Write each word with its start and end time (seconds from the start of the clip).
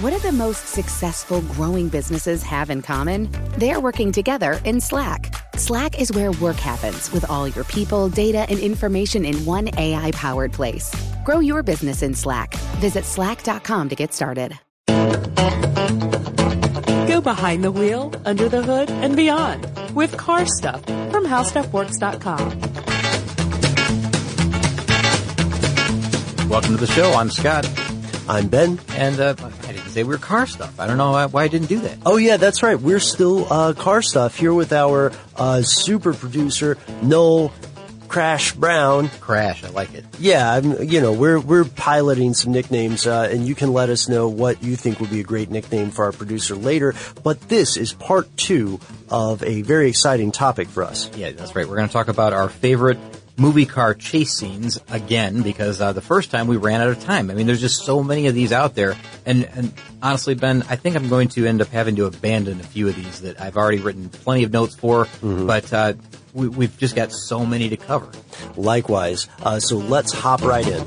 What 0.00 0.10
do 0.12 0.18
the 0.18 0.32
most 0.32 0.68
successful 0.68 1.40
growing 1.42 1.88
businesses 1.88 2.42
have 2.42 2.70
in 2.70 2.82
common? 2.82 3.30
They're 3.56 3.80
working 3.80 4.12
together 4.12 4.60
in 4.64 4.80
Slack. 4.80 5.34
Slack 5.56 6.00
is 6.00 6.12
where 6.12 6.32
work 6.32 6.56
happens 6.56 7.10
with 7.12 7.28
all 7.30 7.48
your 7.48 7.64
people, 7.64 8.08
data, 8.08 8.46
and 8.48 8.58
information 8.58 9.24
in 9.24 9.44
one 9.44 9.70
AI 9.78 10.10
powered 10.12 10.52
place. 10.52 10.94
Grow 11.24 11.40
your 11.40 11.62
business 11.62 12.02
in 12.02 12.14
Slack. 12.14 12.54
Visit 12.80 13.04
slack.com 13.04 13.88
to 13.88 13.94
get 13.94 14.12
started. 14.12 14.58
Go 17.08 17.20
behind 17.20 17.64
the 17.64 17.72
wheel, 17.72 18.12
under 18.24 18.48
the 18.48 18.62
hood, 18.62 18.90
and 18.90 19.16
beyond 19.16 19.66
with 19.94 20.16
car 20.16 20.44
stuff 20.46 20.84
from 20.84 21.24
howstuffworks.com. 21.24 22.60
Welcome 26.50 26.76
to 26.76 26.80
the 26.80 26.86
show. 26.86 27.12
I'm 27.12 27.30
Scott. 27.30 27.66
I'm 28.28 28.48
Ben. 28.48 28.78
And 28.90 29.18
uh, 29.20 29.34
We 30.04 30.12
were 30.12 30.18
car 30.18 30.46
stuff. 30.46 30.78
I 30.78 30.86
don't 30.86 30.98
know 30.98 31.12
why, 31.12 31.26
why 31.26 31.44
I 31.44 31.48
didn't 31.48 31.68
do 31.68 31.80
that. 31.80 31.98
Oh 32.04 32.16
yeah, 32.16 32.36
that's 32.36 32.62
right. 32.62 32.78
We're 32.78 33.00
still 33.00 33.52
uh, 33.52 33.72
car 33.72 34.02
stuff 34.02 34.36
here 34.36 34.52
with 34.52 34.72
our 34.72 35.12
uh, 35.36 35.62
super 35.62 36.12
producer 36.12 36.78
Noel 37.02 37.52
Crash 38.08 38.52
Brown. 38.52 39.08
Crash, 39.20 39.64
I 39.64 39.68
like 39.70 39.94
it. 39.94 40.04
Yeah, 40.18 40.52
I'm, 40.52 40.82
you 40.82 41.00
know 41.00 41.12
we're 41.12 41.40
we're 41.40 41.64
piloting 41.64 42.34
some 42.34 42.52
nicknames, 42.52 43.06
uh, 43.06 43.28
and 43.30 43.46
you 43.46 43.54
can 43.54 43.72
let 43.72 43.90
us 43.90 44.08
know 44.08 44.28
what 44.28 44.62
you 44.62 44.76
think 44.76 45.00
would 45.00 45.10
be 45.10 45.20
a 45.20 45.24
great 45.24 45.50
nickname 45.50 45.90
for 45.90 46.04
our 46.04 46.12
producer 46.12 46.54
later. 46.54 46.94
But 47.22 47.40
this 47.48 47.76
is 47.76 47.92
part 47.92 48.34
two 48.36 48.80
of 49.10 49.42
a 49.42 49.62
very 49.62 49.88
exciting 49.88 50.32
topic 50.32 50.68
for 50.68 50.82
us. 50.82 51.10
Yeah, 51.16 51.32
that's 51.32 51.54
right. 51.54 51.68
We're 51.68 51.76
going 51.76 51.88
to 51.88 51.92
talk 51.92 52.08
about 52.08 52.32
our 52.32 52.48
favorite 52.48 52.98
movie 53.38 53.66
car 53.66 53.94
chase 53.94 54.32
scenes 54.36 54.78
again 54.90 55.42
because 55.42 55.80
uh, 55.80 55.92
the 55.92 56.00
first 56.00 56.30
time 56.30 56.46
we 56.46 56.56
ran 56.56 56.80
out 56.80 56.88
of 56.88 57.02
time. 57.04 57.30
I 57.30 57.34
mean, 57.34 57.46
there's 57.46 57.60
just 57.60 57.84
so 57.84 58.02
many 58.02 58.26
of 58.28 58.34
these 58.34 58.52
out 58.52 58.74
there, 58.74 58.96
and 59.26 59.44
and 59.54 59.72
honestly, 60.02 60.34
Ben, 60.34 60.62
I 60.68 60.76
think 60.76 60.96
I'm 60.96 61.08
going 61.08 61.28
to 61.28 61.46
end 61.46 61.60
up 61.60 61.68
having 61.68 61.96
to 61.96 62.06
abandon 62.06 62.60
a 62.60 62.64
few 62.64 62.88
of 62.88 62.96
these 62.96 63.20
that 63.20 63.40
I've 63.40 63.56
already 63.56 63.78
written 63.78 64.08
plenty 64.08 64.44
of 64.44 64.52
notes 64.52 64.74
for, 64.74 65.04
Mm-hmm. 65.06 65.46
but 65.46 65.72
uh, 65.72 65.92
we, 66.32 66.48
we've 66.48 66.76
just 66.78 66.94
got 66.96 67.12
so 67.12 67.44
many 67.46 67.68
to 67.70 67.76
cover. 67.76 68.10
Likewise, 68.56 69.28
uh, 69.42 69.58
so 69.60 69.76
let's 69.78 70.12
hop 70.12 70.42
right 70.42 70.66
in. 70.66 70.84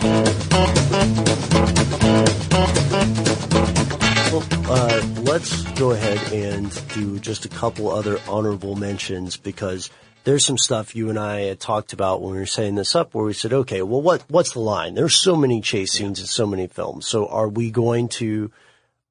Well, 4.32 4.44
uh, 4.72 5.02
let's 5.22 5.64
go 5.80 5.92
ahead 5.92 6.32
and 6.32 6.88
do 6.94 7.18
just 7.20 7.46
a 7.46 7.50
couple 7.50 7.90
other 7.90 8.20
honorable 8.28 8.76
mentions 8.76 9.38
because 9.38 9.90
there's 10.30 10.46
some 10.46 10.60
stuff 10.60 10.96
you 10.96 11.10
and 11.10 11.18
I 11.18 11.40
had 11.42 11.60
talked 11.60 11.92
about 11.92 12.22
when 12.22 12.34
we 12.34 12.38
were 12.38 12.46
setting 12.46 12.76
this 12.76 12.94
up 12.94 13.16
where 13.16 13.26
we 13.26 13.34
said, 13.34 13.52
okay, 13.52 13.82
well, 13.82 14.00
what, 14.00 14.24
what's 14.28 14.52
the 14.52 14.60
line? 14.60 14.94
There's 14.94 15.16
so 15.16 15.36
many 15.36 15.60
chase 15.60 15.94
scenes 15.94 16.20
in 16.20 16.28
so 16.28 16.46
many 16.46 16.68
films. 16.68 17.08
So 17.08 17.28
are 17.28 17.50
we 17.50 17.72
going 17.72 18.10
to, 18.10 18.52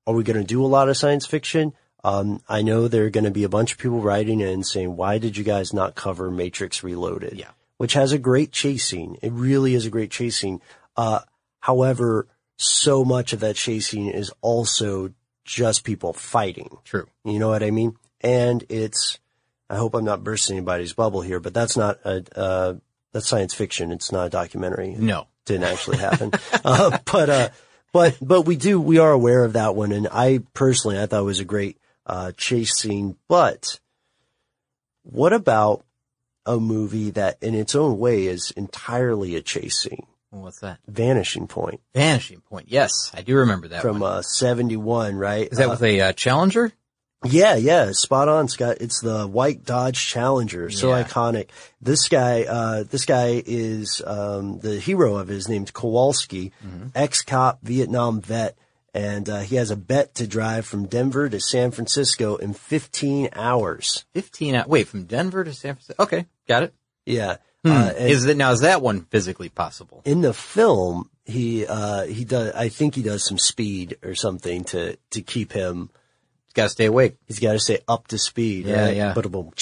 are 0.07 0.15
we 0.15 0.23
going 0.23 0.39
to 0.39 0.45
do 0.45 0.65
a 0.65 0.69
lot 0.69 0.89
of 0.89 0.97
science 0.97 1.27
fiction? 1.27 1.73
Um, 2.05 2.41
I 2.49 2.63
know 2.63 2.87
there 2.87 3.05
are 3.05 3.11
going 3.11 3.25
to 3.25 3.33
be 3.33 3.43
a 3.43 3.49
bunch 3.49 3.73
of 3.73 3.79
people 3.79 4.01
writing 4.01 4.41
in 4.41 4.63
saying, 4.63 4.95
why 4.95 5.19
did 5.19 5.37
you 5.37 5.43
guys 5.43 5.73
not 5.73 5.97
cover 5.97 6.31
Matrix 6.31 6.85
Reloaded? 6.85 7.37
Yeah. 7.37 7.51
Which 7.79 7.95
has 7.95 8.13
a 8.13 8.19
great 8.19 8.53
chase 8.53 8.85
scene. 8.85 9.19
It 9.21 9.33
really 9.33 9.75
is 9.75 9.87
a 9.87 9.91
great 9.91 10.13
chase 10.13 10.37
scene. 10.37 10.61
Uh, 10.97 11.23
however, 11.59 12.29
so 12.59 13.05
much 13.05 13.33
of 13.33 13.41
that 13.41 13.57
chase 13.57 13.89
scene 13.89 14.09
is 14.09 14.33
also 14.41 15.13
just 15.45 15.83
people 15.83 16.13
fighting. 16.13 16.79
True. 16.85 17.09
You 17.25 17.41
know 17.41 17.49
what 17.49 17.65
I 17.65 17.73
mean? 17.73 17.97
And 18.21 18.65
it's, 18.69 19.19
I 19.71 19.77
hope 19.77 19.95
I'm 19.95 20.05
not 20.05 20.25
bursting 20.25 20.57
anybody's 20.57 20.93
bubble 20.93 21.21
here, 21.21 21.41
but 21.41 21.55
that's 21.55 21.77
not 21.77 21.99
a, 22.05 22.25
uh, 22.35 22.75
that's 23.13 23.27
science 23.29 23.55
fiction. 23.55 23.93
It's 23.93 24.13
not 24.13 24.27
a 24.27 24.31
documentary. 24.31 24.95
No. 24.99 25.23
it 25.23 25.27
Didn't 25.47 25.65
actually 25.65 25.99
happen. 25.99 26.33
uh, 26.65 26.99
but, 27.11 27.31
uh, 27.31 27.49
but, 27.93 28.17
but 28.21 28.43
we 28.43 28.57
do, 28.57 28.81
we 28.81 28.99
are 28.99 29.13
aware 29.13 29.45
of 29.45 29.55
that 29.55 29.75
one. 29.75 29.93
And 29.93 30.09
I 30.11 30.41
personally, 30.55 30.99
I 30.99 31.07
thought 31.07 31.21
it 31.21 31.25
was 31.25 31.41
a 31.41 31.45
great, 31.45 31.79
uh, 32.07 32.33
chase 32.37 32.75
scene. 32.77 33.17
But 33.29 33.79
what 35.03 35.33
about 35.33 35.85
a 36.47 36.59
movie 36.59 37.11
that 37.11 37.37
in 37.43 37.55
its 37.55 37.75
own 37.75 37.99
way 37.99 38.27
is 38.27 38.51
entirely 38.53 39.37
a 39.37 39.43
chase 39.43 39.83
scene? 39.83 40.07
What's 40.31 40.61
that? 40.61 40.79
Vanishing 40.87 41.47
Point 41.47 41.81
Vanishing 41.95 42.41
Point. 42.43 42.67
Yes, 42.69 43.11
I 43.15 43.23
do 43.23 43.37
remember 43.37 43.69
that 43.69 43.81
from, 43.81 44.01
one. 44.01 44.13
uh, 44.13 44.23
71, 44.23 45.17
right? 45.17 45.49
Is 45.51 45.57
that 45.57 45.69
Uh, 45.69 45.71
with 45.71 45.83
a 45.83 46.01
uh, 46.03 46.13
Challenger? 46.13 46.71
Yeah, 47.25 47.57
yeah, 47.57 47.91
spot 47.93 48.29
on, 48.29 48.47
Scott. 48.49 48.77
It's 48.81 49.01
the 49.01 49.27
white 49.27 49.65
Dodge 49.65 49.99
Challenger, 50.07 50.71
so 50.71 50.91
Yeah. 50.91 51.03
iconic. 51.03 51.49
This 51.81 52.09
guy, 52.09 52.45
uh, 52.45 52.85
this 52.85 53.05
guy 53.05 53.43
is 53.45 54.01
um, 54.07 54.61
the 54.61 54.79
hero 54.79 55.17
of 55.17 55.27
his 55.29 55.49
named 55.49 55.73
Kowalski, 55.73 56.53
Mm-hmm. 56.65 56.87
ex-cop, 56.95 57.59
Vietnam 57.63 58.21
vet, 58.21 58.57
and 58.95 59.29
uh, 59.29 59.41
he 59.41 59.57
has 59.57 59.71
a 59.73 59.77
bet 59.77 60.15
to 60.17 60.27
drive 60.29 60.65
from 60.65 60.87
Denver 60.87 61.29
to 61.29 61.41
San 61.41 61.73
Francisco 61.73 62.37
in 62.37 62.55
15 62.55 63.31
hours. 63.35 64.05
15 64.15 64.55
out. 64.55 64.69
Wait, 64.69 64.87
from 64.87 65.05
Denver 65.05 65.43
to 65.43 65.53
San 65.53 65.75
Francisco. 65.75 66.01
Okay, 66.03 66.27
got 66.47 66.63
it. 66.63 66.73
Yeah, 67.05 67.39
Hmm. 67.65 67.73
uh, 67.73 67.93
is 67.97 68.23
that 68.25 68.37
now? 68.37 68.53
Is 68.53 68.61
that 68.61 68.81
one 68.81 69.01
physically 69.11 69.49
possible? 69.49 70.03
in 70.05 70.21
the 70.21 70.33
film 70.33 71.11
he 71.25 71.67
uh, 71.67 72.05
he 72.07 72.25
does. 72.25 72.53
I 72.55 72.69
think 72.69 72.95
he 72.95 73.03
does 73.03 73.27
some 73.27 73.39
speed 73.39 73.97
or 74.05 74.15
something 74.15 74.63
to 74.67 74.97
to 75.11 75.21
keep 75.23 75.53
him 75.53 75.91
Got 76.59 76.65
to 76.65 76.71
stay 76.71 76.87
awake. 76.87 77.15
He's 77.29 77.39
got 77.39 77.53
to 77.53 77.61
stay 77.61 77.79
up 77.87 78.09
to 78.09 78.19
speed. 78.19 78.67
Yeah, 78.67 78.87
right? 78.87 78.97
yeah. 78.97 79.13
Ba-da-boom. 79.13 79.53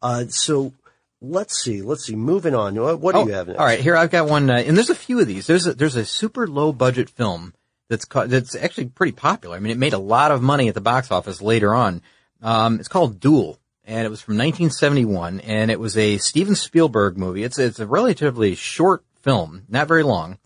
Uh, 0.00 0.26
so 0.28 0.72
let's 1.20 1.60
see. 1.60 1.82
Let's 1.82 2.06
see. 2.06 2.14
Moving 2.14 2.54
on. 2.54 2.76
What, 2.76 3.00
what 3.00 3.14
do 3.16 3.22
you 3.22 3.32
have 3.34 3.48
next? 3.48 3.58
Oh, 3.58 3.60
All 3.60 3.66
right, 3.66 3.80
here 3.80 3.96
I've 3.96 4.12
got 4.12 4.28
one, 4.28 4.48
uh, 4.48 4.62
and 4.64 4.76
there's 4.76 4.90
a 4.90 4.94
few 4.94 5.18
of 5.18 5.26
these. 5.26 5.48
There's 5.48 5.66
a, 5.66 5.74
there's 5.74 5.96
a 5.96 6.04
super 6.04 6.46
low 6.46 6.72
budget 6.72 7.10
film 7.10 7.52
that's 7.88 8.06
that's 8.06 8.54
actually 8.54 8.86
pretty 8.86 9.10
popular. 9.10 9.56
I 9.56 9.58
mean, 9.58 9.72
it 9.72 9.78
made 9.78 9.92
a 9.92 9.98
lot 9.98 10.30
of 10.30 10.40
money 10.40 10.68
at 10.68 10.74
the 10.74 10.80
box 10.80 11.10
office 11.10 11.42
later 11.42 11.74
on. 11.74 12.00
Um, 12.40 12.78
it's 12.78 12.86
called 12.86 13.18
Duel, 13.18 13.58
and 13.84 14.06
it 14.06 14.10
was 14.10 14.20
from 14.20 14.34
1971, 14.34 15.40
and 15.40 15.68
it 15.68 15.80
was 15.80 15.98
a 15.98 16.18
Steven 16.18 16.54
Spielberg 16.54 17.18
movie. 17.18 17.42
It's 17.42 17.58
it's 17.58 17.80
a 17.80 17.88
relatively 17.88 18.54
short 18.54 19.02
film, 19.22 19.64
not 19.68 19.88
very 19.88 20.04
long, 20.04 20.38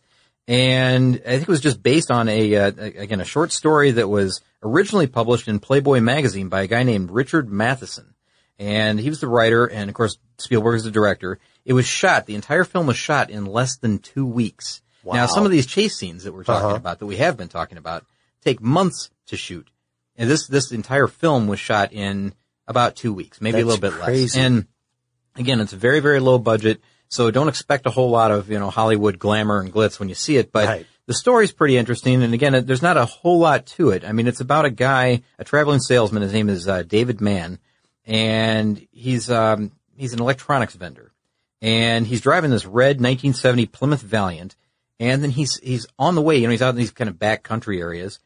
and 0.46 1.16
I 1.26 1.32
think 1.32 1.42
it 1.42 1.48
was 1.48 1.60
just 1.60 1.82
based 1.82 2.10
on 2.10 2.30
a 2.30 2.56
uh, 2.56 2.72
again 2.74 3.20
a 3.20 3.26
short 3.26 3.52
story 3.52 3.90
that 3.90 4.08
was 4.08 4.40
originally 4.62 5.06
published 5.06 5.48
in 5.48 5.60
Playboy 5.60 6.00
magazine 6.00 6.48
by 6.48 6.62
a 6.62 6.66
guy 6.66 6.82
named 6.82 7.10
Richard 7.10 7.50
Matheson 7.50 8.14
and 8.58 8.98
he 8.98 9.08
was 9.08 9.20
the 9.20 9.28
writer, 9.28 9.66
and 9.66 9.88
of 9.88 9.94
course 9.94 10.18
Spielberg 10.38 10.76
is 10.76 10.84
the 10.84 10.90
director. 10.90 11.38
It 11.64 11.72
was 11.74 11.86
shot. 11.86 12.26
The 12.26 12.34
entire 12.34 12.64
film 12.64 12.86
was 12.86 12.96
shot 12.96 13.30
in 13.30 13.46
less 13.46 13.76
than 13.76 13.98
two 13.98 14.26
weeks. 14.26 14.82
Now, 15.04 15.24
some 15.24 15.46
of 15.46 15.50
these 15.50 15.64
chase 15.64 15.96
scenes 15.96 16.24
that 16.24 16.34
we're 16.34 16.44
talking 16.44 16.66
uh-huh. 16.66 16.76
about, 16.76 16.98
that 16.98 17.06
we 17.06 17.16
have 17.16 17.38
been 17.38 17.48
talking 17.48 17.78
about, 17.78 18.04
take 18.44 18.60
months 18.60 19.08
to 19.28 19.38
shoot, 19.38 19.70
and 20.16 20.28
this 20.28 20.46
this 20.48 20.70
entire 20.72 21.06
film 21.06 21.46
was 21.46 21.58
shot 21.58 21.92
in 21.92 22.34
about 22.66 22.96
two 22.96 23.14
weeks, 23.14 23.40
maybe 23.40 23.60
a 23.60 23.64
little 23.64 23.80
bit 23.80 23.92
crazy. 23.92 24.38
less. 24.38 24.46
And 24.46 24.66
again, 25.36 25.60
it's 25.60 25.72
very 25.72 26.00
very 26.00 26.20
low 26.20 26.38
budget, 26.38 26.82
so 27.08 27.30
don't 27.30 27.48
expect 27.48 27.86
a 27.86 27.90
whole 27.90 28.10
lot 28.10 28.32
of 28.32 28.50
you 28.50 28.58
know 28.58 28.68
Hollywood 28.70 29.18
glamour 29.18 29.60
and 29.60 29.72
glitz 29.72 29.98
when 29.98 30.08
you 30.08 30.14
see 30.14 30.36
it, 30.36 30.52
but. 30.52 30.66
Right. 30.66 30.86
The 31.08 31.14
story's 31.14 31.52
pretty 31.52 31.78
interesting, 31.78 32.22
and 32.22 32.34
again, 32.34 32.66
there's 32.66 32.82
not 32.82 32.98
a 32.98 33.06
whole 33.06 33.38
lot 33.38 33.64
to 33.78 33.88
it. 33.92 34.04
I 34.04 34.12
mean, 34.12 34.26
it's 34.26 34.42
about 34.42 34.66
a 34.66 34.70
guy, 34.70 35.22
a 35.38 35.44
traveling 35.44 35.80
salesman. 35.80 36.22
His 36.22 36.34
name 36.34 36.50
is 36.50 36.68
uh, 36.68 36.82
David 36.82 37.22
Mann, 37.22 37.58
and 38.04 38.86
he's 38.92 39.30
um, 39.30 39.72
he's 39.96 40.12
an 40.12 40.20
electronics 40.20 40.74
vendor, 40.74 41.14
and 41.62 42.06
he's 42.06 42.20
driving 42.20 42.50
this 42.50 42.66
red 42.66 42.96
1970 42.96 43.64
Plymouth 43.64 44.02
Valiant, 44.02 44.54
and 45.00 45.22
then 45.22 45.30
he's 45.30 45.56
he's 45.60 45.86
on 45.98 46.14
the 46.14 46.20
way. 46.20 46.36
You 46.36 46.46
know, 46.46 46.50
he's 46.50 46.60
out 46.60 46.74
in 46.74 46.76
these 46.76 46.90
kind 46.90 47.08
of 47.08 47.18
back 47.18 47.42
country 47.42 47.80
areas, 47.80 48.20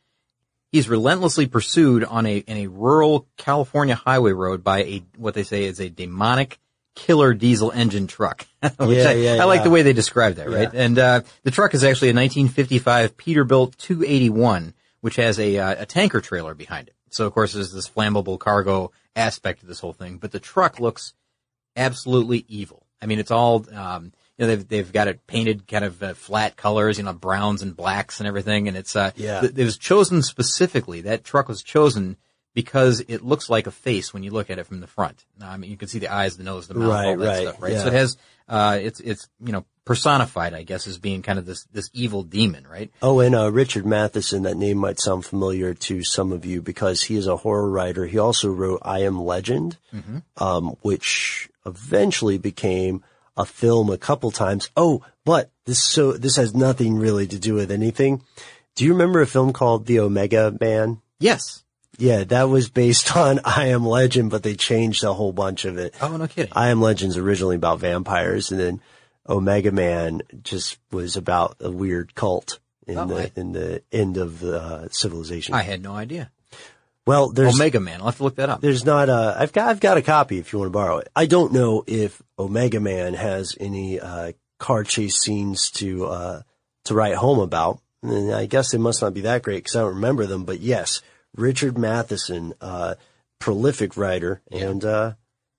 he's 0.73 0.89
relentlessly 0.89 1.47
pursued 1.47 2.03
on 2.03 2.27
a 2.27 2.39
in 2.39 2.57
a 2.57 2.67
rural 2.67 3.29
California 3.37 3.95
highway 3.95 4.33
road 4.33 4.65
by 4.65 4.83
a 4.83 5.05
what 5.17 5.35
they 5.35 5.45
say 5.45 5.67
is 5.67 5.79
a 5.79 5.89
demonic 5.89 6.59
killer 6.95 7.35
diesel 7.35 7.71
engine 7.73 8.07
truck. 8.07 8.47
Which 8.79 8.99
Yeah, 8.99 9.09
I, 9.09 9.13
yeah, 9.15 9.35
I 9.41 9.45
like 9.45 9.59
yeah. 9.61 9.65
the 9.65 9.71
way 9.71 9.83
they 9.83 9.93
describe 9.93 10.35
that, 10.37 10.51
right? 10.51 10.71
And 10.73 10.99
uh, 10.99 11.21
the 11.43 11.51
truck 11.51 11.75
is 11.75 11.85
actually 11.85 12.09
a 12.11 12.15
1955 12.15 13.17
Peterbilt 13.17 13.77
281, 13.79 14.75
which 15.01 15.17
has 15.17 15.39
a 15.41 15.59
uh, 15.59 15.83
a 15.83 15.87
tanker 15.87 16.21
trailer 16.21 16.55
behind 16.55 16.89
it. 16.89 16.95
So 17.11 17.27
of 17.27 17.33
course 17.35 17.53
there's 17.53 17.73
this 17.73 17.89
flammable 17.89 18.39
cargo 18.39 18.91
aspect 19.17 19.61
to 19.61 19.67
this 19.67 19.81
whole 19.81 19.93
thing, 19.93 20.19
but 20.19 20.33
the 20.33 20.41
truck 20.41 20.81
looks 20.81 21.13
absolutely 21.77 22.45
evil. 22.49 22.87
I 23.01 23.07
mean, 23.07 23.19
it's 23.19 23.31
all, 23.31 23.65
um, 23.75 24.13
you 24.39 24.45
know, 24.45 24.47
they've, 24.47 24.69
they've 24.69 24.93
got 24.93 25.09
it 25.09 25.27
painted 25.27 25.67
kind 25.67 25.85
of 25.85 26.03
uh, 26.03 26.15
flat 26.15 26.57
colors, 26.57 26.99
you 26.99 27.05
know, 27.05 27.13
browns 27.13 27.63
and 27.63 27.75
blacks 27.77 28.21
and 28.21 28.27
everything. 28.29 28.69
And 28.69 28.77
it's, 28.77 28.95
uh, 28.95 29.11
Yeah. 29.17 29.41
th- 29.41 29.55
it 29.57 29.65
was 29.65 29.77
chosen 29.77 30.23
specifically. 30.23 31.01
That 31.03 31.25
truck 31.25 31.49
was 31.49 31.63
chosen 31.63 32.17
because 32.55 33.01
it 33.01 33.23
looks 33.23 33.49
like 33.49 33.67
a 33.67 33.71
face 33.71 34.13
when 34.13 34.23
you 34.23 34.31
look 34.31 34.51
at 34.51 34.59
it 34.59 34.67
from 34.67 34.81
the 34.81 34.87
front. 34.87 35.25
I 35.41 35.57
mean, 35.57 35.71
you 35.71 35.77
can 35.77 35.89
see 35.89 35.99
the 35.99 36.13
eyes, 36.13 36.37
the 36.37 36.45
nose, 36.45 36.69
the 36.69 36.75
mouth, 36.75 36.91
all 36.91 37.17
that 37.17 37.27
right, 37.27 37.43
stuff, 37.43 37.63
right? 37.63 37.73
yeah. 37.73 37.81
So 37.81 37.87
it 37.87 37.93
has, 37.95 38.17
uh, 38.49 38.79
it's, 38.81 39.01
it's, 39.01 39.29
you 39.45 39.53
know, 39.53 39.65
personified, 39.85 40.55
I 40.55 40.63
guess, 40.63 40.87
as 40.87 40.99
being 40.99 41.23
kind 41.23 41.39
of 41.39 41.47
this, 41.47 41.65
this 41.73 41.89
evil 41.93 42.23
demon, 42.23 42.67
right? 42.69 42.91
Oh, 43.01 43.21
and 43.21 43.35
uh, 43.35 43.51
Richard 43.51 43.87
Matheson, 43.87 44.43
that 44.43 44.57
name 44.57 44.79
might 44.79 45.01
sound 45.01 45.25
familiar 45.25 45.75
to 45.75 46.05
some 46.05 46.33
of 46.33 46.45
you 46.45 46.63
because 46.63 47.03
he 47.03 47.17
is 47.17 47.27
a 47.27 47.39
horror 47.39 47.71
writer. 47.71 48.07
He 48.07 48.19
also 48.19 48.51
wrote 48.51 48.81
I 48.83 49.01
Am 49.01 49.21
Legend, 49.21 49.79
um, 50.37 50.77
which 50.83 51.49
eventually 51.65 52.39
became 52.39 53.03
a 53.37 53.45
film 53.45 53.91
a 53.91 53.99
couple 53.99 54.31
times. 54.31 54.69
Oh, 54.77 55.03
but 55.25 55.51
this 55.65 55.83
so 55.83 56.13
this 56.13 56.37
has 56.37 56.55
nothing 56.55 56.97
really 56.97 57.27
to 57.27 57.39
do 57.39 57.55
with 57.55 57.71
anything. 57.71 58.23
Do 58.75 58.85
you 58.85 58.93
remember 58.93 59.21
a 59.21 59.27
film 59.27 59.53
called 59.53 59.87
The 59.87 60.01
Omega 60.01 60.57
Man? 60.61 61.01
Yes. 61.19 61.62
Yeah, 62.03 62.25
that 62.25 62.45
was 62.49 62.69
based 62.69 63.17
on 63.17 63.41
I 63.45 63.67
Am 63.69 63.87
Legend, 63.87 64.31
but 64.31 64.43
they 64.43 64.55
changed 64.55 65.05
a 65.05 65.13
whole 65.13 65.33
bunch 65.33 65.65
of 65.65 65.79
it. 65.79 65.95
Oh, 66.01 66.17
no 66.17 66.27
kidding. 66.27 66.53
I 66.55 66.69
Am 66.69 66.81
Legend's 66.81 67.17
originally 67.17 67.57
about 67.57 67.79
vampires, 67.81 68.51
and 68.51 68.59
then 68.61 68.81
Omega 69.29 69.71
Man 69.71 70.23
just 70.43 70.79
was 70.91 71.17
about 71.17 71.57
a 71.61 71.71
weird 71.71 72.15
cult 72.15 72.59
in 72.87 72.99
Oh, 72.99 73.07
the 73.07 73.17
I- 73.23 73.33
in 73.37 73.53
the 73.53 73.83
end 73.93 74.17
of 74.17 74.41
the 74.41 74.61
uh, 74.61 74.89
civilization. 74.91 75.55
I 75.55 75.63
had 75.63 75.83
no 75.83 75.95
idea. 75.95 76.31
well, 77.07 77.31
there's 77.31 77.55
Omega 77.55 77.79
Man. 77.81 78.01
I'll 78.01 78.07
have 78.07 78.17
to 78.17 78.25
look 78.25 78.37
that 78.37 78.49
up. 78.49 78.61
there's 78.61 78.85
not 78.85 79.09
a 79.09 79.37
I've 79.39 79.53
got 79.53 79.69
I've 79.69 79.81
got 79.81 79.97
a 79.97 80.03
copy 80.03 80.39
if 80.39 80.53
you 80.53 80.59
want 80.59 80.71
to 80.71 80.73
borrow 80.73 80.99
it. 80.99 81.09
I 81.15 81.27
don't 81.27 81.53
know 81.53 81.85
if 81.87 82.21
Omega 82.39 82.81
Man 82.81 83.15
has 83.15 83.57
any 83.61 84.01
uh, 84.01 84.33
car 84.59 84.83
chase 84.85 85.17
scenes 85.23 85.71
to 85.73 86.07
uh, 86.07 86.43
to 86.87 86.95
write 86.95 87.15
home 87.15 87.39
about. 87.39 87.81
And 88.03 88.35
I 88.35 88.47
guess 88.47 88.73
they 88.73 88.79
must 88.79 89.01
not 89.03 89.15
be 89.15 89.21
that 89.21 89.43
great 89.43 89.59
because 89.63 89.77
I 89.77 89.81
don't 89.83 89.95
remember 89.95 90.27
them. 90.27 90.43
But 90.45 90.59
yes, 90.59 91.01
Richard 91.37 91.79
Matheson, 91.79 92.55
uh, 92.61 92.95
prolific 93.39 93.97
writer, 93.97 94.41
and 94.51 94.85
uh, 94.85 95.15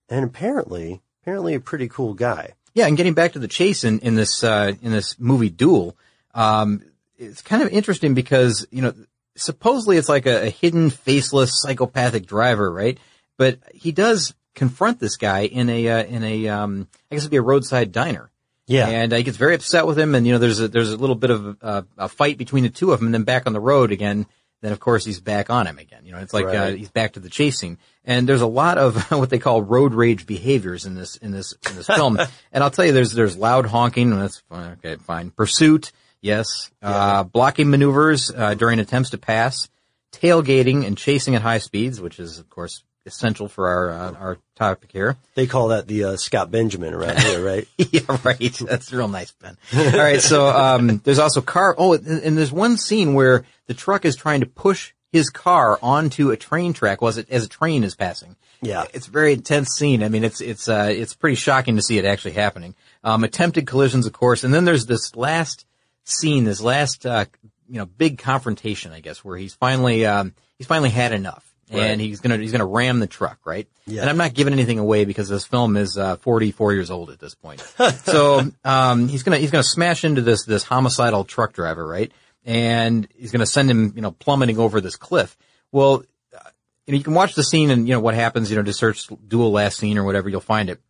and 0.09 0.25
apparently 0.25 1.01
apparently 1.21 1.53
a 1.55 1.59
pretty 1.59 1.87
cool 1.87 2.13
guy. 2.13 2.53
Yeah, 2.73 2.87
and 2.87 2.97
getting 2.97 3.13
back 3.13 3.33
to 3.33 3.39
the 3.39 3.47
chase 3.47 3.83
in, 3.83 3.99
in 3.99 4.15
this 4.15 4.43
uh, 4.43 4.73
in 4.81 4.91
this 4.91 5.19
movie 5.19 5.49
Duel, 5.49 5.95
um, 6.33 6.83
it's 7.17 7.41
kind 7.41 7.61
of 7.61 7.69
interesting 7.69 8.13
because 8.13 8.65
you 8.71 8.81
know 8.81 8.93
supposedly 9.35 9.97
it's 9.97 10.09
like 10.09 10.25
a, 10.25 10.47
a 10.47 10.49
hidden, 10.49 10.89
faceless, 10.89 11.61
psychopathic 11.61 12.25
driver, 12.25 12.71
right? 12.71 12.97
But 13.37 13.59
he 13.73 13.91
does 13.91 14.33
confront 14.55 14.99
this 14.99 15.17
guy 15.17 15.45
in 15.45 15.69
a 15.69 15.87
uh, 15.87 16.03
in 16.03 16.23
a 16.23 16.49
um, 16.49 16.87
I 17.11 17.15
guess 17.15 17.23
it'd 17.23 17.31
be 17.31 17.37
a 17.37 17.41
roadside 17.41 17.91
diner. 17.91 18.29
Yeah. 18.65 18.87
and 18.87 19.11
uh, 19.11 19.17
he 19.17 19.23
gets 19.23 19.35
very 19.35 19.55
upset 19.55 19.85
with 19.85 19.99
him, 19.99 20.15
and 20.15 20.25
you 20.25 20.33
know 20.33 20.39
there's 20.39 20.61
a, 20.61 20.69
there's 20.69 20.91
a 20.91 20.97
little 20.97 21.17
bit 21.17 21.31
of 21.31 21.57
a, 21.61 21.85
a 21.97 22.09
fight 22.09 22.37
between 22.37 22.63
the 22.63 22.69
two 22.69 22.93
of 22.93 22.99
them, 22.99 23.07
and 23.07 23.13
then 23.13 23.23
back 23.23 23.45
on 23.45 23.53
the 23.53 23.59
road 23.59 23.91
again. 23.91 24.25
Then 24.63 24.71
of 24.71 24.79
course 24.79 25.03
he's 25.03 25.19
back 25.19 25.49
on 25.49 25.67
him 25.67 25.77
again. 25.77 26.05
You 26.05 26.13
know, 26.13 26.19
it's 26.19 26.33
like 26.33 26.45
uh, 26.45 26.71
he's 26.71 26.89
back 26.89 27.13
to 27.13 27.19
the 27.19 27.29
chasing. 27.29 27.77
And 28.05 28.29
there's 28.29 28.39
a 28.39 28.47
lot 28.47 28.77
of 28.77 28.95
what 29.11 29.29
they 29.29 29.37
call 29.37 29.61
road 29.61 29.93
rage 29.93 30.25
behaviors 30.25 30.85
in 30.85 30.95
this 30.95 31.17
in 31.17 31.31
this 31.31 31.53
in 31.69 31.75
this 31.75 31.87
film. 31.87 32.17
and 32.53 32.63
I'll 32.63 32.71
tell 32.71 32.85
you, 32.85 32.93
there's 32.93 33.11
there's 33.11 33.35
loud 33.35 33.65
honking. 33.65 34.17
That's 34.17 34.39
fine. 34.49 34.71
Okay, 34.71 34.95
fine. 34.95 35.31
Pursuit, 35.31 35.91
yes. 36.21 36.71
Uh, 36.81 37.23
blocking 37.23 37.69
maneuvers 37.69 38.31
uh, 38.33 38.53
during 38.53 38.79
attempts 38.79 39.09
to 39.09 39.17
pass, 39.17 39.67
tailgating 40.13 40.87
and 40.87 40.97
chasing 40.97 41.35
at 41.35 41.41
high 41.41 41.57
speeds, 41.57 41.99
which 41.99 42.17
is 42.17 42.39
of 42.39 42.49
course 42.49 42.85
essential 43.05 43.47
for 43.47 43.67
our 43.67 43.89
uh, 43.89 44.13
our 44.13 44.37
topic 44.55 44.91
here. 44.91 45.17
They 45.35 45.47
call 45.47 45.69
that 45.69 45.87
the 45.87 46.03
uh, 46.03 46.17
Scott 46.17 46.51
Benjamin 46.51 46.93
around 46.93 47.19
here, 47.19 47.43
right? 47.45 47.67
yeah, 47.77 48.01
right. 48.23 48.39
That's 48.39 48.91
real 48.91 49.07
nice, 49.07 49.31
Ben. 49.31 49.57
All 49.75 49.97
right. 49.97 50.21
So, 50.21 50.47
um, 50.47 50.99
there's 51.03 51.19
also 51.19 51.41
car. 51.41 51.75
Oh, 51.77 51.93
and, 51.93 52.23
and 52.23 52.37
there's 52.37 52.51
one 52.51 52.77
scene 52.77 53.13
where 53.13 53.45
the 53.67 53.73
truck 53.73 54.05
is 54.05 54.15
trying 54.15 54.41
to 54.41 54.45
push 54.45 54.93
his 55.13 55.29
car 55.29 55.77
onto 55.81 56.31
a 56.31 56.37
train 56.37 56.73
track 56.73 57.03
as 57.03 57.19
it, 57.19 57.29
as 57.29 57.45
a 57.45 57.47
train 57.49 57.83
is 57.83 57.95
passing. 57.95 58.35
Yeah. 58.63 58.85
It's 58.93 59.07
a 59.07 59.11
very 59.11 59.33
intense 59.33 59.69
scene. 59.77 60.01
I 60.01 60.09
mean, 60.09 60.23
it's, 60.23 60.41
it's, 60.41 60.67
uh, 60.67 60.89
it's 60.89 61.13
pretty 61.13 61.35
shocking 61.35 61.75
to 61.75 61.83
see 61.83 61.99
it 61.99 62.05
actually 62.05 62.31
happening. 62.31 62.73
Um, 63.03 63.23
attempted 63.23 63.67
collisions, 63.67 64.07
of 64.07 64.13
course. 64.13 64.43
And 64.43 64.51
then 64.51 64.65
there's 64.65 64.87
this 64.87 65.15
last 65.15 65.67
scene, 66.03 66.45
this 66.45 66.61
last, 66.61 67.05
uh, 67.05 67.25
you 67.69 67.77
know, 67.77 67.85
big 67.85 68.17
confrontation, 68.17 68.91
I 68.91 69.01
guess, 69.01 69.23
where 69.23 69.37
he's 69.37 69.53
finally, 69.53 70.05
um, 70.05 70.33
he's 70.57 70.67
finally 70.67 70.89
had 70.89 71.13
enough. 71.13 71.52
And 71.79 72.01
he's 72.01 72.19
gonna, 72.19 72.37
he's 72.37 72.51
gonna 72.51 72.65
ram 72.65 72.99
the 72.99 73.07
truck, 73.07 73.39
right? 73.45 73.67
Yeah. 73.85 74.01
And 74.01 74.09
I'm 74.09 74.17
not 74.17 74.33
giving 74.33 74.53
anything 74.53 74.79
away 74.79 75.05
because 75.05 75.29
this 75.29 75.45
film 75.45 75.77
is, 75.77 75.97
uh, 75.97 76.17
44 76.17 76.73
years 76.73 76.91
old 76.91 77.09
at 77.09 77.19
this 77.19 77.35
point. 77.35 77.59
so, 78.03 78.51
um, 78.63 79.07
he's 79.07 79.23
gonna, 79.23 79.37
he's 79.37 79.51
gonna 79.51 79.63
smash 79.63 80.03
into 80.03 80.21
this, 80.21 80.45
this 80.45 80.63
homicidal 80.63 81.23
truck 81.23 81.53
driver, 81.53 81.85
right? 81.85 82.11
And 82.45 83.07
he's 83.15 83.31
gonna 83.31 83.45
send 83.45 83.69
him, 83.69 83.93
you 83.95 84.01
know, 84.01 84.11
plummeting 84.11 84.57
over 84.57 84.81
this 84.81 84.95
cliff. 84.95 85.37
Well, 85.71 86.03
uh, 86.33 86.49
you 86.85 86.93
know, 86.93 86.97
you 86.97 87.03
can 87.03 87.13
watch 87.13 87.35
the 87.35 87.43
scene 87.43 87.69
and, 87.69 87.87
you 87.87 87.93
know, 87.93 87.99
what 87.99 88.15
happens, 88.15 88.49
you 88.49 88.57
know, 88.57 88.63
to 88.63 88.73
search 88.73 89.07
Duel 89.27 89.51
last 89.51 89.77
scene 89.79 89.97
or 89.97 90.03
whatever, 90.03 90.29
you'll 90.29 90.41
find 90.41 90.69
it. 90.69 90.81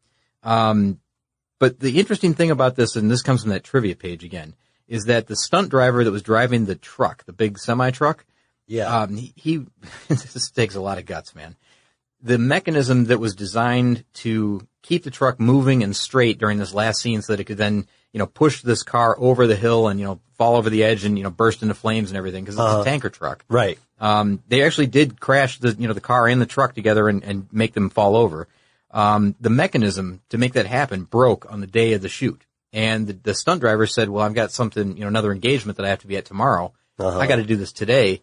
Um, 0.43 0.99
but 1.59 1.79
the 1.79 1.99
interesting 1.99 2.33
thing 2.33 2.51
about 2.51 2.75
this, 2.75 2.95
and 2.95 3.09
this 3.09 3.21
comes 3.21 3.41
from 3.41 3.51
that 3.51 3.63
trivia 3.63 3.95
page 3.95 4.23
again, 4.23 4.55
is 4.87 5.05
that 5.05 5.27
the 5.27 5.35
stunt 5.35 5.69
driver 5.69 6.03
that 6.03 6.11
was 6.11 6.21
driving 6.21 6.65
the 6.65 6.75
truck, 6.75 7.23
the 7.25 7.33
big 7.33 7.57
semi 7.57 7.89
truck, 7.91 8.25
Yeah. 8.67 9.01
um, 9.01 9.15
he, 9.15 9.33
he 9.35 9.65
this 10.07 10.51
takes 10.51 10.75
a 10.75 10.81
lot 10.81 10.97
of 10.97 11.05
guts, 11.05 11.35
man. 11.35 11.55
The 12.21 12.37
mechanism 12.37 13.05
that 13.05 13.19
was 13.19 13.35
designed 13.35 14.05
to 14.15 14.65
keep 14.81 15.03
the 15.03 15.11
truck 15.11 15.39
moving 15.39 15.83
and 15.83 15.95
straight 15.95 16.37
during 16.39 16.57
this 16.57 16.73
last 16.73 17.01
scene 17.01 17.21
so 17.21 17.33
that 17.33 17.39
it 17.39 17.45
could 17.45 17.57
then, 17.57 17.85
you 18.13 18.19
know, 18.19 18.27
push 18.27 18.61
this 18.61 18.83
car 18.83 19.15
over 19.19 19.45
the 19.45 19.55
hill 19.57 19.87
and, 19.89 19.99
you 19.99 20.05
know, 20.05 20.21
fall 20.37 20.55
over 20.55 20.69
the 20.69 20.83
edge 20.83 21.03
and, 21.03 21.17
you 21.17 21.23
know, 21.23 21.29
burst 21.29 21.61
into 21.61 21.73
flames 21.73 22.09
and 22.09 22.17
everything 22.17 22.43
because 22.43 22.55
it's 22.55 22.63
a 22.81 22.83
tanker 22.89 23.09
truck. 23.09 23.43
right. 23.49 23.77
Um, 23.99 24.43
they 24.49 24.63
actually 24.63 24.87
did 24.87 25.19
crash 25.19 25.59
the, 25.59 25.75
you 25.79 25.87
know, 25.87 25.93
the 25.93 26.01
car 26.01 26.27
and 26.27 26.41
the 26.41 26.45
truck 26.45 26.75
together 26.75 27.07
and, 27.07 27.23
and 27.23 27.47
make 27.53 27.73
them 27.73 27.89
fall 27.89 28.17
over. 28.17 28.49
Um, 28.91 29.35
the 29.39 29.49
mechanism 29.49 30.21
to 30.29 30.37
make 30.37 30.53
that 30.53 30.65
happen 30.65 31.03
broke 31.03 31.49
on 31.51 31.61
the 31.61 31.67
day 31.67 31.93
of 31.93 32.01
the 32.01 32.09
shoot. 32.09 32.45
And 32.73 33.07
the, 33.07 33.13
the 33.13 33.33
stunt 33.33 33.61
driver 33.61 33.87
said, 33.87 34.09
well, 34.09 34.25
I've 34.25 34.33
got 34.33 34.51
something, 34.51 34.97
you 34.97 35.01
know, 35.01 35.07
another 35.07 35.31
engagement 35.31 35.77
that 35.77 35.85
I 35.85 35.89
have 35.89 35.99
to 35.99 36.07
be 36.07 36.17
at 36.17 36.25
tomorrow. 36.25 36.73
I 37.19 37.27
got 37.27 37.37
to 37.37 37.43
do 37.43 37.55
this 37.55 37.71
today. 37.71 38.21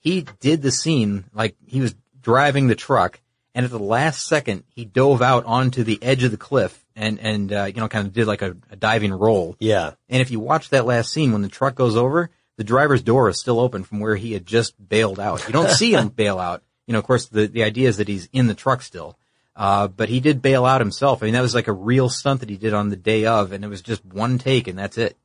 He 0.00 0.26
did 0.40 0.62
the 0.62 0.70
scene 0.70 1.24
like 1.32 1.56
he 1.66 1.80
was 1.80 1.94
driving 2.20 2.66
the 2.66 2.74
truck 2.74 3.20
and 3.54 3.64
at 3.64 3.70
the 3.70 3.78
last 3.78 4.26
second 4.26 4.64
he 4.68 4.84
dove 4.84 5.22
out 5.22 5.44
onto 5.44 5.84
the 5.84 6.02
edge 6.02 6.22
of 6.22 6.30
the 6.30 6.36
cliff 6.36 6.84
and, 6.96 7.18
and, 7.18 7.52
uh, 7.52 7.64
you 7.64 7.80
know, 7.80 7.88
kind 7.88 8.06
of 8.06 8.12
did 8.12 8.26
like 8.26 8.42
a, 8.42 8.56
a 8.70 8.76
diving 8.76 9.12
roll. 9.12 9.56
Yeah. 9.58 9.92
And 10.08 10.20
if 10.20 10.30
you 10.30 10.40
watch 10.40 10.70
that 10.70 10.86
last 10.86 11.12
scene, 11.12 11.32
when 11.32 11.42
the 11.42 11.48
truck 11.48 11.74
goes 11.74 11.96
over, 11.96 12.30
the 12.56 12.64
driver's 12.64 13.02
door 13.02 13.28
is 13.28 13.40
still 13.40 13.58
open 13.58 13.84
from 13.84 14.00
where 14.00 14.16
he 14.16 14.32
had 14.32 14.44
just 14.44 14.74
bailed 14.88 15.18
out. 15.18 15.46
You 15.46 15.52
don't 15.52 15.70
see 15.70 15.92
him 15.92 16.08
bail 16.14 16.38
out. 16.38 16.62
You 16.86 16.92
know, 16.92 16.98
of 16.98 17.06
course, 17.06 17.26
the, 17.28 17.46
the 17.46 17.62
idea 17.62 17.88
is 17.88 17.98
that 17.98 18.08
he's 18.08 18.28
in 18.32 18.48
the 18.48 18.54
truck 18.54 18.82
still. 18.82 19.16
Uh, 19.56 19.88
but 19.88 20.08
he 20.08 20.20
did 20.20 20.42
bail 20.42 20.64
out 20.64 20.80
himself. 20.80 21.22
I 21.22 21.26
mean, 21.26 21.34
that 21.34 21.42
was 21.42 21.54
like 21.54 21.68
a 21.68 21.72
real 21.72 22.08
stunt 22.08 22.40
that 22.40 22.48
he 22.48 22.56
did 22.56 22.72
on 22.72 22.88
the 22.88 22.96
day 22.96 23.26
of, 23.26 23.52
and 23.52 23.64
it 23.64 23.68
was 23.68 23.82
just 23.82 24.04
one 24.04 24.38
take, 24.38 24.68
and 24.68 24.78
that's 24.78 24.96
it. 24.96 25.16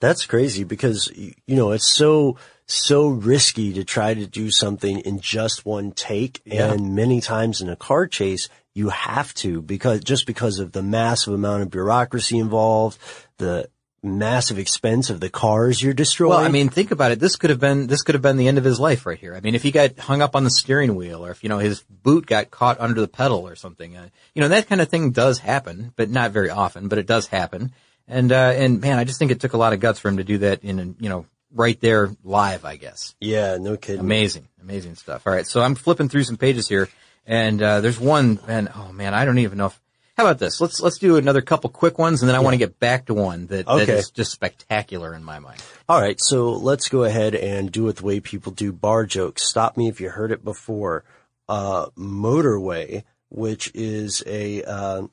That's 0.00 0.26
crazy 0.26 0.64
because, 0.64 1.10
you 1.14 1.56
know, 1.56 1.72
it's 1.72 1.88
so, 1.88 2.36
so 2.66 3.08
risky 3.08 3.72
to 3.74 3.84
try 3.84 4.14
to 4.14 4.26
do 4.26 4.50
something 4.50 4.98
in 5.00 5.20
just 5.20 5.64
one 5.64 5.92
take. 5.92 6.42
Yeah. 6.44 6.72
And 6.72 6.94
many 6.94 7.20
times 7.20 7.60
in 7.60 7.68
a 7.68 7.76
car 7.76 8.06
chase, 8.06 8.48
you 8.74 8.90
have 8.90 9.32
to 9.34 9.62
because, 9.62 10.00
just 10.00 10.26
because 10.26 10.58
of 10.58 10.72
the 10.72 10.82
massive 10.82 11.32
amount 11.32 11.62
of 11.62 11.70
bureaucracy 11.70 12.38
involved, 12.38 12.98
the 13.38 13.70
massive 14.06 14.58
expense 14.58 15.10
of 15.10 15.20
the 15.20 15.28
cars 15.28 15.82
you're 15.82 15.92
destroying. 15.92 16.30
Well, 16.30 16.44
I 16.44 16.48
mean, 16.48 16.68
think 16.68 16.90
about 16.90 17.12
it. 17.12 17.18
This 17.18 17.36
could 17.36 17.50
have 17.50 17.60
been 17.60 17.86
this 17.86 18.02
could 18.02 18.14
have 18.14 18.22
been 18.22 18.36
the 18.36 18.48
end 18.48 18.58
of 18.58 18.64
his 18.64 18.78
life 18.78 19.04
right 19.04 19.18
here. 19.18 19.34
I 19.34 19.40
mean, 19.40 19.54
if 19.54 19.62
he 19.62 19.70
got 19.70 19.98
hung 19.98 20.22
up 20.22 20.36
on 20.36 20.44
the 20.44 20.50
steering 20.50 20.94
wheel, 20.94 21.24
or 21.24 21.30
if 21.30 21.42
you 21.42 21.48
know 21.48 21.58
his 21.58 21.82
boot 21.82 22.26
got 22.26 22.50
caught 22.50 22.80
under 22.80 23.00
the 23.00 23.08
pedal 23.08 23.46
or 23.46 23.56
something, 23.56 23.96
uh, 23.96 24.08
you 24.34 24.42
know 24.42 24.48
that 24.48 24.68
kind 24.68 24.80
of 24.80 24.88
thing 24.88 25.10
does 25.10 25.38
happen, 25.38 25.92
but 25.96 26.08
not 26.08 26.30
very 26.30 26.50
often. 26.50 26.88
But 26.88 26.98
it 26.98 27.06
does 27.06 27.26
happen. 27.26 27.72
And 28.08 28.30
uh, 28.32 28.52
and 28.54 28.80
man, 28.80 28.98
I 28.98 29.04
just 29.04 29.18
think 29.18 29.30
it 29.30 29.40
took 29.40 29.52
a 29.52 29.56
lot 29.58 29.72
of 29.72 29.80
guts 29.80 29.98
for 29.98 30.08
him 30.08 30.18
to 30.18 30.24
do 30.24 30.38
that 30.38 30.62
in 30.64 30.96
you 31.00 31.08
know 31.08 31.26
right 31.52 31.80
there 31.80 32.10
live. 32.24 32.64
I 32.64 32.76
guess. 32.76 33.14
yeah, 33.20 33.56
no 33.60 33.76
kidding. 33.76 34.00
Amazing, 34.00 34.48
amazing 34.62 34.94
stuff. 34.94 35.26
All 35.26 35.32
right, 35.32 35.46
so 35.46 35.60
I'm 35.60 35.74
flipping 35.74 36.08
through 36.08 36.24
some 36.24 36.36
pages 36.36 36.68
here, 36.68 36.88
and 37.26 37.60
uh, 37.62 37.80
there's 37.80 37.98
one, 37.98 38.38
and 38.46 38.68
oh 38.76 38.92
man, 38.92 39.12
I 39.14 39.24
don't 39.24 39.38
even 39.38 39.58
know 39.58 39.66
if 39.66 39.80
How 40.16 40.24
about 40.24 40.38
this? 40.38 40.60
Let's 40.60 40.80
let's 40.80 40.98
do 40.98 41.16
another 41.16 41.42
couple 41.42 41.68
quick 41.70 41.98
ones, 41.98 42.22
and 42.22 42.28
then 42.28 42.36
I 42.36 42.40
want 42.40 42.54
to 42.54 42.58
get 42.58 42.78
back 42.78 43.06
to 43.06 43.14
one 43.14 43.46
that, 43.48 43.66
that 43.66 43.82
Okay. 43.82 43.92
is 43.94 44.10
just 44.10 44.30
spectacular 44.30 45.12
in 45.14 45.24
my 45.24 45.40
mind. 45.40 45.60
All 45.88 46.00
right, 46.00 46.18
so 46.20 46.50
let's 46.52 46.88
go 46.88 47.02
ahead 47.04 47.34
and 47.34 47.72
do 47.72 47.88
it 47.88 47.96
the 47.96 48.04
way 48.04 48.20
people 48.20 48.52
do 48.52 48.72
bar 48.72 49.04
jokes. 49.04 49.42
Stop 49.48 49.76
me 49.76 49.88
if 49.88 50.00
you 50.00 50.10
heard 50.10 50.30
it 50.30 50.44
before. 50.44 51.02
Uh, 51.48 51.86
Motorway, 51.96 53.04
which 53.30 53.70
is 53.74 54.22
a, 54.26 54.62
uh, 54.64 55.06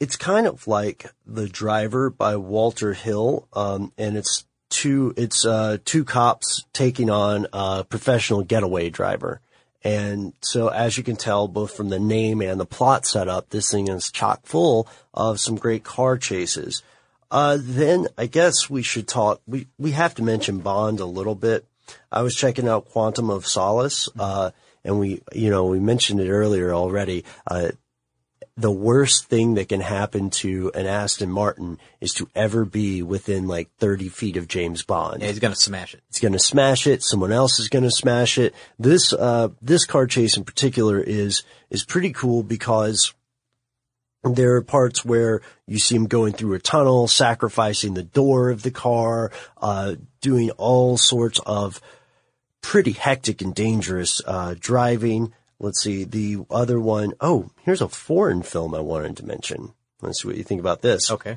it's 0.00 0.16
kind 0.16 0.46
of 0.46 0.66
like 0.66 1.12
The 1.26 1.48
Driver 1.48 2.10
by 2.10 2.36
Walter 2.36 2.94
Hill, 2.94 3.46
um, 3.52 3.92
and 3.98 4.16
it's 4.16 4.46
two, 4.70 5.12
it's, 5.16 5.44
uh, 5.44 5.76
two 5.84 6.04
cops 6.04 6.64
taking 6.72 7.10
on 7.10 7.46
a 7.52 7.84
professional 7.84 8.42
getaway 8.42 8.88
driver. 8.88 9.40
And 9.82 10.32
so 10.40 10.68
as 10.68 10.98
you 10.98 11.04
can 11.04 11.16
tell, 11.16 11.48
both 11.48 11.74
from 11.74 11.88
the 11.88 11.98
name 11.98 12.42
and 12.42 12.58
the 12.58 12.66
plot 12.66 13.06
setup, 13.06 13.50
this 13.50 13.70
thing 13.70 13.88
is 13.88 14.10
chock 14.10 14.46
full 14.46 14.88
of 15.14 15.40
some 15.40 15.56
great 15.56 15.84
car 15.84 16.18
chases. 16.18 16.82
Uh, 17.30 17.58
then 17.60 18.08
I 18.18 18.26
guess 18.26 18.68
we 18.68 18.82
should 18.82 19.06
talk, 19.06 19.40
we, 19.46 19.68
we 19.78 19.92
have 19.92 20.14
to 20.16 20.22
mention 20.22 20.58
Bond 20.58 21.00
a 21.00 21.06
little 21.06 21.34
bit. 21.34 21.64
I 22.10 22.22
was 22.22 22.36
checking 22.36 22.68
out 22.68 22.88
Quantum 22.90 23.30
of 23.30 23.46
Solace, 23.46 24.08
uh, 24.18 24.50
and 24.84 24.98
we, 24.98 25.22
you 25.32 25.50
know, 25.50 25.66
we 25.66 25.80
mentioned 25.80 26.20
it 26.20 26.30
earlier 26.30 26.72
already. 26.72 27.24
Uh, 27.46 27.70
the 28.56 28.70
worst 28.70 29.26
thing 29.26 29.54
that 29.54 29.68
can 29.68 29.80
happen 29.80 30.30
to 30.30 30.70
an 30.74 30.86
Aston 30.86 31.30
Martin 31.30 31.78
is 32.00 32.12
to 32.14 32.28
ever 32.34 32.64
be 32.64 33.02
within 33.02 33.46
like 33.46 33.70
30 33.78 34.08
feet 34.08 34.36
of 34.36 34.48
James 34.48 34.82
Bond. 34.82 35.22
Yeah, 35.22 35.28
he's 35.28 35.38
gonna 35.38 35.54
smash 35.54 35.94
it. 35.94 36.02
It's 36.10 36.20
going 36.20 36.32
to 36.32 36.38
smash 36.38 36.86
it. 36.86 37.02
Someone 37.02 37.32
else 37.32 37.58
is 37.58 37.68
going 37.68 37.84
to 37.84 37.90
smash 37.90 38.36
it. 38.36 38.54
This, 38.78 39.12
uh, 39.12 39.48
this 39.62 39.86
car 39.86 40.06
chase 40.06 40.36
in 40.36 40.44
particular 40.44 41.00
is, 41.00 41.42
is 41.70 41.84
pretty 41.84 42.12
cool 42.12 42.42
because 42.42 43.14
there 44.22 44.56
are 44.56 44.62
parts 44.62 45.04
where 45.04 45.40
you 45.66 45.78
see 45.78 45.96
him 45.96 46.06
going 46.06 46.32
through 46.32 46.54
a 46.54 46.58
tunnel, 46.58 47.08
sacrificing 47.08 47.94
the 47.94 48.02
door 48.02 48.50
of 48.50 48.62
the 48.62 48.70
car, 48.70 49.32
uh, 49.62 49.94
doing 50.20 50.50
all 50.52 50.98
sorts 50.98 51.40
of 51.46 51.80
pretty 52.60 52.92
hectic 52.92 53.40
and 53.40 53.54
dangerous, 53.54 54.20
uh, 54.26 54.54
driving. 54.58 55.32
Let's 55.60 55.82
see. 55.82 56.04
The 56.04 56.38
other 56.50 56.80
one, 56.80 57.12
oh, 57.20 57.50
here's 57.62 57.82
a 57.82 57.88
foreign 57.88 58.42
film 58.42 58.74
I 58.74 58.80
wanted 58.80 59.16
to 59.18 59.26
mention. 59.26 59.74
Let's 60.00 60.22
see 60.22 60.28
what 60.28 60.38
you 60.38 60.42
think 60.42 60.60
about 60.60 60.80
this. 60.80 61.10
Okay. 61.10 61.36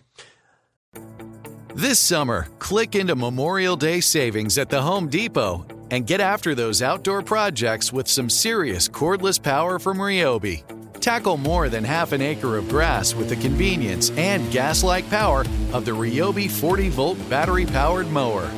This 1.76 2.00
summer, 2.00 2.48
click 2.60 2.96
into 2.96 3.16
Memorial 3.16 3.76
Day 3.76 4.00
savings 4.00 4.58
at 4.58 4.70
the 4.70 4.82
Home 4.82 5.10
Depot 5.10 5.66
and 5.92 6.08
get 6.08 6.22
after 6.22 6.56
those 6.56 6.82
outdoor 6.82 7.22
projects 7.22 7.92
with 7.92 8.08
some 8.08 8.30
serious 8.30 8.88
cordless 8.88 9.42
power 9.42 9.78
from 9.78 9.98
Ryobi. 9.98 10.64
Tackle 11.02 11.36
more 11.36 11.68
than 11.68 11.84
half 11.84 12.14
an 12.14 12.22
acre 12.22 12.56
of 12.58 12.70
grass 12.70 13.14
with 13.14 13.28
the 13.28 13.36
convenience 13.36 14.10
and 14.12 14.50
gas 14.52 14.84
like 14.84 15.10
power 15.10 15.42
of 15.74 15.84
the 15.84 15.92
Ryobi 15.92 16.50
40 16.50 16.90
volt 16.90 17.30
battery 17.30 17.66
powered 17.66 18.08
mower. 18.10 18.50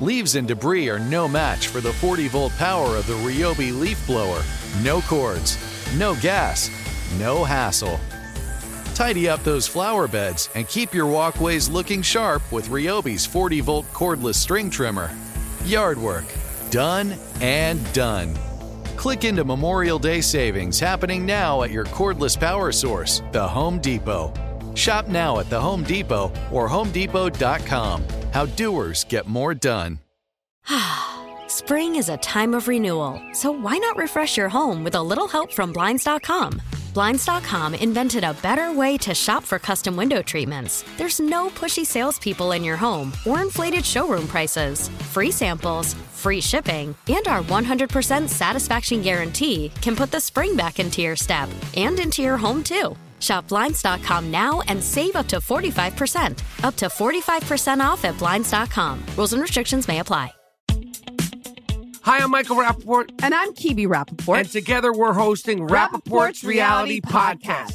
Leaves 0.00 0.34
and 0.34 0.46
debris 0.46 0.90
are 0.90 0.98
no 0.98 1.26
match 1.26 1.68
for 1.68 1.80
the 1.80 1.92
40 1.94 2.28
volt 2.28 2.52
power 2.58 2.96
of 2.96 3.06
the 3.06 3.14
Ryobi 3.14 3.78
leaf 3.78 4.04
blower. 4.06 4.42
No 4.82 5.00
cords, 5.00 5.56
no 5.96 6.14
gas, 6.16 6.70
no 7.18 7.44
hassle. 7.44 7.98
Tidy 8.94 9.26
up 9.26 9.42
those 9.42 9.66
flower 9.66 10.06
beds 10.06 10.50
and 10.54 10.68
keep 10.68 10.92
your 10.92 11.06
walkways 11.06 11.70
looking 11.70 12.02
sharp 12.02 12.42
with 12.52 12.68
Ryobi's 12.68 13.24
40 13.24 13.60
volt 13.60 13.86
cordless 13.94 14.34
string 14.34 14.68
trimmer. 14.68 15.10
Yard 15.64 15.96
work, 15.96 16.26
done 16.70 17.16
and 17.40 17.80
done. 17.94 18.36
Click 18.96 19.24
into 19.24 19.44
Memorial 19.44 19.98
Day 19.98 20.20
savings 20.20 20.78
happening 20.78 21.24
now 21.24 21.62
at 21.62 21.70
your 21.70 21.84
cordless 21.86 22.38
power 22.38 22.70
source, 22.70 23.22
the 23.32 23.48
Home 23.48 23.78
Depot. 23.78 24.32
Shop 24.74 25.08
now 25.08 25.38
at 25.38 25.48
the 25.48 25.58
Home 25.58 25.84
Depot 25.84 26.30
or 26.52 26.68
HomeDepot.com. 26.68 28.25
How 28.36 28.44
doers 28.44 29.04
get 29.04 29.26
more 29.26 29.54
done. 29.54 29.98
Spring 31.48 31.96
is 31.96 32.10
a 32.10 32.18
time 32.18 32.52
of 32.52 32.68
renewal, 32.68 33.18
so 33.32 33.50
why 33.50 33.78
not 33.78 33.96
refresh 33.96 34.36
your 34.36 34.50
home 34.50 34.84
with 34.84 34.94
a 34.94 35.02
little 35.02 35.26
help 35.26 35.50
from 35.50 35.72
Blinds.com? 35.72 36.60
Blinds.com 36.92 37.74
invented 37.74 38.24
a 38.24 38.34
better 38.34 38.74
way 38.74 38.98
to 38.98 39.14
shop 39.14 39.42
for 39.42 39.58
custom 39.58 39.96
window 39.96 40.20
treatments. 40.20 40.84
There's 40.98 41.18
no 41.18 41.48
pushy 41.48 41.86
salespeople 41.86 42.52
in 42.52 42.62
your 42.62 42.76
home 42.76 43.14
or 43.26 43.40
inflated 43.40 43.86
showroom 43.86 44.26
prices. 44.26 44.90
Free 45.14 45.30
samples, 45.30 45.94
free 46.12 46.42
shipping, 46.42 46.94
and 47.08 47.26
our 47.28 47.42
100% 47.42 48.28
satisfaction 48.28 49.00
guarantee 49.00 49.72
can 49.80 49.96
put 49.96 50.10
the 50.10 50.20
spring 50.20 50.56
back 50.56 50.78
into 50.78 51.00
your 51.00 51.16
step 51.16 51.48
and 51.74 51.98
into 51.98 52.20
your 52.20 52.36
home 52.36 52.62
too. 52.62 52.96
Shop 53.20 53.46
Blinds.com 53.48 54.30
now 54.30 54.60
and 54.68 54.82
save 54.82 55.16
up 55.16 55.26
to 55.28 55.36
45%. 55.36 56.64
Up 56.64 56.74
to 56.76 56.86
45% 56.86 57.80
off 57.80 58.04
at 58.04 58.18
Blinds.com. 58.18 59.00
Rules 59.16 59.32
and 59.32 59.42
restrictions 59.42 59.88
may 59.88 60.00
apply. 60.00 60.32
Hi, 62.02 62.18
I'm 62.18 62.30
Michael 62.30 62.54
Rappaport, 62.56 63.10
And 63.22 63.34
I'm 63.34 63.52
Kibi 63.54 63.86
Rappaport. 63.88 64.38
and 64.38 64.48
together 64.48 64.92
we're 64.92 65.12
hosting 65.12 65.66
Rappaport's 65.66 66.44
Reality 66.44 67.00
Podcast. 67.00 67.74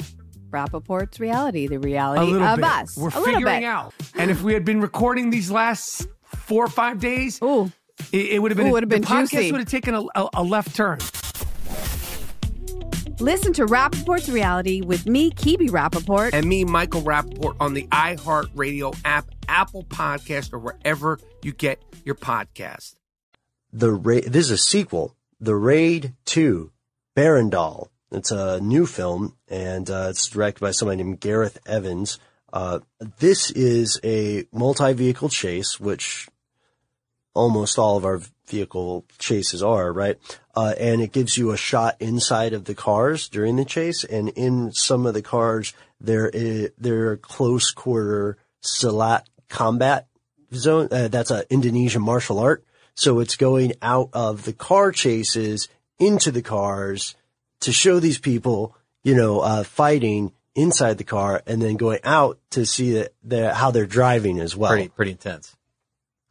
Rappaport's 0.51 1.19
reality, 1.19 1.67
the 1.67 1.79
reality 1.79 2.33
of 2.35 2.55
bit. 2.57 2.65
us. 2.65 2.97
We're 2.97 3.09
a 3.09 3.19
little 3.19 3.25
figuring 3.25 3.61
bit. 3.61 3.63
out. 3.63 3.93
And 4.15 4.29
if 4.31 4.41
we 4.43 4.53
had 4.53 4.65
been 4.65 4.81
recording 4.81 5.29
these 5.29 5.49
last 5.49 6.07
four 6.23 6.65
or 6.65 6.69
five 6.69 6.99
days, 6.99 7.39
Ooh, 7.41 7.71
it, 8.11 8.33
it 8.33 8.41
would 8.41 8.51
have 8.51 8.57
been, 8.57 8.67
Ooh, 8.67 8.71
would've 8.71 8.89
been 8.89 9.01
the 9.01 9.07
podcast 9.07 9.29
juicy. 9.31 9.51
would 9.51 9.61
have 9.61 9.69
taken 9.69 9.95
a, 9.95 10.01
a, 10.15 10.29
a 10.35 10.43
left 10.43 10.75
turn. 10.75 10.99
listen 13.19 13.53
to 13.53 13.65
Rappaport's 13.65 14.29
reality 14.29 14.81
with 14.81 15.05
me, 15.07 15.31
Kibi 15.31 15.69
Rappaport. 15.69 16.31
and 16.33 16.47
me, 16.47 16.63
Michael 16.65 17.01
Rappaport, 17.03 17.55
on 17.59 17.73
the 17.73 17.87
iHeartRadio 17.87 18.97
app, 19.05 19.29
Apple 19.47 19.83
Podcast, 19.83 20.53
or 20.53 20.59
wherever 20.59 21.19
you 21.43 21.51
get 21.53 21.81
your 22.03 22.15
podcast. 22.15 22.95
the 23.71 23.91
Ra- 23.91 24.21
this 24.25 24.45
is 24.45 24.51
a 24.51 24.57
sequel, 24.57 25.15
The 25.39 25.55
Raid 25.55 26.13
2, 26.25 26.71
Berandal. 27.15 27.90
It's 28.11 28.31
a 28.31 28.59
new 28.59 28.85
film 28.85 29.35
and 29.47 29.89
uh, 29.89 30.07
it's 30.09 30.27
directed 30.27 30.59
by 30.59 30.71
somebody 30.71 31.03
named 31.03 31.19
Gareth 31.19 31.59
Evans. 31.65 32.19
Uh, 32.51 32.79
this 33.19 33.51
is 33.51 33.99
a 34.03 34.45
multi-vehicle 34.51 35.29
chase, 35.29 35.79
which 35.79 36.27
almost 37.33 37.79
all 37.79 37.95
of 37.95 38.03
our 38.03 38.21
vehicle 38.47 39.05
chases 39.17 39.63
are, 39.63 39.93
right? 39.93 40.17
Uh, 40.53 40.73
and 40.77 41.01
it 41.01 41.13
gives 41.13 41.37
you 41.37 41.51
a 41.51 41.57
shot 41.57 41.95
inside 42.01 42.51
of 42.51 42.65
the 42.65 42.75
cars 42.75 43.29
during 43.29 43.55
the 43.55 43.63
chase. 43.63 44.03
And 44.03 44.29
in 44.29 44.73
some 44.73 45.05
of 45.05 45.13
the 45.13 45.21
cars, 45.21 45.73
there 46.01 46.29
there 46.77 47.11
are 47.11 47.17
close 47.17 47.71
quarter 47.71 48.37
Silat 48.61 49.25
combat 49.47 50.07
zone. 50.53 50.89
Uh, 50.91 51.07
that's 51.07 51.31
an 51.31 51.43
Indonesian 51.49 52.01
martial 52.01 52.39
art. 52.39 52.65
So 52.93 53.19
it's 53.19 53.37
going 53.37 53.73
out 53.81 54.09
of 54.11 54.43
the 54.43 54.53
car 54.53 54.91
chases 54.91 55.69
into 55.97 56.31
the 56.31 56.41
cars 56.41 57.15
to 57.61 57.71
show 57.71 57.99
these 57.99 58.19
people, 58.19 58.75
you 59.03 59.15
know, 59.15 59.39
uh, 59.39 59.63
fighting 59.63 60.31
inside 60.55 60.97
the 60.97 61.03
car 61.03 61.41
and 61.47 61.61
then 61.61 61.77
going 61.77 61.99
out 62.03 62.37
to 62.51 62.65
see 62.65 63.05
that 63.23 63.55
how 63.55 63.71
they're 63.71 63.85
driving 63.85 64.39
as 64.39 64.55
well. 64.55 64.71
Pretty, 64.71 64.89
pretty 64.89 65.11
intense. 65.11 65.55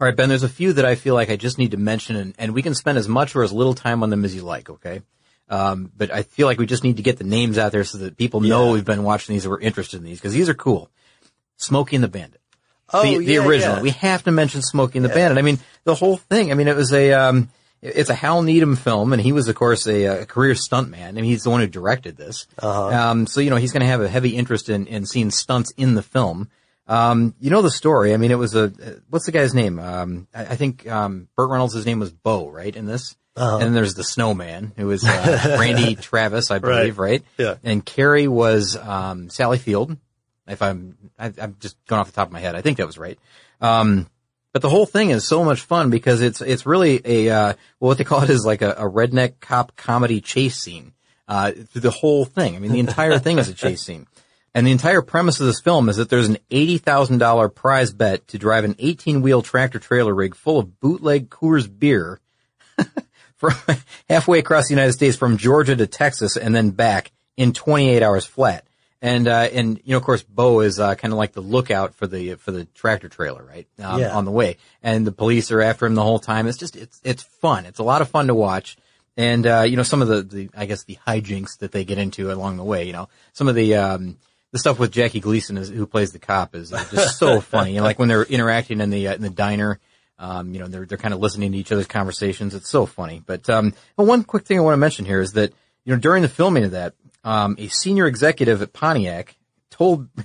All 0.01 0.07
right, 0.07 0.17
Ben, 0.17 0.29
there's 0.29 0.43
a 0.43 0.49
few 0.49 0.73
that 0.75 0.85
I 0.85 0.95
feel 0.95 1.15
like 1.15 1.31
I 1.31 1.37
just 1.37 1.59
need 1.59 1.73
to 1.73 1.77
mention 1.77 2.17
and, 2.17 2.35
and 2.39 2.55
we 2.55 2.63
can 2.63 2.75
spend 2.75 2.97
as 2.99 3.09
much 3.09 3.35
or 3.37 3.43
as 3.43 3.53
little 3.53 3.75
time 3.75 4.03
on 4.03 4.11
them 4.11 4.25
as 4.25 4.35
you 4.35 4.43
like, 4.43 4.71
okay? 4.71 5.03
Um, 5.49 5.91
but 5.97 6.11
I 6.13 6.23
feel 6.23 6.47
like 6.47 6.59
we 6.59 6.67
just 6.67 6.85
need 6.85 6.99
to 6.99 7.03
get 7.03 7.19
the 7.19 7.25
names 7.25 7.59
out 7.59 7.73
there 7.73 7.85
so 7.85 7.99
that 7.99 8.17
people 8.17 8.41
know 8.41 8.67
Yeah. 8.69 8.73
we've 8.73 8.85
been 8.85 9.03
watching 9.03 9.35
these 9.35 9.45
and 9.45 9.51
we're 9.53 9.61
interested 9.61 9.99
in 9.99 10.05
these 10.05 10.19
because 10.19 10.33
these 10.33 10.49
are 10.49 10.55
cool. 10.55 10.91
Smokey 11.57 11.97
and 11.97 12.05
the 12.05 12.09
Bandit. 12.09 12.41
Oh, 12.93 13.03
the, 13.03 13.25
the 13.25 13.39
original. 13.39 13.77
yeah. 13.77 13.83
We 13.83 13.91
have 13.91 14.23
to 14.25 14.31
mention 14.33 14.63
Smokey 14.63 14.99
and 14.99 15.05
the 15.05 15.11
Bandit. 15.11 15.39
I 15.39 15.43
mean, 15.43 15.59
the 15.85 15.95
whole 15.95 16.17
thing. 16.17 16.51
I 16.51 16.55
mean, 16.55 16.67
it 16.69 16.77
was 16.77 16.93
a, 16.93 17.13
um, 17.13 17.51
it's 17.83 18.11
a 18.11 18.15
Hal 18.15 18.43
Needham 18.43 18.77
film, 18.77 19.13
and 19.13 19.23
he 19.23 19.33
was, 19.33 19.49
of 19.49 19.55
course, 19.55 19.87
a, 19.87 20.05
a 20.23 20.27
career 20.27 20.55
stuntman. 20.55 21.09
I 21.09 21.13
mean, 21.13 21.25
he's 21.25 21.43
the 21.45 21.51
one 21.51 21.61
who 21.61 21.67
directed 21.67 22.17
this. 22.17 22.47
Uh-huh. 22.59 22.89
Um, 23.11 23.27
so 23.27 23.41
you 23.41 23.51
know, 23.51 23.57
he's 23.57 23.73
going 23.73 23.81
to 23.81 23.87
have 23.87 24.01
a 24.03 24.09
heavy 24.09 24.37
interest 24.37 24.69
in 24.69 24.87
in 24.87 25.07
seeing 25.07 25.31
stunts 25.31 25.73
in 25.77 25.95
the 25.95 26.03
film. 26.03 26.51
Um, 26.87 27.35
you 27.41 27.51
know 27.51 27.63
the 27.63 27.71
story. 27.71 28.13
I 28.15 28.17
mean, 28.17 28.31
it 28.33 28.39
was 28.39 28.55
a 28.57 28.73
what's 29.09 29.27
the 29.27 29.33
guy's 29.33 29.55
name? 29.55 29.79
Um, 29.79 30.27
I, 30.35 30.43
I 30.43 30.57
think 30.57 30.87
um, 30.91 31.29
Burt 31.37 31.49
Reynolds' 31.51 31.75
his 31.75 31.87
name 31.87 32.01
was 32.01 32.11
Bo, 32.13 32.49
right? 32.51 32.75
In 32.75 32.85
this, 32.87 33.17
Uh-huh. 33.37 33.57
and 33.57 33.67
then 33.67 33.73
there's 33.75 33.95
the 33.95 34.03
Snowman, 34.05 34.73
who 34.77 34.87
was 34.89 35.05
uh, 35.05 35.57
Randy 35.61 35.95
Travis, 35.95 36.51
I 36.51 36.59
believe, 36.59 36.99
right? 36.99 37.23
Yeah. 37.39 37.57
And 37.63 37.85
Carrie 37.87 38.27
was 38.29 38.77
um, 38.77 39.31
Sally 39.31 39.59
Field. 39.59 39.97
If 40.49 40.63
I'm, 40.63 40.97
I, 41.17 41.33
I'm 41.41 41.55
just 41.61 41.77
going 41.87 42.01
off 42.01 42.09
the 42.09 42.13
top 42.13 42.27
of 42.27 42.33
my 42.33 42.41
head. 42.41 42.57
I 42.57 42.61
think 42.61 42.79
that 42.79 42.87
was 42.87 42.99
right. 42.99 43.21
Um, 43.61 44.09
but 44.53 44.63
the 44.63 44.69
whole 44.69 44.87
thing 44.87 45.11
is 45.11 45.27
so 45.27 45.45
much 45.45 45.61
fun 45.61 45.91
because 45.91 46.21
it's 46.23 46.41
it's 46.41 46.67
really 46.67 47.01
a 47.05 47.31
uh, 47.31 47.53
well, 47.79 47.89
what 47.89 47.99
they 47.99 48.05
call 48.05 48.23
it 48.23 48.31
is 48.31 48.45
like 48.45 48.63
a, 48.63 48.73
a 48.73 48.91
redneck 48.91 49.41
cop 49.41 49.77
comedy 49.77 50.21
chase 50.21 50.57
scene 50.57 50.93
uh, 51.29 51.53
through 51.53 51.83
the 51.83 51.91
whole 51.91 52.25
thing. 52.25 52.57
I 52.57 52.59
mean, 52.59 52.73
the 52.73 52.81
entire 52.81 53.19
thing 53.19 53.39
is 53.39 53.49
a 53.49 53.55
chase 53.55 53.83
scene. 53.87 54.07
And 54.53 54.67
the 54.67 54.73
entire 54.73 55.01
premise 55.01 55.39
of 55.39 55.47
this 55.47 55.61
film 55.61 55.89
is 55.89 55.97
that 55.97 56.09
there's 56.09 56.29
an 56.29 56.39
$80,000 56.51 57.55
prize 57.55 57.93
bet 57.93 58.27
to 58.29 58.39
drive 58.39 58.65
an 58.65 58.75
18 58.81 59.23
wheel 59.23 59.43
tractor 59.43 59.79
trailer 59.79 60.13
rig 60.13 60.35
full 60.35 60.59
of 60.59 60.81
bootleg 60.81 61.31
Coors 61.31 61.69
beer 61.69 62.19
from 63.37 63.55
halfway 64.09 64.41
across 64.41 64.67
the 64.67 64.75
United 64.75 64.93
States 64.95 65.17
from 65.17 65.37
Georgia 65.37 65.77
to 65.77 65.87
Texas 65.87 66.37
and 66.37 66.53
then 66.53 66.71
back 66.71 67.13
in 67.37 67.53
28 67.53 68.03
hours 68.03 68.27
flat. 68.27 68.67
And, 69.03 69.27
uh, 69.29 69.49
and, 69.53 69.79
you 69.85 69.93
know, 69.93 69.97
of 69.97 70.03
course, 70.05 70.23
Bo 70.23 70.61
is, 70.61 70.79
uh, 70.79 70.95
kind 70.95 71.13
of 71.13 71.19
like 71.19 71.33
the 71.33 71.41
lookout 71.41 71.95
for 71.95 72.07
the, 72.07 72.35
for 72.35 72.51
the 72.53 72.67
tractor 72.67 73.09
trailer, 73.09 73.43
right? 73.43 73.67
Um, 73.83 74.01
Yeah. 74.01 74.15
on 74.15 74.27
the 74.27 74.31
way. 74.31 74.59
And 74.83 75.07
the 75.07 75.13
police 75.13 75.51
are 75.51 75.63
after 75.63 75.87
him 75.87 75.95
the 75.95 76.03
whole 76.03 76.19
time. 76.19 76.47
It's 76.47 76.59
just, 76.59 76.77
it's, 76.77 77.01
it's 77.03 77.23
fun. 77.23 77.65
It's 77.65 77.79
a 77.79 77.83
lot 77.83 78.03
of 78.03 78.11
fun 78.11 78.27
to 78.27 78.35
watch. 78.35 78.77
And, 79.17 79.47
uh, 79.47 79.63
you 79.63 79.77
know, 79.77 79.83
some 79.83 80.03
of 80.03 80.09
the, 80.09 80.23
the, 80.23 80.51
I 80.57 80.67
guess 80.67 80.85
the 80.85 80.99
hijinks 81.07 81.59
that 81.61 81.73
they 81.73 81.85
get 81.85 81.99
into 81.99 82.31
along 82.31 82.59
the 82.59 82.65
way, 82.65 82.85
you 82.85 82.93
know, 82.93 83.09
some 83.33 83.49
of 83.49 83.55
the, 83.55 83.75
um, 83.77 84.19
the 84.53 84.59
stuff 84.59 84.79
with 84.79 84.93
Jackie 84.93 85.21
Gleason 85.21 85.57
is, 85.57 85.69
who 85.71 85.87
plays 85.87 86.13
the 86.13 86.19
cop 86.19 86.55
is 86.55 86.73
uh, 86.73 86.85
just 86.91 87.19
so 87.19 87.41
funny. 87.53 87.73
You 87.73 87.79
know, 87.79 87.85
like 87.85 87.99
when 87.99 88.09
they're 88.09 88.23
interacting 88.25 88.81
in 88.81 88.91
the, 88.91 89.09
uh, 89.09 89.15
in 89.15 89.23
the 89.23 89.31
diner, 89.31 89.79
um, 90.19 90.53
you 90.53 90.61
know, 90.61 90.67
they're, 90.69 90.85
they're 90.85 90.99
kind 90.99 91.15
of 91.15 91.21
listening 91.21 91.53
to 91.53 91.59
each 91.59 91.73
other's 91.73 91.87
conversations. 91.87 92.55
It's 92.55 92.69
so 92.69 92.85
funny. 92.85 93.23
But, 93.25 93.49
um, 93.49 93.73
one 93.97 94.25
quick 94.25 94.45
thing 94.45 94.59
I 94.59 94.63
want 94.63 94.75
to 94.75 94.79
mention 94.79 95.07
here 95.07 95.21
is 95.23 95.33
that, 95.33 95.53
you 95.85 95.95
know, 95.95 95.99
during 96.01 96.21
the 96.23 96.29
filming 96.29 96.65
of 96.65 96.73
that, 96.73 96.95
um, 97.25 97.57
a 97.59 97.69
senior 97.69 98.07
executive 98.07 98.63
at 98.63 98.73
Pontiac 98.73 99.37
told, 99.71 100.09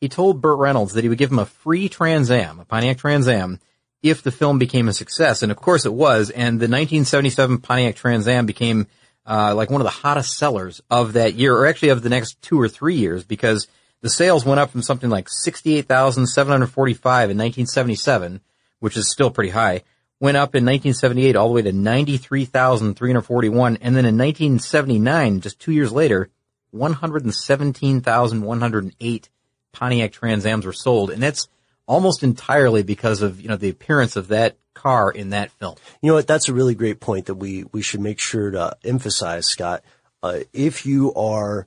he, 0.00 0.08
told 0.08 0.40
Burt 0.40 0.58
Reynolds 0.58 0.94
that 0.94 1.04
he 1.04 1.08
would 1.08 1.18
give 1.18 1.30
him 1.30 1.38
a 1.38 1.46
free 1.46 1.88
Trans 1.88 2.30
Am, 2.30 2.60
a 2.60 2.64
Pontiac 2.64 2.98
Trans 2.98 3.28
Am, 3.28 3.60
if 4.02 4.22
the 4.22 4.32
film 4.32 4.58
became 4.58 4.88
a 4.88 4.92
success. 4.92 5.42
And 5.42 5.52
of 5.52 5.58
course 5.58 5.86
it 5.86 5.94
was. 5.94 6.30
And 6.30 6.58
the 6.58 6.68
1977 6.68 7.58
Pontiac 7.58 7.96
Trans 7.96 8.26
Am 8.26 8.46
became, 8.46 8.86
uh, 9.26 9.54
like 9.54 9.70
one 9.70 9.80
of 9.80 9.86
the 9.86 9.90
hottest 9.90 10.36
sellers 10.36 10.82
of 10.90 11.14
that 11.14 11.34
year, 11.34 11.54
or 11.54 11.66
actually 11.66 11.90
of 11.90 12.02
the 12.02 12.08
next 12.08 12.40
two 12.42 12.60
or 12.60 12.68
three 12.68 12.96
years, 12.96 13.24
because 13.24 13.68
the 14.00 14.10
sales 14.10 14.44
went 14.44 14.58
up 14.58 14.70
from 14.70 14.82
something 14.82 15.08
like 15.08 15.28
68,745 15.28 17.30
in 17.30 17.38
1977, 17.38 18.40
which 18.80 18.96
is 18.96 19.10
still 19.10 19.30
pretty 19.30 19.50
high, 19.50 19.82
went 20.22 20.36
up 20.36 20.54
in 20.54 20.64
1978 20.64 21.34
all 21.34 21.48
the 21.48 21.54
way 21.54 21.62
to 21.62 21.72
93,341. 21.72 23.78
And 23.80 23.96
then 23.96 24.04
in 24.04 24.16
1979, 24.16 25.40
just 25.40 25.58
two 25.58 25.72
years 25.72 25.90
later, 25.90 26.30
117,108 26.70 29.28
Pontiac 29.72 30.12
Trans 30.12 30.46
Ams 30.46 30.64
were 30.64 30.72
sold. 30.72 31.10
And 31.10 31.20
that's 31.20 31.48
almost 31.88 32.22
entirely 32.22 32.84
because 32.84 33.20
of, 33.20 33.40
you 33.40 33.48
know, 33.48 33.56
the 33.56 33.70
appearance 33.70 34.14
of 34.14 34.28
that 34.28 34.56
car 34.74 35.10
in 35.10 35.30
that 35.30 35.50
film. 35.50 35.74
You 36.00 36.10
know 36.10 36.14
what? 36.14 36.28
That's 36.28 36.48
a 36.48 36.54
really 36.54 36.76
great 36.76 37.00
point 37.00 37.26
that 37.26 37.34
we, 37.34 37.64
we 37.72 37.82
should 37.82 38.00
make 38.00 38.20
sure 38.20 38.52
to 38.52 38.76
emphasize, 38.84 39.46
Scott. 39.46 39.82
Uh, 40.22 40.42
if 40.52 40.86
you 40.86 41.12
are, 41.14 41.66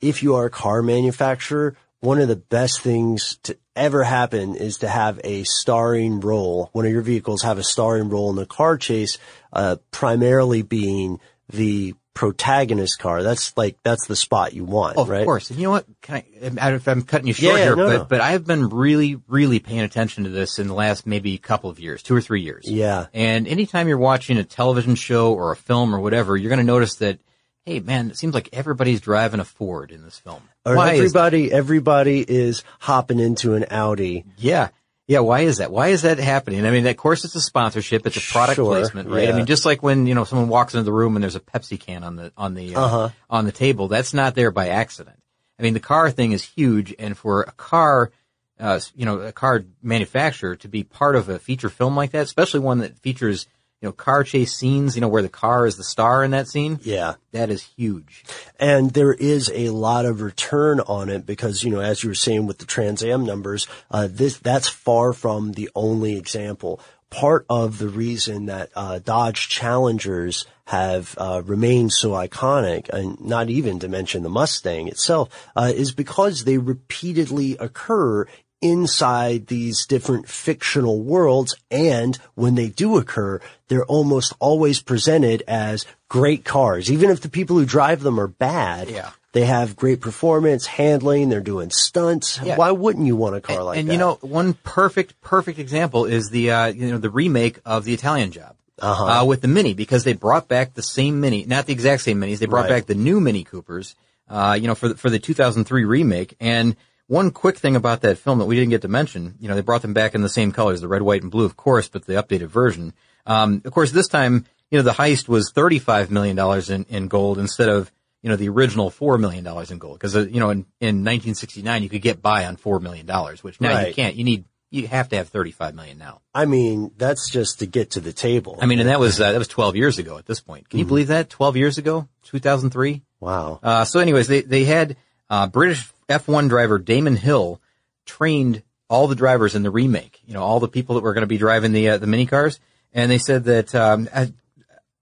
if 0.00 0.24
you 0.24 0.34
are 0.34 0.46
a 0.46 0.50
car 0.50 0.82
manufacturer, 0.82 1.76
one 2.00 2.20
of 2.20 2.26
the 2.26 2.34
best 2.34 2.80
things 2.80 3.38
to 3.44 3.56
ever 3.74 4.02
happen 4.04 4.54
is 4.54 4.78
to 4.78 4.88
have 4.88 5.20
a 5.24 5.44
starring 5.44 6.20
role. 6.20 6.70
One 6.72 6.86
of 6.86 6.92
your 6.92 7.02
vehicles 7.02 7.42
have 7.42 7.58
a 7.58 7.64
starring 7.64 8.08
role 8.08 8.30
in 8.30 8.36
the 8.36 8.46
car 8.46 8.76
chase, 8.76 9.18
uh, 9.52 9.76
primarily 9.90 10.62
being 10.62 11.20
the 11.48 11.94
protagonist 12.14 12.98
car. 12.98 13.22
That's 13.22 13.56
like, 13.56 13.78
that's 13.82 14.06
the 14.06 14.16
spot 14.16 14.52
you 14.52 14.64
want, 14.64 14.98
Of 14.98 15.08
right? 15.08 15.20
Of 15.20 15.24
course. 15.24 15.48
And 15.50 15.58
you 15.58 15.64
know 15.64 15.70
what? 15.70 15.86
Can 16.02 16.16
I, 16.16 16.24
I 16.42 16.48
don't 16.48 16.56
know 16.56 16.74
if 16.74 16.88
I'm 16.88 17.02
cutting 17.02 17.26
you 17.26 17.32
short 17.32 17.56
Yeah, 17.56 17.64
here, 17.64 17.76
no, 17.76 17.86
but, 17.86 17.96
no. 17.96 18.04
but 18.04 18.20
I've 18.20 18.46
been 18.46 18.68
really, 18.68 19.18
really 19.28 19.58
paying 19.58 19.80
attention 19.80 20.24
to 20.24 20.30
this 20.30 20.58
in 20.58 20.68
the 20.68 20.74
last 20.74 21.06
maybe 21.06 21.38
couple 21.38 21.70
of 21.70 21.80
years, 21.80 22.02
two 22.02 22.14
or 22.14 22.20
three 22.20 22.42
years. 22.42 22.64
Yeah. 22.68 23.06
And 23.14 23.48
anytime 23.48 23.88
you're 23.88 23.96
watching 23.96 24.36
a 24.36 24.44
television 24.44 24.94
show 24.94 25.32
or 25.32 25.52
a 25.52 25.56
film 25.56 25.94
or 25.94 26.00
whatever, 26.00 26.36
you're 26.36 26.50
going 26.50 26.58
to 26.58 26.64
notice 26.64 26.96
that, 26.96 27.18
hey 27.64 27.80
man, 27.80 28.10
it 28.10 28.18
seems 28.18 28.34
like 28.34 28.50
everybody's 28.52 29.00
driving 29.00 29.40
a 29.40 29.44
Ford 29.44 29.90
in 29.90 30.04
this 30.04 30.18
film. 30.18 30.42
Or 30.64 30.76
Why 30.76 30.94
everybody, 30.94 31.50
everybody 31.50 32.20
is 32.20 32.62
hopping 32.78 33.18
into 33.18 33.54
an 33.54 33.66
Audi. 33.70 34.24
Yeah. 34.36 34.68
Yeah, 35.08 35.18
why 35.18 35.40
is 35.40 35.58
that? 35.58 35.72
Why 35.72 35.88
is 35.88 36.02
that 36.02 36.18
happening? 36.18 36.64
I 36.64 36.70
mean, 36.70 36.86
of 36.86 36.96
course 36.96 37.24
it's 37.24 37.34
a 37.34 37.40
sponsorship, 37.40 38.06
it's 38.06 38.16
a 38.16 38.32
product 38.32 38.56
Sure, 38.56 38.66
placement, 38.66 39.08
right? 39.10 39.28
I 39.28 39.32
mean, 39.32 39.46
just 39.46 39.66
like 39.66 39.82
when, 39.82 40.06
you 40.06 40.14
know, 40.14 40.22
someone 40.24 40.48
walks 40.48 40.74
into 40.74 40.84
the 40.84 40.92
room 40.92 41.16
and 41.16 41.22
there's 41.22 41.34
a 41.34 41.40
Pepsi 41.40 41.78
can 41.78 42.04
on 42.04 42.14
the, 42.16 42.32
on 42.36 42.54
the, 42.54 42.76
uh, 42.76 42.80
Uh-huh. 42.80 43.08
on 43.28 43.44
the 43.44 43.52
table, 43.52 43.88
that's 43.88 44.14
not 44.14 44.36
there 44.36 44.52
by 44.52 44.68
accident. 44.68 45.20
I 45.58 45.62
mean, 45.64 45.74
the 45.74 45.80
car 45.80 46.10
thing 46.10 46.32
is 46.32 46.42
huge 46.44 46.94
and 46.98 47.18
for 47.18 47.42
a 47.42 47.52
car, 47.52 48.12
uh, 48.60 48.78
you 48.94 49.04
know, 49.04 49.18
a 49.18 49.32
car 49.32 49.64
manufacturer 49.82 50.54
to 50.56 50.68
be 50.68 50.84
part 50.84 51.16
of 51.16 51.28
a 51.28 51.40
feature 51.40 51.68
film 51.68 51.96
like 51.96 52.12
that, 52.12 52.22
especially 52.22 52.60
one 52.60 52.78
that 52.78 52.96
features, 53.00 53.48
you 53.82 53.88
know, 53.88 53.92
car 53.92 54.22
chase 54.22 54.54
scenes, 54.54 54.94
you 54.94 55.00
know, 55.00 55.08
where 55.08 55.22
the 55.22 55.28
car 55.28 55.66
is 55.66 55.76
the 55.76 55.82
star 55.82 56.22
in 56.22 56.30
that 56.30 56.46
scene, 56.48 56.78
Yeah. 56.82 57.14
that 57.32 57.50
is 57.50 57.62
huge. 57.76 58.24
And 58.58 58.92
there 58.92 59.12
is 59.12 59.50
a 59.52 59.70
lot 59.70 60.06
of 60.06 60.22
return 60.22 60.78
on 60.80 61.08
it 61.08 61.26
because, 61.26 61.64
you 61.64 61.70
know, 61.70 61.80
as 61.80 62.02
you 62.04 62.10
were 62.10 62.14
saying 62.14 62.46
with 62.46 62.58
the 62.58 62.64
Trans 62.64 63.02
Am 63.02 63.26
numbers, 63.26 63.66
uh, 63.90 64.08
this, 64.10 64.38
that's 64.38 64.68
far 64.68 65.12
from 65.12 65.52
the 65.52 65.68
only 65.74 66.16
example. 66.16 66.80
Part 67.10 67.44
of 67.50 67.78
the 67.78 67.88
reason 67.88 68.46
that, 68.46 68.70
uh, 68.76 69.00
Dodge 69.00 69.48
Challengers 69.48 70.46
have, 70.66 71.14
uh, 71.18 71.42
remained 71.44 71.92
so 71.92 72.10
iconic 72.12 72.88
and 72.88 73.20
not 73.20 73.50
even 73.50 73.80
to 73.80 73.88
mention 73.88 74.22
the 74.22 74.28
Mustang 74.30 74.86
itself, 74.86 75.28
uh, 75.56 75.72
is 75.74 75.90
because 75.92 76.44
they 76.44 76.56
repeatedly 76.56 77.56
occur 77.58 78.26
inside 78.62 79.48
these 79.48 79.84
different 79.86 80.28
fictional 80.28 81.02
worlds. 81.02 81.54
And 81.70 82.16
when 82.34 82.54
they 82.54 82.68
do 82.68 82.96
occur, 82.96 83.40
they're 83.68 83.84
almost 83.84 84.32
always 84.38 84.80
presented 84.80 85.42
as 85.46 85.84
great 86.08 86.44
cars. 86.44 86.90
Even 86.90 87.10
if 87.10 87.20
the 87.20 87.28
people 87.28 87.56
who 87.58 87.66
drive 87.66 88.02
them 88.02 88.18
are 88.20 88.28
bad, 88.28 88.88
Yeah. 88.88 89.10
they 89.32 89.44
have 89.44 89.76
great 89.76 90.00
performance, 90.00 90.66
handling, 90.66 91.28
they're 91.28 91.40
doing 91.40 91.70
stunts. 91.70 92.38
Yeah. 92.42 92.56
Why 92.56 92.70
wouldn't 92.70 93.06
you 93.06 93.16
want 93.16 93.34
a 93.36 93.40
car 93.40 93.62
like 93.62 93.78
and 93.78 93.88
that? 93.88 93.92
And 93.92 94.00
you 94.00 94.04
know, 94.06 94.18
one 94.20 94.54
perfect, 94.54 95.20
perfect 95.20 95.58
example 95.58 96.04
is 96.06 96.30
the, 96.30 96.50
uh, 96.50 96.66
you 96.66 96.90
know, 96.90 96.98
the 96.98 97.10
remake 97.10 97.58
of 97.66 97.84
the 97.84 97.92
Italian 97.94 98.30
Job. 98.30 98.54
Uh-huh. 98.78 99.04
Uh, 99.04 99.24
with 99.24 99.42
the 99.42 99.48
Mini, 99.48 99.74
because 99.74 100.02
they 100.02 100.12
brought 100.12 100.48
back 100.48 100.74
the 100.74 100.82
same 100.82 101.20
Mini, 101.20 101.44
not 101.44 101.66
the 101.66 101.72
exact 101.72 102.02
same 102.02 102.20
Minis, 102.20 102.38
they 102.38 102.46
brought 102.46 102.62
Right. 102.62 102.70
back 102.80 102.86
the 102.86 102.96
new 102.96 103.20
Mini 103.20 103.44
Coopers, 103.44 103.94
uh, 104.28 104.58
you 104.60 104.66
know, 104.66 104.74
for 104.74 104.88
the, 104.88 104.96
for 104.96 105.08
the 105.08 105.20
2003 105.20 105.84
remake. 105.84 106.34
And 106.40 106.74
one 107.12 107.30
quick 107.30 107.58
thing 107.58 107.76
about 107.76 108.00
that 108.00 108.16
film 108.16 108.38
that 108.38 108.46
we 108.46 108.56
didn't 108.56 108.70
get 108.70 108.80
to 108.80 108.88
mention, 108.88 109.34
you 109.38 109.46
know, 109.46 109.54
they 109.54 109.60
brought 109.60 109.82
them 109.82 109.92
back 109.92 110.14
in 110.14 110.22
the 110.22 110.30
same 110.30 110.50
colors, 110.50 110.80
the 110.80 110.88
red, 110.88 111.02
white, 111.02 111.20
and 111.20 111.30
blue, 111.30 111.44
of 111.44 111.58
course, 111.58 111.86
but 111.86 112.06
the 112.06 112.14
updated 112.14 112.46
version. 112.46 112.94
Um, 113.26 113.60
of 113.66 113.72
course, 113.72 113.92
this 113.92 114.08
time, 114.08 114.46
you 114.70 114.78
know, 114.78 114.82
the 114.82 114.92
heist 114.92 115.28
was 115.28 115.52
$35 115.52 116.08
million 116.08 116.38
in, 116.70 116.86
in 116.88 117.08
gold 117.08 117.38
instead 117.38 117.68
of, 117.68 117.92
you 118.22 118.30
know, 118.30 118.36
the 118.36 118.48
original 118.48 118.90
$4 118.90 119.20
million 119.20 119.46
in 119.46 119.78
gold. 119.78 120.00
Cause, 120.00 120.16
uh, 120.16 120.20
you 120.20 120.40
know, 120.40 120.48
in, 120.48 120.60
in 120.80 121.04
1969, 121.04 121.82
you 121.82 121.90
could 121.90 122.00
get 122.00 122.22
by 122.22 122.46
on 122.46 122.56
$4 122.56 122.80
million, 122.80 123.06
which 123.42 123.60
now 123.60 123.80
you 123.80 123.92
can't. 123.92 124.16
You 124.16 124.24
need, 124.24 124.46
you 124.70 124.88
have 124.88 125.10
to 125.10 125.16
have 125.16 125.28
35 125.28 125.74
million 125.74 125.98
now. 125.98 126.22
I 126.34 126.46
mean, 126.46 126.92
that's 126.96 127.30
just 127.30 127.58
to 127.58 127.66
get 127.66 127.90
to 127.90 128.00
the 128.00 128.14
table. 128.14 128.58
I 128.58 128.64
mean, 128.64 128.80
and 128.80 128.88
that 128.88 129.00
was, 129.00 129.20
uh, 129.20 129.32
that 129.32 129.38
was 129.38 129.48
12 129.48 129.76
years 129.76 129.98
ago 129.98 130.16
at 130.16 130.24
this 130.24 130.40
point. 130.40 130.64
Mm-hmm. 130.64 130.70
Can 130.70 130.78
you 130.78 130.86
believe 130.86 131.08
that? 131.08 131.28
12 131.28 131.58
years 131.58 131.76
ago? 131.76 132.08
2003? 132.22 133.02
wow. 133.20 133.60
Uh, 133.62 133.84
so 133.84 134.00
anyways, 134.00 134.28
they, 134.28 134.40
they 134.40 134.64
had, 134.64 134.96
uh, 135.28 135.46
British 135.46 135.92
F1 136.18 136.48
driver 136.48 136.78
Damon 136.78 137.16
Hill 137.16 137.60
trained 138.06 138.62
all 138.88 139.06
the 139.08 139.14
drivers 139.14 139.54
in 139.54 139.62
the 139.62 139.70
remake, 139.70 140.20
you 140.26 140.34
know, 140.34 140.42
all 140.42 140.60
the 140.60 140.68
people 140.68 140.94
that 140.96 141.02
were 141.02 141.14
going 141.14 141.22
to 141.22 141.26
be 141.26 141.38
driving 141.38 141.72
the, 141.72 141.90
uh, 141.90 141.98
the 141.98 142.06
mini 142.06 142.26
cars. 142.26 142.60
And 142.92 143.10
they 143.10 143.18
said 143.18 143.44
that, 143.44 143.74
um, 143.74 144.08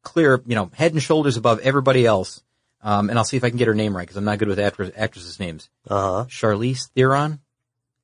clear, 0.03 0.41
you 0.47 0.55
know, 0.55 0.71
head 0.75 0.93
and 0.93 1.03
shoulders 1.03 1.37
above 1.37 1.61
everybody 1.61 2.07
else. 2.07 2.43
Um, 2.83 3.11
and 3.11 3.19
I'll 3.19 3.25
see 3.25 3.37
if 3.37 3.45
I 3.45 3.51
can 3.51 3.59
get 3.59 3.69
her 3.69 3.75
name 3.75 3.95
right 3.95 4.03
because 4.07 4.17
I'm 4.17 4.25
not 4.25 4.39
good 4.39 4.49
with 4.49 4.59
actress, 4.59 4.91
actresses' 4.97 5.39
names. 5.39 5.69
Uh 5.89 6.01
huh. 6.01 6.25
Charlize 6.29 6.89
Theron. 6.91 7.41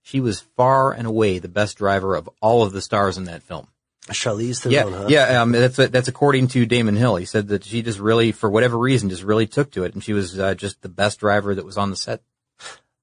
She 0.03 0.21
was 0.21 0.41
far 0.57 0.93
and 0.93 1.07
away 1.07 1.39
the 1.39 1.49
best 1.49 1.79
driver 1.79 2.15
of 2.15 2.29
all 2.41 2.63
of 2.63 2.73
the 2.73 2.83
stars 2.83 3.17
in 3.17 3.25
that 3.25 3.43
film. 3.43 3.69
Charlize 4.09 4.71
Yeah, 4.71 4.83
Theron, 4.83 5.03
huh? 5.03 5.07
yeah. 5.09 5.43
Um, 5.43 5.53
that's 5.53 5.77
that's 5.77 6.09
according 6.09 6.49
to 6.49 6.67
Damon 6.67 6.95
Hill. 6.95 7.17
He 7.17 7.25
said 7.25 7.49
that 7.49 7.65
she 7.65 7.83
just 7.83 7.99
really, 7.99 8.33
for 8.33 8.51
whatever 8.51 8.79
reason, 8.79 9.09
just 9.09 9.23
really 9.23 9.47
took 9.47 9.71
to 9.73 9.85
it, 9.85 9.95
and 9.95 10.05
she 10.05 10.13
was 10.13 10.39
uh, 10.39 10.55
just 10.55 10.83
the 10.83 10.89
best 10.89 11.21
driver 11.21 11.55
that 11.55 11.65
was 11.65 11.79
on 11.79 11.91
the 11.91 11.97
set. 11.97 12.23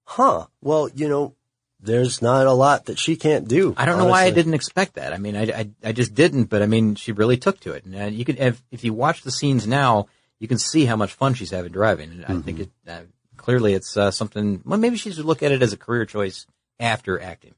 Huh. 0.05 0.47
Well, 0.61 0.89
you 0.93 1.07
know, 1.07 1.35
there's 1.79 2.21
not 2.21 2.47
a 2.47 2.53
lot 2.53 2.85
that 2.85 2.97
she 2.97 3.15
can't 3.15 3.47
do. 3.47 3.73
I 3.75 3.85
don't 3.85 3.97
know 3.97 4.05
why 4.05 4.23
I 4.23 4.31
didn't 4.31 4.53
expect 4.53 4.95
that. 4.95 5.13
I 5.13 5.17
mean, 5.17 5.35
I, 5.35 5.43
I, 5.43 5.69
I 5.83 5.91
just 5.91 6.13
didn't, 6.15 6.45
but 6.45 6.61
I 6.61 6.65
mean, 6.65 6.95
she 6.95 7.11
really 7.11 7.37
took 7.37 7.59
to 7.61 7.73
it. 7.73 7.85
And 7.85 8.15
you 8.15 8.23
can, 8.23 8.37
if, 8.37 8.63
if 8.71 8.83
you 8.83 8.93
watch 8.93 9.21
the 9.21 9.31
scenes 9.31 9.67
now, 9.67 10.07
you 10.39 10.47
can 10.47 10.57
see 10.57 10.85
how 10.85 10.95
much 10.95 11.13
fun 11.13 11.33
she's 11.33 11.51
having 11.51 11.71
driving. 11.71 12.11
And 12.11 12.25
I 12.25 12.41
think 12.41 12.59
it, 12.59 12.69
uh, 12.87 13.01
clearly 13.37 13.73
it's 13.73 13.97
uh, 13.97 14.11
something, 14.11 14.61
well, 14.65 14.79
maybe 14.79 14.97
she 14.97 15.11
should 15.11 15.25
look 15.25 15.43
at 15.43 15.51
it 15.51 15.61
as 15.61 15.73
a 15.73 15.77
career 15.77 16.05
choice 16.05 16.47
after 16.79 17.21
acting. 17.21 17.53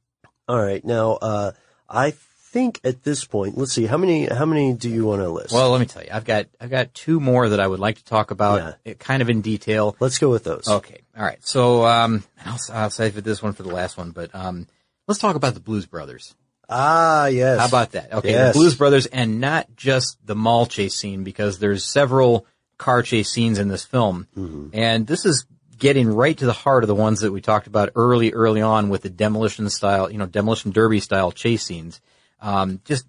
All 0.47 0.62
right. 0.62 0.84
Now, 0.84 1.13
uh, 1.13 1.51
I 1.89 2.12
think 2.55 2.79
at 2.85 3.03
this 3.03 3.25
point, 3.25 3.57
let's 3.57 3.73
see, 3.73 3.85
how 3.85 3.97
many, 3.97 4.25
how 4.27 4.45
many 4.45 4.71
do 4.73 4.89
you 4.89 5.05
want 5.05 5.21
to 5.21 5.29
list? 5.29 5.51
Well, 5.53 5.71
let 5.71 5.79
me 5.81 5.85
tell 5.85 6.01
you, 6.03 6.09
I've 6.11 6.23
got 6.23 6.45
I've 6.61 6.69
got 6.69 6.93
two 6.93 7.19
more 7.19 7.49
that 7.49 7.59
I 7.59 7.67
would 7.67 7.79
like 7.81 7.97
to 7.97 8.03
talk 8.05 8.31
about, 8.31 8.61
Yeah. 8.61 8.91
it 8.91 8.99
kind 8.99 9.21
of 9.21 9.29
in 9.29 9.41
detail. 9.41 9.95
let's 9.99 10.17
go 10.19 10.29
with 10.31 10.45
those. 10.45 10.65
Okay, 10.67 11.01
all 11.17 11.23
right. 11.25 11.37
So 11.45 11.85
um, 11.85 12.23
I'll, 12.45 12.59
I'll 12.71 12.89
save 12.89 13.21
this 13.23 13.43
one 13.43 13.51
for 13.53 13.63
the 13.63 13.73
last 13.73 13.97
one, 13.97 14.11
but 14.11 14.33
um, 14.33 14.67
let's 15.07 15.19
talk 15.19 15.35
about 15.35 15.53
the 15.53 15.59
Blues 15.59 15.85
Brothers. 15.85 16.33
Ah, 16.69 17.27
yes. 17.27 17.59
How 17.59 17.67
about 17.67 17.91
that? 17.91 18.11
Okay, 18.13 18.31
Yes. 18.31 18.53
the 18.53 18.59
Blues 18.59 18.75
Brothers, 18.75 19.05
and 19.05 19.39
not 19.41 19.67
just 19.75 20.17
the 20.25 20.35
mall 20.35 20.65
chase 20.65 20.95
scene, 20.95 21.23
because 21.23 21.59
there's 21.59 21.83
several 21.85 22.47
car 22.77 23.01
chase 23.03 23.29
scenes 23.29 23.59
in 23.59 23.67
this 23.67 23.83
film, 23.85 24.27
Mm-hmm. 24.37 24.69
and 24.73 25.05
this 25.05 25.25
is 25.25 25.45
getting 25.77 26.07
right 26.07 26.37
to 26.37 26.45
the 26.45 26.53
heart 26.53 26.83
of 26.83 26.87
the 26.87 26.95
ones 26.95 27.19
that 27.19 27.33
we 27.33 27.41
talked 27.41 27.67
about 27.67 27.89
early, 27.95 28.31
early 28.31 28.61
on 28.61 28.87
with 28.89 29.01
the 29.01 29.09
demolition 29.09 29.69
style, 29.69 30.09
you 30.09 30.17
know, 30.17 30.25
demolition 30.25 30.71
derby 30.71 31.01
style 31.01 31.31
chase 31.33 31.63
scenes. 31.63 31.99
Um, 32.45 32.81
just 32.86 33.05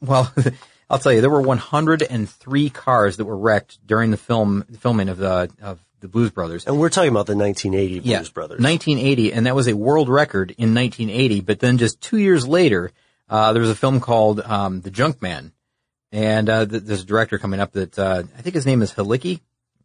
well, 0.00 0.32
I'll 0.90 0.98
tell 0.98 1.12
you, 1.12 1.20
there 1.22 1.30
were 1.30 1.40
103 1.40 2.70
cars 2.70 3.16
that 3.16 3.24
were 3.24 3.36
wrecked 3.36 3.84
during 3.86 4.10
the 4.10 4.16
film 4.16 4.64
filming 4.78 5.08
of 5.08 5.16
the 5.18 5.50
of 5.62 5.80
the 6.00 6.08
Blues 6.08 6.30
Brothers. 6.30 6.66
And 6.66 6.78
we're 6.78 6.90
talking 6.90 7.08
about 7.10 7.26
the 7.26 7.34
1980 7.34 8.00
Blues 8.00 8.06
Yeah, 8.06 8.22
Brothers. 8.34 8.60
1980, 8.60 9.32
and 9.32 9.46
that 9.46 9.54
was 9.54 9.68
a 9.68 9.74
world 9.74 10.10
record 10.10 10.50
in 10.58 10.74
1980. 10.74 11.40
But 11.40 11.60
then 11.60 11.78
just 11.78 12.00
two 12.02 12.18
years 12.18 12.46
later, 12.46 12.92
uh, 13.30 13.54
there 13.54 13.62
was 13.62 13.70
a 13.70 13.74
film 13.74 14.00
called 14.00 14.40
um, 14.40 14.82
The 14.82 14.90
Junkman, 14.90 15.52
and 16.12 16.50
uh, 16.50 16.66
th- 16.66 16.82
there's 16.82 17.02
a 17.02 17.06
director 17.06 17.38
coming 17.38 17.58
up 17.60 17.72
that 17.72 17.98
uh, 17.98 18.24
I 18.36 18.42
think 18.42 18.54
his 18.54 18.66
name 18.66 18.82
is 18.82 18.92
Halicki. 18.92 19.40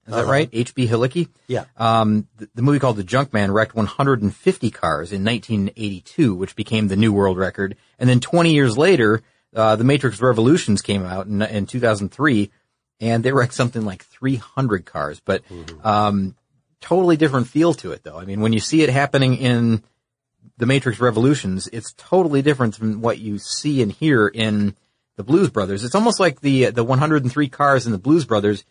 Is 0.09 0.15
that 0.15 0.23
Uh-huh. 0.23 0.31
right? 0.31 0.49
H.B. 0.51 0.87
Halicki. 0.87 1.29
Yeah. 1.47 1.65
Um, 1.77 2.27
the, 2.37 2.49
the 2.55 2.61
movie 2.61 2.79
called 2.79 2.97
The 2.97 3.03
Junkman 3.03 3.53
wrecked 3.53 3.75
150 3.75 4.71
cars 4.71 5.11
in 5.13 5.23
1982, 5.23 6.33
which 6.35 6.55
became 6.55 6.87
the 6.87 6.95
new 6.97 7.13
world 7.13 7.37
record. 7.37 7.75
And 7.99 8.09
then 8.09 8.19
20 8.19 8.53
years 8.53 8.77
later, 8.77 9.21
uh, 9.55 9.75
The 9.75 9.83
Matrix 9.83 10.21
Revolutions 10.21 10.81
came 10.81 11.05
out 11.05 11.27
in, 11.27 11.41
in 11.41 11.65
2003, 11.67 12.51
and 12.99 13.23
they 13.23 13.31
wrecked 13.31 13.53
something 13.53 13.85
like 13.85 14.03
300 14.03 14.85
cars. 14.85 15.21
But 15.23 15.43
um, 15.83 16.35
totally 16.81 17.15
different 17.17 17.47
feel 17.47 17.73
to 17.75 17.91
it, 17.91 18.03
though. 18.03 18.17
I 18.17 18.25
mean, 18.25 18.41
when 18.41 18.51
you 18.53 18.59
see 18.59 18.81
it 18.81 18.89
happening 18.89 19.35
in 19.37 19.83
The 20.57 20.65
Matrix 20.65 20.99
Revolutions, 20.99 21.69
it's 21.71 21.93
totally 21.97 22.41
different 22.41 22.75
from 22.75 23.01
what 23.01 23.19
you 23.19 23.37
see 23.37 23.81
and 23.81 23.91
hear 23.91 24.27
in 24.27 24.75
the 25.17 25.23
Blues 25.23 25.49
Brothers. 25.49 25.83
It's 25.83 25.95
almost 25.95 26.19
like 26.19 26.39
the 26.41 26.71
the 26.71 26.83
103 26.83 27.49
cars 27.49 27.85
in 27.85 27.91
the 27.91 27.97
Blues 27.97 28.23
Brothers 28.25 28.63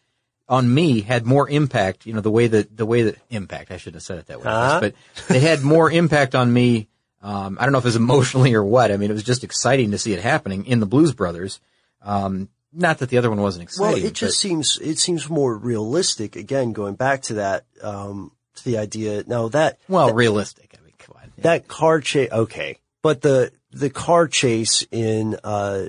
on 0.49 0.73
me 0.73 1.01
had 1.01 1.27
more 1.27 1.49
impact. 1.49 2.07
You 2.07 2.15
know, 2.15 2.21
the 2.21 2.31
way 2.31 2.47
that 2.47 2.77
the 2.77 2.87
way 2.87 3.03
that 3.03 3.17
impact. 3.31 3.71
I 3.71 3.77
shouldn't 3.77 3.97
have 3.97 4.03
said 4.03 4.19
it 4.19 4.27
that 4.27 4.39
way, 4.39 4.45
Huh? 4.45 4.79
but 4.81 4.95
they 5.29 5.41
had 5.41 5.63
more 5.63 5.91
impact 5.91 6.35
on 6.35 6.53
me. 6.53 6.89
Um, 7.23 7.59
I 7.61 7.65
don't 7.65 7.73
know 7.73 7.79
if 7.79 7.85
it 7.85 7.89
was 7.89 7.97
emotionally 7.97 8.55
or 8.55 8.65
what. 8.65 8.93
I 8.93 8.97
mean, 8.97 9.11
it 9.11 9.15
was 9.15 9.25
just 9.25 9.45
exciting 9.45 9.91
to 9.91 9.99
see 9.99 10.13
it 10.13 10.21
happening 10.21 10.67
in 10.67 10.81
the 10.81 10.87
Blues 10.87 11.13
Brothers. 11.13 11.59
Um, 12.03 12.49
not 12.73 12.99
that 12.99 13.09
the 13.09 13.19
other 13.19 13.29
one 13.31 13.41
wasn't 13.41 13.65
exciting. 13.65 14.03
Well, 14.03 14.07
it 14.11 14.15
just 14.15 14.39
seems 14.39 14.79
it 14.83 14.99
seems 14.99 15.29
more 15.29 15.57
realistic. 15.57 16.37
Again, 16.37 16.73
going 16.73 16.95
back 16.95 17.23
to 17.23 17.35
that, 17.35 17.65
um, 17.83 18.33
to 18.57 18.65
the 18.65 18.79
idea. 18.79 19.25
Now 19.27 19.49
that 19.49 19.79
well, 19.89 20.13
realistic. 20.15 20.77
I 20.79 20.85
mean, 20.85 20.95
come 20.99 21.17
on. 21.21 21.33
that 21.39 21.67
car 21.67 22.01
chase, 22.01 22.31
okay, 22.31 22.79
but 23.03 23.21
the 23.23 23.51
the 23.73 23.91
car 23.91 24.29
chase 24.29 24.87
in 24.91 25.37
uh 25.45 25.89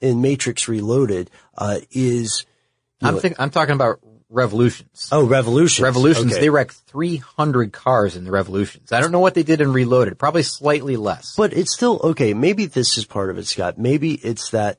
in 0.00 0.20
Matrix 0.22 0.68
Reloaded 0.68 1.30
uh 1.58 1.80
is 1.90 2.46
I'm 3.02 3.18
think, 3.18 3.36
I'm 3.38 3.50
talking 3.50 3.74
about 3.74 4.00
Revolutions. 4.28 5.10
oh 5.12 5.26
Revolution 5.26 5.84
Revolutions, 5.84 6.38
they 6.38 6.48
wrecked 6.48 6.72
300 6.72 7.72
cars 7.72 8.16
in 8.16 8.24
the 8.24 8.30
Revolutions. 8.30 8.90
I 8.90 9.00
don't 9.00 9.12
know 9.12 9.20
what 9.20 9.34
they 9.34 9.42
did 9.42 9.60
in 9.60 9.72
Reloaded. 9.72 10.18
Probably 10.18 10.42
slightly 10.42 10.96
less. 10.96 11.34
But 11.36 11.52
it's 11.52 11.74
still 11.74 12.00
okay. 12.02 12.32
Maybe 12.32 12.64
this 12.66 12.96
is 12.96 13.04
part 13.04 13.30
of 13.30 13.38
it, 13.38 13.46
Scott. 13.46 13.78
Maybe 13.78 14.14
it's 14.14 14.50
that 14.50 14.78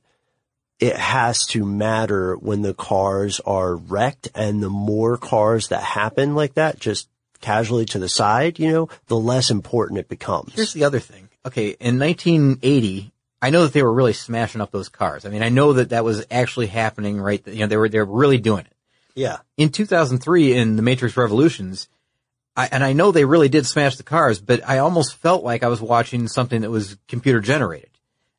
it 0.79 0.97
has 0.97 1.45
to 1.47 1.65
matter 1.65 2.35
when 2.35 2.61
the 2.61 2.73
cars 2.73 3.39
are 3.45 3.75
wrecked 3.75 4.29
and 4.33 4.61
the 4.61 4.69
more 4.69 5.17
cars 5.17 5.67
that 5.67 5.83
happen 5.83 6.35
like 6.35 6.55
that, 6.55 6.79
just 6.79 7.07
casually 7.39 7.85
to 7.85 7.99
the 7.99 8.09
side, 8.09 8.57
you 8.57 8.71
know, 8.71 8.89
the 9.07 9.17
less 9.17 9.51
important 9.51 9.99
it 9.99 10.09
becomes. 10.09 10.53
Here's 10.53 10.73
the 10.73 10.83
other 10.83 10.99
thing. 10.99 11.29
Okay, 11.45 11.75
in 11.79 11.99
1980, 11.99 13.12
I 13.43 13.49
know 13.49 13.63
that 13.63 13.73
they 13.73 13.83
were 13.83 13.91
really 13.91 14.13
smashing 14.13 14.61
up 14.61 14.71
those 14.71 14.87
cars. 14.87 15.25
I 15.25 15.29
mean, 15.29 15.43
I 15.43 15.49
know 15.49 15.73
that 15.73 15.89
that 15.89 16.05
was 16.05 16.25
actually 16.31 16.67
happening, 16.67 17.19
right? 17.19 17.45
You 17.45 17.59
know, 17.59 17.67
they 17.67 17.75
were 17.75 17.89
they 17.89 17.99
were 17.99 18.05
really 18.05 18.37
doing 18.37 18.61
it. 18.61 18.73
yeah. 19.15 19.39
In 19.57 19.67
2003, 19.67 20.55
in 20.55 20.77
the 20.77 20.81
Matrix 20.81 21.17
Revolutions, 21.17 21.89
I, 22.55 22.69
and 22.71 22.85
I 22.85 22.93
know 22.93 23.11
they 23.11 23.25
really 23.25 23.49
did 23.49 23.65
smash 23.65 23.97
the 23.97 24.03
cars, 24.03 24.39
but 24.39 24.61
I 24.65 24.77
almost 24.77 25.15
felt 25.15 25.43
like 25.43 25.61
I 25.61 25.67
was 25.67 25.81
watching 25.81 26.29
something 26.29 26.61
that 26.61 26.71
was 26.71 26.97
computer 27.09 27.41
generated. 27.41 27.89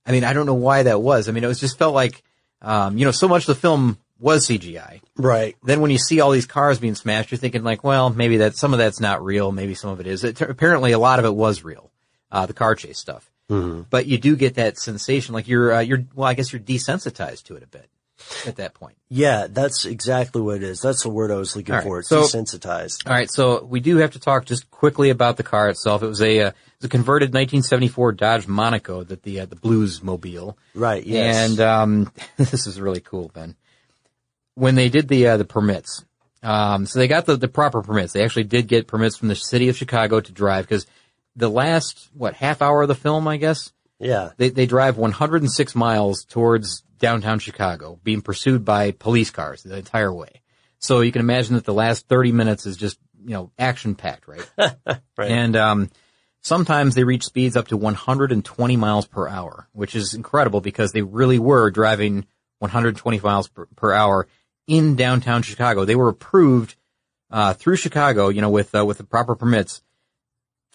I 0.07 0.13
mean, 0.13 0.25
I 0.25 0.33
don't 0.33 0.47
know 0.47 0.55
why 0.55 0.85
that 0.85 1.03
was. 1.03 1.29
I 1.29 1.33
mean, 1.33 1.45
it 1.45 1.49
was 1.49 1.61
just 1.61 1.79
felt 1.79 1.95
like, 1.95 2.23
um, 2.63 2.97
you 2.97 3.05
know, 3.05 3.11
so 3.11 3.29
much 3.29 3.43
of 3.43 3.49
the 3.49 3.61
film 3.61 3.99
was 4.19 4.49
CGI. 4.49 5.03
Right. 5.19 5.55
then 5.65 5.83
when 5.83 5.91
you 5.91 5.99
see 5.99 6.21
all 6.21 6.31
these 6.31 6.47
cars 6.47 6.79
being 6.79 6.95
smashed, 6.95 7.31
you're 7.31 7.39
thinking 7.39 7.63
like, 7.63 7.85
well, 7.85 8.09
maybe 8.09 8.39
that 8.39 8.57
some 8.57 8.73
of 8.73 8.79
that's 8.79 9.01
not 9.01 9.23
real, 9.23 9.53
maybe 9.53 9.75
some 9.75 9.91
of 9.91 10.01
it 10.01 10.07
is. 10.07 10.25
It, 10.25 10.41
apparently, 10.41 10.93
a 10.93 10.99
lot 10.99 11.19
of 11.19 11.27
it 11.27 11.35
was 11.35 11.63
real, 11.63 11.91
uh, 12.33 12.47
the 12.47 12.55
car 12.55 12.75
chase 12.75 12.99
stuff. 12.99 13.31
But 13.49 14.07
you 14.07 14.19
do 14.19 14.37
get 14.37 14.55
that 14.55 14.79
sensation, 14.79 15.35
like 15.35 15.49
you're, 15.49 15.75
uh, 15.75 15.81
you're, 15.81 16.05
well, 16.15 16.29
I 16.29 16.35
guess 16.35 16.53
you're 16.53 16.63
desensitized 16.63 17.45
to 17.45 17.57
it 17.57 17.63
a 17.63 17.67
bit 17.67 17.89
at 18.47 18.57
that 18.57 18.75
point. 18.75 18.97
Yeah, 19.09 19.47
that's 19.51 19.85
exactly 19.85 20.41
what 20.41 20.57
it 20.57 20.63
is. 20.63 20.81
That's 20.81 21.03
the 21.03 21.11
word 21.11 21.31
I 21.31 21.37
was 21.37 21.55
looking 21.55 21.75
All 21.75 21.83
for. 21.83 21.99
It's 22.01 22.09
so- 22.09 22.23
desensitized. 22.23 23.07
All 23.07 23.13
right, 23.13 23.31
so 23.31 23.65
we 23.65 23.81
do 23.81 23.99
have 23.99 24.13
to 24.13 24.19
talk 24.19 24.45
just 24.47 24.71
quickly 24.71 25.11
about 25.11 25.37
the 25.37 25.43
car 25.43 25.69
itself. 25.69 26.03
It 26.03 26.07
was 26.07 26.23
a, 26.23 26.41
uh, 26.41 26.49
it 26.49 26.55
was 26.81 26.87
a 26.87 26.89
converted 26.89 27.29
1974 27.29 28.13
Dodge 28.13 28.49
Monaco 28.49 29.05
that 29.05 29.23
the 29.23 29.41
uh, 29.41 29.47
the 29.47 29.57
Blues 29.57 30.03
Mobile. 30.03 30.57
Right, 30.75 31.05
yes. 31.05 31.51
And 31.51 31.61
um, 31.61 32.13
this 32.37 32.67
is 32.67 32.81
really 32.81 33.01
cool, 33.01 33.31
Ben. 33.35 33.57
When 34.55 34.75
they 34.75 34.89
did 34.89 35.09
the 35.09 35.27
uh, 35.27 35.37
the 35.37 35.45
permits, 35.45 36.05
um, 36.45 36.87
so 36.87 36.99
they 36.99 37.09
got 37.09 37.27
the, 37.27 37.37
the 37.37 37.49
proper 37.49 37.83
permits. 37.83 38.13
They 38.13 38.23
actually 38.23 38.45
did 38.45 38.69
get 38.69 38.87
permits 38.87 39.17
from 39.17 39.29
the 39.29 39.35
city 39.35 39.69
of 39.69 39.77
Chicago 39.77 40.21
to 40.21 40.33
drive 40.33 40.69
because 40.69 40.87
the 41.37 41.49
last 41.51 42.09
what 42.13 42.35
half 42.35 42.63
hour 42.63 42.83
of 42.83 42.89
the 42.89 42.95
film, 42.95 43.27
I 43.29 43.37
guess, 43.37 43.73
Yeah. 43.99 44.31
they 44.37 44.51
they 44.51 44.67
drive 44.67 44.97
106 44.97 45.75
miles 45.75 46.25
towards 46.25 46.83
downtown 46.99 47.39
Chicago, 47.39 47.99
being 48.03 48.23
pursued 48.23 48.65
by 48.65 48.93
police 48.93 49.31
cars 49.31 49.63
the 49.63 49.77
entire 49.77 50.13
way. 50.13 50.43
So 50.79 51.01
you 51.01 51.13
can 51.13 51.21
imagine 51.21 51.55
that 51.55 51.65
the 51.65 51.75
last 51.75 52.09
30 52.09 52.33
minutes 52.33 52.67
is 52.67 52.77
just 52.77 52.99
you 53.25 53.31
know 53.35 53.51
action 53.59 53.95
packed, 53.95 54.29
right? 54.29 54.47
Right. 55.17 55.31
And 55.31 55.55
um, 55.57 55.91
sometimes 56.41 56.95
they 56.95 57.05
reach 57.05 57.25
speeds 57.25 57.57
up 57.57 57.69
to 57.69 57.77
120 57.77 58.77
miles 58.77 59.07
per 59.07 59.29
hour, 59.29 59.69
which 59.73 59.95
is 59.95 60.13
incredible 60.15 60.61
because 60.61 60.93
they 60.93 61.03
really 61.03 61.39
were 61.39 61.71
driving 61.71 62.27
120 62.59 63.21
miles 63.21 63.49
per, 63.49 63.67
per 63.77 63.93
hour 63.93 64.27
in 64.67 64.97
downtown 64.97 65.43
Chicago. 65.43 65.85
They 65.85 65.95
were 65.97 66.09
approved 66.09 66.75
uh, 67.31 67.55
through 67.55 67.77
Chicago, 67.77 68.29
you 68.29 68.41
know, 68.41 68.51
with 68.51 68.75
uh, 68.75 68.85
with 68.85 68.99
the 68.99 69.05
proper 69.05 69.35
permits 69.37 69.83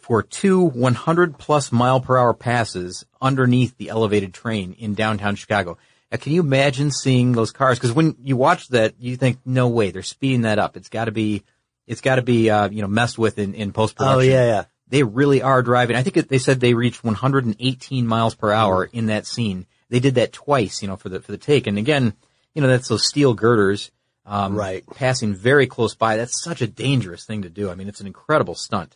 for 0.09 0.23
two 0.23 0.59
100 0.61 1.37
plus 1.37 1.71
mile 1.71 1.99
per 2.01 2.17
hour 2.17 2.33
passes 2.33 3.05
underneath 3.21 3.77
the 3.77 3.89
elevated 3.89 4.33
train 4.33 4.73
in 4.79 4.95
downtown 4.95 5.35
Chicago. 5.35 5.77
Now, 6.11 6.17
can 6.17 6.33
you 6.33 6.41
imagine 6.41 6.89
seeing 6.89 7.33
those 7.33 7.51
cars? 7.51 7.77
Because 7.77 7.93
when 7.93 8.15
you 8.23 8.35
watch 8.35 8.69
that, 8.69 8.95
you 8.97 9.15
think, 9.17 9.37
no 9.45 9.67
way, 9.67 9.91
they're 9.91 10.01
speeding 10.01 10.41
that 10.41 10.57
up. 10.57 10.75
It's 10.75 10.89
got 10.89 11.05
to 11.05 11.11
be, 11.11 11.43
it's 11.85 12.01
got 12.01 12.15
to 12.15 12.23
be, 12.23 12.49
uh, 12.49 12.69
you 12.69 12.81
know, 12.81 12.87
messed 12.87 13.19
with 13.19 13.37
in, 13.37 13.53
in 13.53 13.71
post 13.71 13.95
production. 13.95 14.17
Oh, 14.17 14.23
yeah, 14.23 14.45
yeah. 14.47 14.63
They 14.87 15.03
really 15.03 15.43
are 15.43 15.61
driving. 15.61 15.95
I 15.95 16.01
think 16.01 16.17
it, 16.17 16.27
they 16.27 16.39
said 16.39 16.59
they 16.59 16.73
reached 16.73 17.03
118 17.03 18.07
miles 18.07 18.33
per 18.33 18.51
hour 18.51 18.87
Mm-hmm. 18.87 18.97
in 18.97 19.05
that 19.05 19.27
scene. 19.27 19.67
They 19.89 19.99
did 19.99 20.15
that 20.15 20.33
twice, 20.33 20.81
you 20.81 20.87
know, 20.87 20.95
for 20.95 21.09
the 21.09 21.19
for 21.21 21.31
the 21.31 21.37
take. 21.37 21.67
And 21.67 21.77
again, 21.77 22.13
you 22.55 22.63
know, 22.63 22.67
that's 22.67 22.87
those 22.87 23.07
steel 23.07 23.35
girders, 23.35 23.91
um, 24.25 24.55
Right. 24.55 24.83
passing 24.95 25.35
very 25.35 25.67
close 25.67 25.93
by. 25.93 26.17
That's 26.17 26.43
such 26.43 26.63
a 26.63 26.67
dangerous 26.67 27.25
thing 27.25 27.43
to 27.43 27.49
do. 27.49 27.69
I 27.69 27.75
mean, 27.75 27.87
it's 27.87 28.01
an 28.01 28.07
incredible 28.07 28.55
stunt. 28.55 28.95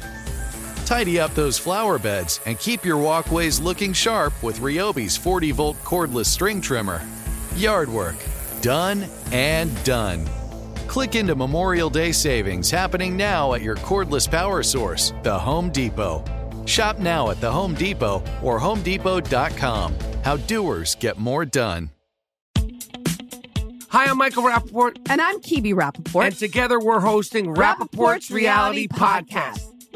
Tidy 0.91 1.21
up 1.21 1.33
those 1.35 1.57
flower 1.57 1.97
beds 1.97 2.41
and 2.45 2.59
keep 2.59 2.83
your 2.83 2.97
walkways 2.97 3.61
looking 3.61 3.93
sharp 3.93 4.33
with 4.43 4.59
Ryobi's 4.59 5.15
40 5.15 5.53
volt 5.53 5.77
cordless 5.85 6.25
string 6.25 6.59
trimmer. 6.59 7.01
Yard 7.55 7.87
work, 7.87 8.17
done 8.59 9.05
and 9.31 9.71
done. 9.85 10.29
Click 10.89 11.15
into 11.15 11.33
Memorial 11.33 11.89
Day 11.89 12.11
savings 12.11 12.69
happening 12.69 13.15
now 13.15 13.53
at 13.53 13.61
your 13.61 13.77
cordless 13.77 14.29
power 14.29 14.61
source, 14.63 15.13
the 15.23 15.39
Home 15.39 15.69
Depot. 15.69 16.25
Shop 16.65 16.99
now 16.99 17.29
at 17.29 17.39
the 17.39 17.49
Home 17.49 17.73
Depot 17.73 18.21
or 18.43 18.59
HomeDepot.com. 18.59 19.95
How 20.25 20.35
doers 20.35 20.95
get 20.95 21.17
more 21.17 21.45
done. 21.45 21.89
Hi, 23.87 24.07
I'm 24.07 24.17
Michael 24.17 24.43
Rappaport. 24.43 24.97
And 25.09 25.21
I'm 25.21 25.39
Kibi 25.39 25.73
Rappaport. 25.73 26.25
And 26.25 26.35
together 26.35 26.81
we're 26.81 26.99
hosting 26.99 27.55
Rappaport's, 27.55 28.29
Reality, 28.29 28.89
Podcast. 28.89 29.70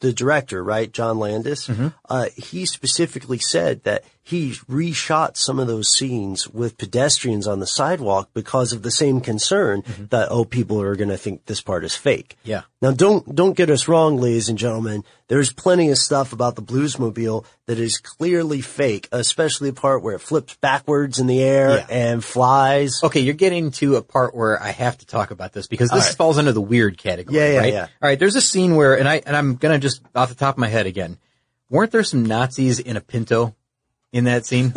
The 0.00 0.12
director, 0.12 0.62
right, 0.62 0.92
John 0.92 1.18
Landis, 1.18 1.68
uh, 2.08 2.26
he 2.36 2.66
specifically 2.66 3.38
said 3.38 3.82
that 3.84 4.04
he 4.26 4.50
reshot 4.68 5.36
some 5.36 5.60
of 5.60 5.68
those 5.68 5.96
scenes 5.96 6.48
with 6.48 6.78
pedestrians 6.78 7.46
on 7.46 7.60
the 7.60 7.66
sidewalk 7.66 8.28
because 8.34 8.72
of 8.72 8.82
the 8.82 8.90
same 8.90 9.20
concern 9.20 9.82
mm-hmm. 9.82 10.06
that, 10.06 10.26
oh, 10.32 10.44
people 10.44 10.82
are 10.82 10.96
going 10.96 11.10
to 11.10 11.16
think 11.16 11.44
this 11.44 11.60
part 11.60 11.84
is 11.84 11.94
fake. 11.94 12.36
Yeah. 12.42 12.62
Now, 12.82 12.90
don't 12.90 13.36
don't 13.36 13.56
get 13.56 13.70
us 13.70 13.86
wrong, 13.86 14.16
ladies 14.16 14.48
and 14.48 14.58
gentlemen. 14.58 15.04
There's 15.28 15.52
plenty 15.52 15.92
of 15.92 15.98
stuff 15.98 16.32
about 16.32 16.56
the 16.56 16.62
Bluesmobile 16.62 17.44
that 17.66 17.78
is 17.78 17.98
clearly 17.98 18.62
fake, 18.62 19.08
especially 19.12 19.70
the 19.70 19.80
part 19.80 20.02
where 20.02 20.16
it 20.16 20.20
flips 20.20 20.56
backwards 20.56 21.20
in 21.20 21.28
the 21.28 21.40
air 21.40 21.76
Yeah. 21.76 21.86
and 21.88 22.24
flies. 22.24 23.00
Okay, 23.04 23.20
you're 23.20 23.34
getting 23.34 23.70
to 23.72 23.94
a 23.94 24.02
part 24.02 24.34
where 24.34 24.60
I 24.60 24.70
have 24.70 24.98
to 24.98 25.06
talk 25.06 25.30
about 25.30 25.52
this 25.52 25.68
because 25.68 25.90
this 25.90 26.04
right. 26.04 26.16
falls 26.16 26.36
under 26.36 26.52
the 26.52 26.60
weird 26.60 26.98
category. 26.98 27.38
Yeah, 27.38 27.52
yeah, 27.52 27.58
right? 27.60 27.72
yeah. 27.72 27.82
All 28.02 28.08
right, 28.08 28.18
there's 28.18 28.34
a 28.34 28.40
scene 28.40 28.74
where, 28.74 28.98
and 28.98 29.08
I 29.08 29.22
and 29.24 29.36
I'm 29.36 29.54
gonna 29.54 29.78
just 29.78 30.02
off 30.16 30.30
the 30.30 30.34
top 30.34 30.56
of 30.56 30.58
my 30.58 30.68
head 30.68 30.86
again. 30.86 31.18
Weren't 31.70 31.92
there 31.92 32.02
some 32.02 32.26
Nazis 32.26 32.80
in 32.80 32.96
a 32.96 33.00
Pinto 33.00 33.54
in 34.12 34.24
that 34.24 34.46
scene? 34.46 34.72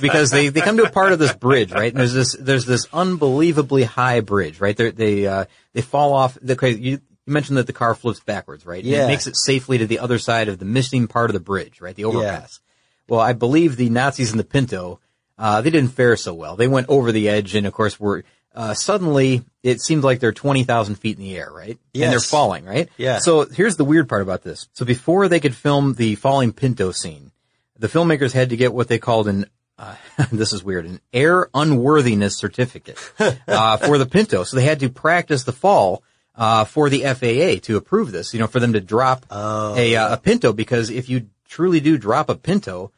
because 0.00 0.30
they, 0.30 0.48
they 0.48 0.60
come 0.60 0.76
to 0.76 0.84
a 0.84 0.90
part 0.90 1.12
of 1.12 1.18
this 1.18 1.34
bridge, 1.34 1.72
right? 1.72 1.92
And 1.92 1.98
there's 2.00 2.12
this 2.12 2.36
there's 2.38 2.66
this 2.66 2.86
unbelievably 2.92 3.84
high 3.84 4.20
bridge, 4.20 4.60
right? 4.60 4.76
They're, 4.76 4.92
they 4.92 5.26
uh, 5.26 5.44
they 5.72 5.80
fall 5.82 6.12
off. 6.12 6.36
The, 6.40 6.56
you, 6.70 6.76
you 6.90 7.00
mentioned 7.26 7.58
that 7.58 7.66
the 7.66 7.72
car 7.72 7.94
flips 7.94 8.20
backwards, 8.20 8.64
right? 8.64 8.82
And 8.82 8.92
Yeah. 8.92 9.04
it 9.04 9.08
makes 9.08 9.26
it 9.26 9.36
safely 9.36 9.78
to 9.78 9.86
the 9.86 9.98
other 9.98 10.18
side 10.18 10.48
of 10.48 10.58
the 10.58 10.64
missing 10.64 11.06
part 11.08 11.30
of 11.30 11.34
the 11.34 11.40
bridge, 11.40 11.80
right? 11.80 11.94
The 11.94 12.04
overpass. 12.06 12.60
Well, 13.08 13.20
I 13.20 13.32
believe 13.32 13.76
the 13.76 13.90
Nazis 13.90 14.32
in 14.32 14.38
the 14.38 14.44
Pinto, 14.44 15.00
uh, 15.38 15.60
they 15.62 15.70
didn't 15.70 15.90
fare 15.90 16.16
so 16.16 16.34
well. 16.34 16.56
They 16.56 16.68
went 16.68 16.88
over 16.88 17.10
the 17.12 17.28
edge 17.28 17.54
and 17.54 17.66
of 17.66 17.72
course 17.72 17.98
were, 17.98 18.24
uh, 18.54 18.74
suddenly 18.74 19.44
it 19.62 19.80
seemed 19.80 20.04
like 20.04 20.20
they're 20.20 20.32
20,000 20.32 20.94
feet 20.96 21.16
in 21.18 21.22
the 21.22 21.36
air, 21.36 21.50
right? 21.50 21.78
And 21.94 22.02
they're 22.12 22.20
falling, 22.20 22.64
right? 22.64 22.88
Yeah. 22.96 23.18
So 23.18 23.44
here's 23.46 23.76
the 23.76 23.84
weird 23.84 24.08
part 24.08 24.22
about 24.22 24.42
this. 24.42 24.68
So 24.72 24.84
before 24.84 25.28
they 25.28 25.40
could 25.40 25.54
film 25.54 25.94
the 25.94 26.16
falling 26.16 26.52
Pinto 26.52 26.92
scene, 26.92 27.30
the 27.78 27.88
filmmakers 27.88 28.32
had 28.32 28.50
to 28.50 28.56
get 28.56 28.72
what 28.74 28.88
they 28.88 28.98
called 28.98 29.28
an, 29.28 29.46
uh, 29.78 29.94
this 30.32 30.52
is 30.52 30.64
weird, 30.64 30.86
an 30.86 31.00
air 31.12 31.48
unworthiness 31.54 32.36
certificate, 32.36 32.98
uh, 33.48 33.76
for 33.76 33.98
the 33.98 34.06
Pinto. 34.06 34.44
So 34.44 34.56
they 34.56 34.64
had 34.64 34.80
to 34.80 34.88
practice 34.88 35.44
the 35.44 35.52
fall, 35.52 36.02
uh, 36.38 36.64
for 36.64 36.88
the 36.88 37.02
FAA 37.02 37.60
to 37.66 37.76
approve 37.76 38.12
this, 38.12 38.32
you 38.32 38.40
know, 38.40 38.46
for 38.46 38.60
them 38.60 38.72
to 38.72 38.80
drop 38.80 39.26
a, 39.30 39.96
uh, 39.96 40.14
a 40.14 40.16
Pinto 40.16 40.52
because 40.52 40.88
if 40.88 41.08
you 41.08 41.28
truly 41.48 41.80
do 41.80 41.98
drop 41.98 42.28
a 42.28 42.36
Pinto, 42.36 42.92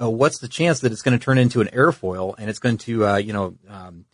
uh, 0.00 0.08
what's 0.08 0.38
the 0.38 0.48
chance 0.48 0.80
that 0.80 0.92
it's 0.92 1.02
going 1.02 1.18
to 1.18 1.22
turn 1.22 1.36
into 1.36 1.60
an 1.60 1.68
airfoil 1.68 2.36
and 2.38 2.48
it's 2.48 2.60
going 2.60 2.78
to, 2.78 3.06
uh, 3.06 3.16
you 3.16 3.32
know, 3.32 3.54
um, 3.68 4.04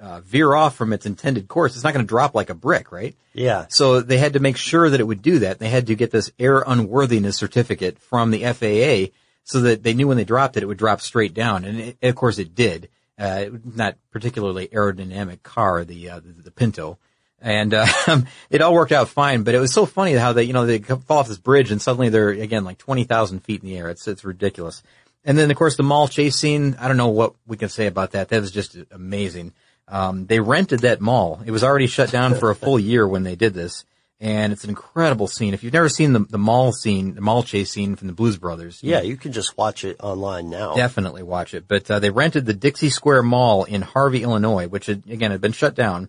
uh, 0.00 0.20
veer 0.20 0.54
off 0.54 0.76
from 0.76 0.92
its 0.92 1.04
intended 1.04 1.48
course? 1.48 1.74
It's 1.74 1.82
not 1.82 1.92
going 1.92 2.06
to 2.06 2.08
drop 2.08 2.34
like 2.34 2.48
a 2.48 2.54
brick, 2.54 2.92
right? 2.92 3.16
Yeah. 3.32 3.66
So 3.68 4.00
they 4.00 4.18
had 4.18 4.34
to 4.34 4.40
make 4.40 4.56
sure 4.56 4.88
that 4.88 5.00
it 5.00 5.04
would 5.04 5.22
do 5.22 5.40
that. 5.40 5.58
They 5.58 5.68
had 5.68 5.88
to 5.88 5.96
get 5.96 6.12
this 6.12 6.30
air 6.38 6.62
unworthiness 6.64 7.36
certificate 7.36 7.98
from 7.98 8.30
the 8.30 8.44
FAA 8.44 9.12
so 9.48 9.62
that 9.62 9.82
they 9.82 9.94
knew 9.94 10.06
when 10.06 10.18
they 10.18 10.24
dropped 10.24 10.58
it, 10.58 10.62
it 10.62 10.66
would 10.66 10.76
drop 10.76 11.00
straight 11.00 11.32
down. 11.32 11.64
And 11.64 11.80
it, 11.80 11.96
of 12.02 12.14
course 12.14 12.38
it 12.38 12.54
did. 12.54 12.90
Uh, 13.18 13.46
not 13.74 13.96
particularly 14.12 14.68
aerodynamic 14.68 15.42
car, 15.42 15.84
the, 15.84 16.10
uh, 16.10 16.20
the, 16.20 16.42
the 16.42 16.50
Pinto. 16.50 16.98
And, 17.40 17.72
uh, 17.72 17.86
it 18.50 18.60
all 18.60 18.74
worked 18.74 18.92
out 18.92 19.08
fine, 19.08 19.42
but 19.42 19.54
it 19.54 19.58
was 19.58 19.72
so 19.72 19.86
funny 19.86 20.12
how 20.12 20.34
they, 20.34 20.44
you 20.44 20.52
know, 20.52 20.66
they 20.66 20.78
fall 20.78 21.18
off 21.18 21.28
this 21.28 21.38
bridge 21.38 21.72
and 21.72 21.80
suddenly 21.80 22.10
they're, 22.10 22.28
again, 22.28 22.64
like 22.64 22.78
20,000 22.78 23.40
feet 23.40 23.62
in 23.62 23.70
the 23.70 23.78
air. 23.78 23.88
It's, 23.88 24.06
it's 24.06 24.24
ridiculous. 24.24 24.82
And 25.24 25.38
then, 25.38 25.50
of 25.50 25.56
course, 25.56 25.76
the 25.76 25.82
mall 25.82 26.08
chase 26.08 26.36
scene, 26.36 26.76
I 26.78 26.86
don't 26.86 26.98
know 26.98 27.08
what 27.08 27.34
we 27.46 27.56
can 27.56 27.70
say 27.70 27.86
about 27.86 28.12
that. 28.12 28.28
That 28.28 28.40
was 28.40 28.52
just 28.52 28.76
amazing. 28.90 29.54
Um, 29.88 30.26
they 30.26 30.40
rented 30.40 30.80
that 30.80 31.00
mall. 31.00 31.40
It 31.44 31.50
was 31.50 31.64
already 31.64 31.86
shut 31.86 32.10
down 32.10 32.34
for 32.34 32.50
a 32.50 32.54
full 32.54 32.78
year 32.78 33.08
when 33.08 33.22
they 33.22 33.34
did 33.34 33.54
this. 33.54 33.86
And 34.20 34.52
it's 34.52 34.64
an 34.64 34.70
incredible 34.70 35.28
scene. 35.28 35.54
If 35.54 35.62
you've 35.62 35.72
never 35.72 35.88
seen 35.88 36.12
the, 36.12 36.18
the 36.20 36.38
mall 36.38 36.72
scene, 36.72 37.14
the 37.14 37.20
mall 37.20 37.44
chase 37.44 37.70
scene 37.70 37.94
from 37.94 38.08
the 38.08 38.12
Blues 38.14 38.36
Brothers, 38.36 38.80
Yeah, 38.82 39.00
you 39.00 39.16
can 39.16 39.30
just 39.32 39.56
watch 39.56 39.84
it 39.84 39.96
online 40.00 40.50
now. 40.50 40.74
definitely 40.74 41.22
watch 41.22 41.54
it. 41.54 41.68
But 41.68 41.88
uh, 41.88 42.00
they 42.00 42.10
rented 42.10 42.44
the 42.44 42.52
Dixie 42.54 42.90
Square 42.90 43.22
Mall 43.22 43.62
in 43.62 43.80
Harvey, 43.82 44.24
Illinois, 44.24 44.66
which 44.66 44.86
had, 44.86 45.04
again 45.08 45.30
had 45.30 45.40
been 45.40 45.52
shut 45.52 45.76
down. 45.76 46.08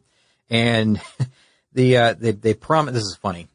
And 0.49 0.99
the 1.73 1.97
uh, 1.97 2.13
they 2.13 2.31
they 2.31 2.53
promised. 2.55 2.95
This 2.95 3.03
is 3.03 3.15
funny. 3.21 3.47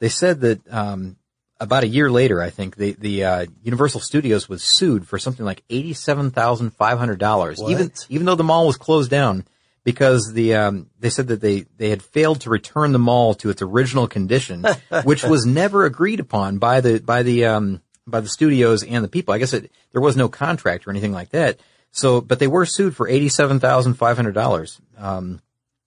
They 0.00 0.08
said 0.08 0.40
that 0.40 0.60
um, 0.72 1.14
about 1.60 1.84
a 1.84 1.86
year 1.86 2.10
later, 2.10 2.42
I 2.42 2.50
think 2.50 2.74
the 2.74 2.96
the 2.98 3.24
uh, 3.24 3.46
Universal 3.62 4.00
Studios 4.00 4.48
was 4.48 4.64
sued 4.64 5.06
for 5.06 5.20
something 5.20 5.46
like 5.46 5.62
eighty 5.70 5.92
seven 5.92 6.32
thousand 6.32 6.70
five 6.70 6.98
hundred 6.98 7.20
dollars, 7.20 7.62
even 7.62 7.86
What? 7.90 8.06
even 8.08 8.26
though 8.26 8.34
the 8.34 8.42
mall 8.42 8.66
was 8.66 8.76
closed 8.76 9.08
down. 9.12 9.44
Because 9.84 10.32
the 10.32 10.54
um, 10.54 10.88
they 10.98 11.10
said 11.10 11.28
that 11.28 11.40
they 11.42 11.66
they 11.76 11.90
had 11.90 12.02
failed 12.02 12.40
to 12.42 12.50
return 12.50 12.92
the 12.92 12.98
mall 12.98 13.34
to 13.34 13.50
its 13.50 13.60
original 13.60 14.08
condition, 14.08 14.64
which 15.04 15.22
was 15.22 15.44
never 15.44 15.84
agreed 15.84 16.20
upon 16.20 16.58
by 16.58 16.80
the 16.80 17.00
by 17.00 17.22
the 17.22 17.44
um, 17.44 17.82
by 18.06 18.20
the 18.20 18.28
studios 18.28 18.82
and 18.82 19.04
the 19.04 19.08
people. 19.08 19.34
I 19.34 19.38
guess 19.38 19.52
it, 19.52 19.70
there 19.92 20.00
was 20.00 20.16
no 20.16 20.28
contract 20.28 20.86
or 20.86 20.90
anything 20.90 21.12
like 21.12 21.30
that. 21.30 21.60
So, 21.92 22.20
but 22.22 22.38
they 22.38 22.46
were 22.46 22.64
sued 22.66 22.96
for 22.96 23.06
eighty 23.08 23.28
seven 23.28 23.60
thousand 23.60 23.94
five 23.94 24.16
hundred 24.16 24.32
dollars. 24.34 24.80
Um, 24.98 25.42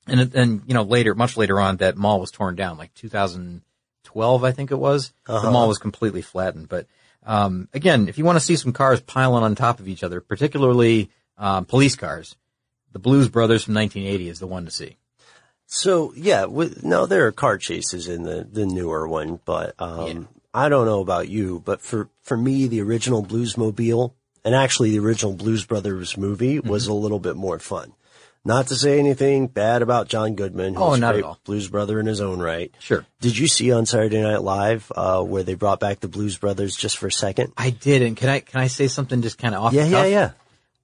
and 0.05 0.33
and 0.35 0.61
you 0.67 0.73
know 0.75 0.83
later, 0.83 1.15
much 1.15 1.35
later 1.35 1.59
on, 1.59 1.77
that 1.77 1.97
mall 1.97 2.19
was 2.19 2.29
torn 2.31 2.55
down, 2.55 2.77
like 2.77 2.93
2012, 2.93 4.43
I 4.43 4.51
think 4.51 4.71
it 4.71 4.75
was. 4.79 5.11
The 5.25 5.33
Uh-huh. 5.33 5.51
mall 5.51 5.67
was 5.67 5.77
completely 5.79 6.21
flattened. 6.21 6.69
But 6.69 6.87
um, 7.25 7.67
again, 7.73 8.07
if 8.07 8.17
you 8.17 8.25
want 8.25 8.37
to 8.37 8.45
see 8.45 8.55
some 8.55 8.73
cars 8.73 9.01
piling 9.01 9.43
on 9.43 9.55
top 9.55 9.79
of 9.79 9.87
each 9.87 10.03
other, 10.03 10.21
particularly 10.21 11.09
um, 11.37 11.65
police 11.65 11.95
cars, 11.95 12.35
the 12.91 12.99
Blues 12.99 13.29
Brothers 13.29 13.63
from 13.63 13.75
1980 13.75 14.29
is 14.29 14.39
the 14.39 14.47
one 14.47 14.65
to 14.65 14.71
see. 14.71 14.97
So 15.65 16.13
yeah, 16.15 16.45
with, 16.45 16.83
no, 16.83 17.05
there 17.05 17.27
are 17.27 17.31
car 17.31 17.57
chases 17.57 18.07
in 18.07 18.23
the 18.23 18.47
the 18.49 18.65
newer 18.65 19.07
one, 19.07 19.39
but 19.45 19.75
um, 19.79 20.29
I 20.53 20.69
don't 20.69 20.85
know 20.85 21.01
about 21.01 21.27
you, 21.27 21.61
but 21.65 21.81
for 21.81 22.09
for 22.21 22.37
me, 22.37 22.67
the 22.67 22.81
original 22.81 23.23
Bluesmobile 23.23 24.13
and 24.45 24.55
actually 24.55 24.91
the 24.91 24.99
original 24.99 25.33
Blues 25.33 25.65
Brothers 25.65 26.17
movie 26.17 26.57
Mm-hmm. 26.57 26.69
was 26.69 26.87
a 26.87 26.93
little 26.93 27.19
bit 27.19 27.35
more 27.35 27.59
fun. 27.59 27.93
Not 28.45 28.67
to 28.67 28.75
say 28.75 28.97
anything 28.97 29.47
bad 29.47 29.81
about 29.81 30.07
John 30.07 30.35
Goodman, 30.35 30.75
who's 30.75 30.81
Oh, 30.81 30.95
not 30.95 31.09
at 31.09 31.13
great 31.15 31.23
all. 31.25 31.39
blues 31.43 31.67
brother 31.67 31.99
in 31.99 32.05
his 32.05 32.21
own 32.21 32.39
right. 32.39 32.73
Sure. 32.79 33.05
Did 33.19 33.37
you 33.37 33.45
see 33.47 33.73
on 33.73 33.85
Saturday 33.85 34.21
Night 34.21 34.41
Live 34.41 34.89
uh, 34.95 35.21
where 35.21 35.43
they 35.43 35.55
brought 35.55 35.81
back 35.81 35.99
the 35.99 36.07
Blues 36.07 36.37
Brothers 36.37 36.73
just 36.77 36.97
for 36.97 37.07
a 37.07 37.11
second? 37.11 37.51
I 37.57 37.71
did, 37.71 38.01
and 38.03 38.15
can 38.15 38.29
I 38.29 38.39
can 38.39 38.61
I 38.61 38.67
say 38.67 38.87
something 38.87 39.21
just 39.21 39.37
kind 39.37 39.53
of 39.53 39.63
off? 39.65 39.73
Yeah, 39.73 39.83
the 39.83 39.89
yeah, 39.89 40.05
yeah. 40.05 40.31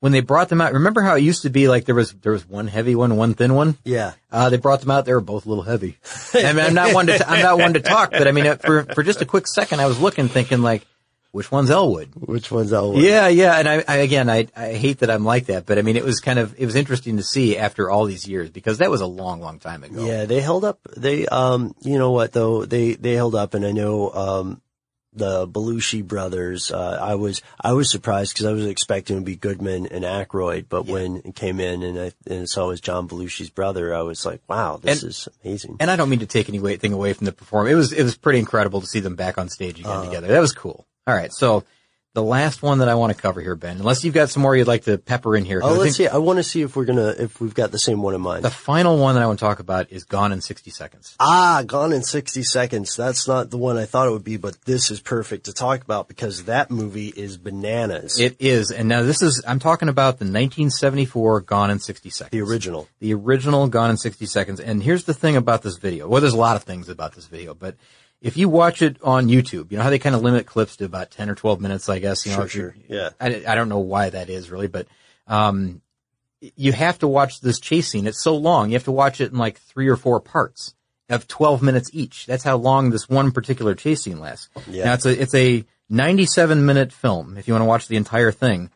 When 0.03 0.11
they 0.11 0.19
brought 0.19 0.49
them 0.49 0.59
out, 0.59 0.73
remember 0.73 1.01
how 1.01 1.15
it 1.15 1.21
used 1.21 1.43
to 1.43 1.49
be 1.49 1.69
like 1.69 1.85
there 1.85 1.95
was 1.95 2.11
there 2.11 2.33
was 2.33 2.45
one 2.45 2.67
heavy 2.67 2.93
one, 2.93 3.15
one 3.15 3.35
thin 3.35 3.53
one. 3.53 3.77
Yeah. 3.85 4.15
Uh, 4.29 4.49
they 4.49 4.57
brought 4.57 4.81
them 4.81 4.91
out; 4.91 5.05
they 5.05 5.13
were 5.13 5.21
both 5.21 5.45
a 5.45 5.49
little 5.49 5.63
heavy. 5.63 5.97
I 6.33 6.51
mean, 6.51 6.65
I'm 6.65 6.73
not 6.73 6.93
one 6.93 7.07
to 7.07 7.25
I'm 7.25 7.41
not 7.41 7.57
one 7.57 7.75
to 7.75 7.79
talk, 7.79 8.11
but 8.11 8.27
I 8.27 8.33
mean, 8.33 8.45
uh, 8.45 8.57
for 8.57 8.83
for 8.83 9.01
just 9.01 9.21
a 9.21 9.25
quick 9.25 9.47
second, 9.47 9.79
I 9.79 9.85
was 9.85 10.01
looking, 10.01 10.27
thinking 10.27 10.61
like, 10.61 10.85
which 11.31 11.49
one's 11.53 11.71
Elwood? 11.71 12.09
Which 12.15 12.51
one's 12.51 12.73
Elwood? 12.73 13.01
Yeah, 13.01 13.29
yeah, 13.29 13.57
and 13.57 13.69
I, 13.69 13.83
I 13.87 13.95
again, 13.99 14.29
I 14.29 14.47
I 14.57 14.73
hate 14.73 14.99
that 14.99 15.09
I'm 15.09 15.23
like 15.23 15.45
that, 15.45 15.65
but 15.65 15.77
I 15.77 15.83
mean, 15.83 15.95
it 15.95 16.03
was 16.03 16.19
kind 16.19 16.37
of 16.37 16.53
it 16.59 16.65
was 16.65 16.75
interesting 16.75 17.15
to 17.15 17.23
see 17.23 17.57
after 17.57 17.89
all 17.89 18.03
these 18.03 18.27
years 18.27 18.49
because 18.49 18.79
that 18.79 18.91
was 18.91 18.99
a 18.99 19.07
long, 19.07 19.39
long 19.39 19.59
time 19.59 19.85
ago. 19.85 20.05
Yeah, 20.05 20.25
they 20.25 20.41
held 20.41 20.65
up. 20.65 20.79
They, 20.97 21.27
um, 21.27 21.75
you 21.81 21.97
know 21.97 22.11
what 22.11 22.33
though? 22.33 22.65
They, 22.65 22.95
they 22.95 23.13
held 23.13 23.35
up 23.35 23.53
and 23.53 23.65
I 23.65 23.71
know, 23.71 24.11
um, 24.11 24.61
the 25.15 25.47
Belushi 25.47 26.03
brothers, 26.05 26.71
uh, 26.71 26.99
I 27.01 27.15
was, 27.15 27.41
I 27.61 27.73
was 27.73 27.91
surprised 27.91 28.33
because 28.33 28.45
I 28.45 28.51
was 28.51 28.65
expecting 28.65 29.17
it 29.17 29.19
to 29.21 29.25
be 29.25 29.35
Goodman 29.35 29.87
and 29.87 30.03
Aykroyd, 30.03 30.65
but 30.69 30.85
when 30.85 31.17
it 31.25 31.35
came 31.35 31.59
in 31.59 31.83
and 31.83 31.99
I, 31.99 32.11
and 32.27 32.49
saw 32.49 32.65
it 32.65 32.67
was 32.69 32.81
John 32.81 33.07
Belushi's 33.07 33.49
brother, 33.49 33.93
I 33.95 34.01
was 34.01 34.25
like, 34.25 34.41
wow, 34.47 34.77
this 34.81 35.01
And- 35.01 35.09
is 35.09 35.27
amazing. 35.43 35.77
And 35.79 35.91
I 35.91 35.95
don't 35.95 36.09
mean 36.09 36.19
to 36.19 36.25
take 36.25 36.49
anything 36.49 36.93
away 36.93 37.13
from 37.13 37.25
the 37.25 37.31
performance. 37.31 37.71
It 37.73 37.75
was 37.75 37.93
it 37.93 38.03
was 38.03 38.15
pretty 38.17 38.39
incredible 38.39 38.81
to 38.81 38.87
see 38.87 38.99
them 38.99 39.15
back 39.15 39.37
on 39.37 39.49
stage 39.49 39.79
again 39.79 39.91
Uh-huh. 39.91 40.05
together. 40.05 40.27
That 40.27 40.39
was 40.39 40.51
cool. 40.53 40.85
All 41.05 41.13
right, 41.15 41.33
so 41.33 41.63
the 42.13 42.21
last 42.23 42.61
one 42.61 42.77
that 42.77 42.89
I 42.89 42.93
want 42.93 43.15
to 43.15 43.19
cover 43.19 43.41
here, 43.41 43.55
Ben, 43.55 43.77
unless 43.77 44.03
you've 44.03 44.13
got 44.13 44.29
some 44.29 44.43
more 44.43 44.55
you'd 44.55 44.67
like 44.67 44.83
to 44.83 44.99
pepper 44.99 45.35
in 45.35 45.45
here. 45.45 45.61
Oh, 45.63 45.73
let's 45.73 45.95
see. 45.95 46.07
I 46.07 46.17
want 46.17 46.37
to 46.37 46.43
see 46.43 46.61
if 46.61 46.75
we're 46.75 46.85
gonna, 46.85 47.07
if 47.07 47.41
we've 47.41 47.55
got 47.55 47.71
the 47.71 47.79
same 47.79 48.03
one 48.03 48.13
in 48.13 48.21
mind. 48.21 48.43
The 48.43 48.51
final 48.51 48.99
one 48.99 49.15
that 49.15 49.23
I 49.23 49.25
want 49.25 49.39
to 49.39 49.45
talk 49.45 49.59
about 49.59 49.91
is 49.91 50.03
Gone 50.03 50.31
in 50.31 50.39
60 50.39 50.69
Seconds. 50.69 51.15
Ah, 51.19 51.63
Gone 51.65 51.91
in 51.91 52.03
60 52.03 52.43
Seconds. 52.43 52.95
That's 52.95 53.27
not 53.27 53.49
the 53.49 53.57
one 53.57 53.77
I 53.77 53.85
thought 53.85 54.07
it 54.07 54.11
would 54.11 54.23
be, 54.23 54.37
but 54.37 54.61
this 54.65 54.91
is 54.91 54.99
perfect 54.99 55.45
to 55.45 55.53
talk 55.53 55.81
about 55.81 56.07
because 56.07 56.43
that 56.43 56.69
movie 56.69 57.07
is 57.07 57.37
bananas. 57.37 58.19
It 58.19 58.35
is, 58.39 58.69
and 58.71 58.87
now 58.87 59.01
this 59.01 59.23
is 59.23 59.43
I'm 59.47 59.59
talking 59.59 59.89
about 59.89 60.19
the 60.19 60.25
1974 60.25 61.41
Gone 61.41 61.71
in 61.71 61.79
60 61.79 62.09
Seconds, 62.11 62.31
the 62.31 62.41
original. 62.41 62.87
the 62.99 63.15
original 63.15 63.67
Gone 63.67 63.89
in 63.89 63.97
60 63.97 64.27
Seconds. 64.27 64.59
And 64.59 64.83
here's 64.83 65.05
the 65.05 65.15
thing 65.15 65.35
about 65.35 65.63
this 65.63 65.77
video. 65.77 66.07
Well, 66.07 66.21
there's 66.21 66.33
a 66.33 66.37
lot 66.37 66.57
of 66.57 66.63
things 66.63 66.89
about 66.89 67.15
this 67.15 67.25
video, 67.25 67.55
but 67.55 67.75
if 68.23 68.37
you 68.37 68.49
watch 68.49 68.81
it 68.81 68.97
on 69.03 69.27
YouTube, 69.27 69.71
you 69.71 69.77
know 69.77 69.83
how 69.83 69.89
they 69.91 69.99
kind 69.99 70.15
of 70.15 70.21
limit 70.23 70.45
clips 70.47 70.77
to 70.77 70.85
about 70.85 71.11
10 71.11 71.29
or 71.29 71.35
12 71.35 71.61
minutes, 71.61 71.87
I 71.89 71.99
guess. 71.99 72.25
You 72.25 72.31
know, 72.31 72.47
Sure, 72.47 72.73
sure. 72.73 72.75
Yeah. 72.87 73.09
I, 73.21 73.43
I 73.47 73.53
don't 73.53 73.69
know 73.69 73.79
why 73.79 74.09
that 74.09 74.29
is 74.29 74.49
really, 74.49 74.67
but 74.67 74.87
um, 75.27 75.81
you 76.55 76.71
have 76.71 76.97
to 76.99 77.07
watch 77.07 77.41
this 77.41 77.59
chase 77.59 77.89
scene. 77.89 78.07
It's 78.07 78.23
so 78.23 78.35
long. 78.35 78.69
You 78.69 78.73
have 78.75 78.85
to 78.85 78.91
watch 78.91 79.21
it 79.21 79.31
in 79.31 79.37
like 79.37 79.59
three 79.59 79.87
or 79.87 79.95
four 79.95 80.19
parts 80.19 80.73
of 81.09 81.27
12 81.27 81.61
minutes 81.61 81.89
each. 81.93 82.25
That's 82.25 82.43
how 82.43 82.55
long 82.57 82.89
this 82.89 83.07
one 83.07 83.31
particular 83.31 83.75
chase 83.75 84.01
scene 84.03 84.19
lasts. 84.19 84.49
Yeah. 84.67 84.85
Now 84.85 84.93
it's 84.95 85.05
a 85.05 85.21
it's 85.21 85.35
a 85.35 85.65
97 85.89 86.65
minute 86.65 86.91
film. 86.91 87.37
If 87.37 87.47
you 87.47 87.53
want 87.53 87.61
to 87.63 87.67
watch 87.67 87.87
the 87.87 87.97
entire 87.97 88.31
thing, 88.31 88.71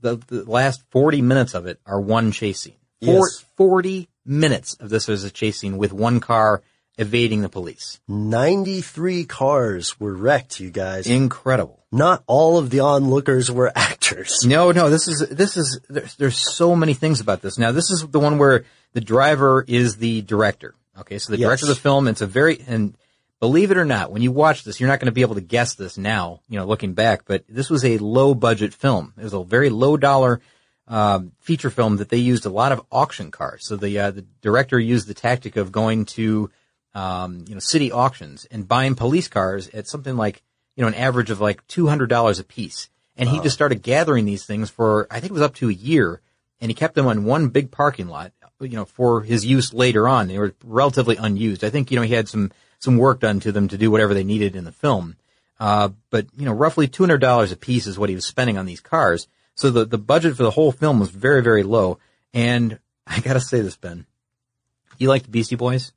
the, 0.00 0.16
the 0.16 0.44
last 0.44 0.82
40 0.90 1.22
minutes 1.22 1.54
of 1.54 1.66
it 1.66 1.78
are 1.86 2.00
one 2.00 2.32
chase 2.32 2.60
scene. 2.60 2.74
Four, 3.04 3.26
Yes. 3.28 3.44
40 3.56 4.08
minutes 4.26 4.74
of 4.74 4.88
this 4.90 5.08
is 5.08 5.24
a 5.24 5.30
chase 5.30 5.58
scene 5.58 5.76
with 5.78 5.92
one 5.92 6.20
car 6.20 6.62
evading 7.00 7.40
the 7.40 7.48
police. 7.48 7.98
93 8.08 9.24
cars 9.24 9.98
were 9.98 10.14
wrecked, 10.14 10.60
you 10.60 10.70
guys. 10.70 11.06
Incredible. 11.06 11.82
Not 11.90 12.22
all 12.26 12.58
of 12.58 12.70
the 12.70 12.80
onlookers 12.80 13.50
were 13.50 13.72
actors. 13.76 14.44
No, 14.44 14.70
no, 14.72 14.90
this 14.90 15.08
is, 15.08 15.20
this 15.30 15.56
is, 15.56 15.80
there's, 15.88 16.14
there's 16.16 16.36
so 16.36 16.76
many 16.76 16.94
things 16.94 17.20
about 17.20 17.42
this. 17.42 17.58
Now, 17.58 17.72
this 17.72 17.90
is 17.90 18.06
the 18.06 18.20
one 18.20 18.38
where 18.38 18.64
the 18.92 19.00
driver 19.00 19.64
is 19.66 19.96
the 19.96 20.22
director. 20.22 20.74
Okay, 20.98 21.18
so 21.18 21.32
the 21.32 21.38
Yes. 21.38 21.46
director 21.48 21.64
of 21.66 21.70
the 21.70 21.80
film, 21.80 22.06
it's 22.06 22.20
a 22.20 22.26
very, 22.26 22.60
and 22.66 22.94
believe 23.40 23.70
it 23.70 23.78
or 23.78 23.84
not, 23.86 24.12
when 24.12 24.20
you 24.22 24.30
watch 24.30 24.64
this, 24.64 24.78
you're 24.78 24.88
not 24.88 25.00
going 25.00 25.06
to 25.06 25.12
be 25.12 25.22
able 25.22 25.36
to 25.36 25.40
guess 25.40 25.74
this 25.74 25.96
now, 25.96 26.40
you 26.48 26.58
know, 26.58 26.66
looking 26.66 26.92
back, 26.92 27.22
but 27.24 27.44
this 27.48 27.70
was 27.70 27.84
a 27.84 27.96
low 27.98 28.34
budget 28.34 28.74
film. 28.74 29.14
It 29.16 29.24
was 29.24 29.32
a 29.32 29.42
very 29.42 29.70
low 29.70 29.96
dollar, 29.96 30.40
um, 30.86 31.32
feature 31.38 31.70
film 31.70 31.96
that 31.98 32.08
they 32.08 32.16
used 32.18 32.44
a 32.46 32.50
lot 32.50 32.72
of 32.72 32.82
auction 32.90 33.30
cars. 33.30 33.66
So 33.66 33.76
the, 33.76 33.98
uh, 33.98 34.10
the 34.10 34.26
director 34.42 34.78
used 34.78 35.06
the 35.06 35.14
tactic 35.14 35.56
of 35.56 35.72
going 35.72 36.04
to, 36.06 36.50
um, 36.94 37.44
you 37.46 37.54
know, 37.54 37.60
city 37.60 37.92
auctions 37.92 38.46
and 38.50 38.66
buying 38.66 38.94
police 38.94 39.28
cars 39.28 39.68
at 39.68 39.88
something 39.88 40.16
like, 40.16 40.42
you 40.76 40.82
know, 40.82 40.88
an 40.88 40.94
average 40.94 41.30
of 41.30 41.40
like 41.40 41.66
$200 41.68 42.40
a 42.40 42.44
piece. 42.44 42.88
And 43.16 43.28
he 43.28 43.38
just 43.40 43.54
started 43.54 43.82
gathering 43.82 44.24
these 44.24 44.46
things 44.46 44.70
for, 44.70 45.06
I 45.10 45.20
think 45.20 45.30
it 45.30 45.34
was 45.34 45.42
up 45.42 45.54
to 45.56 45.68
a 45.68 45.72
year 45.72 46.22
and 46.60 46.70
he 46.70 46.74
kept 46.74 46.94
them 46.94 47.06
on 47.06 47.24
one 47.24 47.48
big 47.48 47.70
parking 47.70 48.08
lot, 48.08 48.32
you 48.60 48.70
know, 48.70 48.86
for 48.86 49.20
his 49.22 49.44
use 49.44 49.74
later 49.74 50.08
on. 50.08 50.26
They 50.26 50.38
were 50.38 50.54
relatively 50.64 51.16
unused. 51.16 51.62
I 51.62 51.70
think, 51.70 51.90
you 51.90 51.96
know, 51.96 52.02
he 52.02 52.14
had 52.14 52.28
some, 52.28 52.50
some 52.78 52.96
work 52.96 53.20
done 53.20 53.40
to 53.40 53.52
them 53.52 53.68
to 53.68 53.78
do 53.78 53.90
whatever 53.90 54.14
they 54.14 54.24
needed 54.24 54.56
in 54.56 54.64
the 54.64 54.72
film. 54.72 55.16
Uh, 55.58 55.90
but, 56.08 56.26
you 56.36 56.46
know, 56.46 56.52
roughly 56.52 56.88
$200 56.88 57.52
a 57.52 57.56
piece 57.56 57.86
is 57.86 57.98
what 57.98 58.08
he 58.08 58.14
was 58.14 58.24
spending 58.24 58.56
on 58.56 58.64
these 58.64 58.80
cars. 58.80 59.28
So 59.54 59.70
the, 59.70 59.84
the 59.84 59.98
budget 59.98 60.36
for 60.36 60.42
the 60.42 60.50
whole 60.50 60.72
film 60.72 60.98
was 60.98 61.10
very, 61.10 61.42
very 61.42 61.62
low. 61.62 61.98
And 62.32 62.78
I 63.06 63.20
gotta 63.20 63.40
say 63.40 63.60
this, 63.60 63.76
Ben. 63.76 64.06
You 64.96 65.08
like 65.08 65.24
the 65.24 65.30
Beastie 65.30 65.56
Boys? 65.56 65.92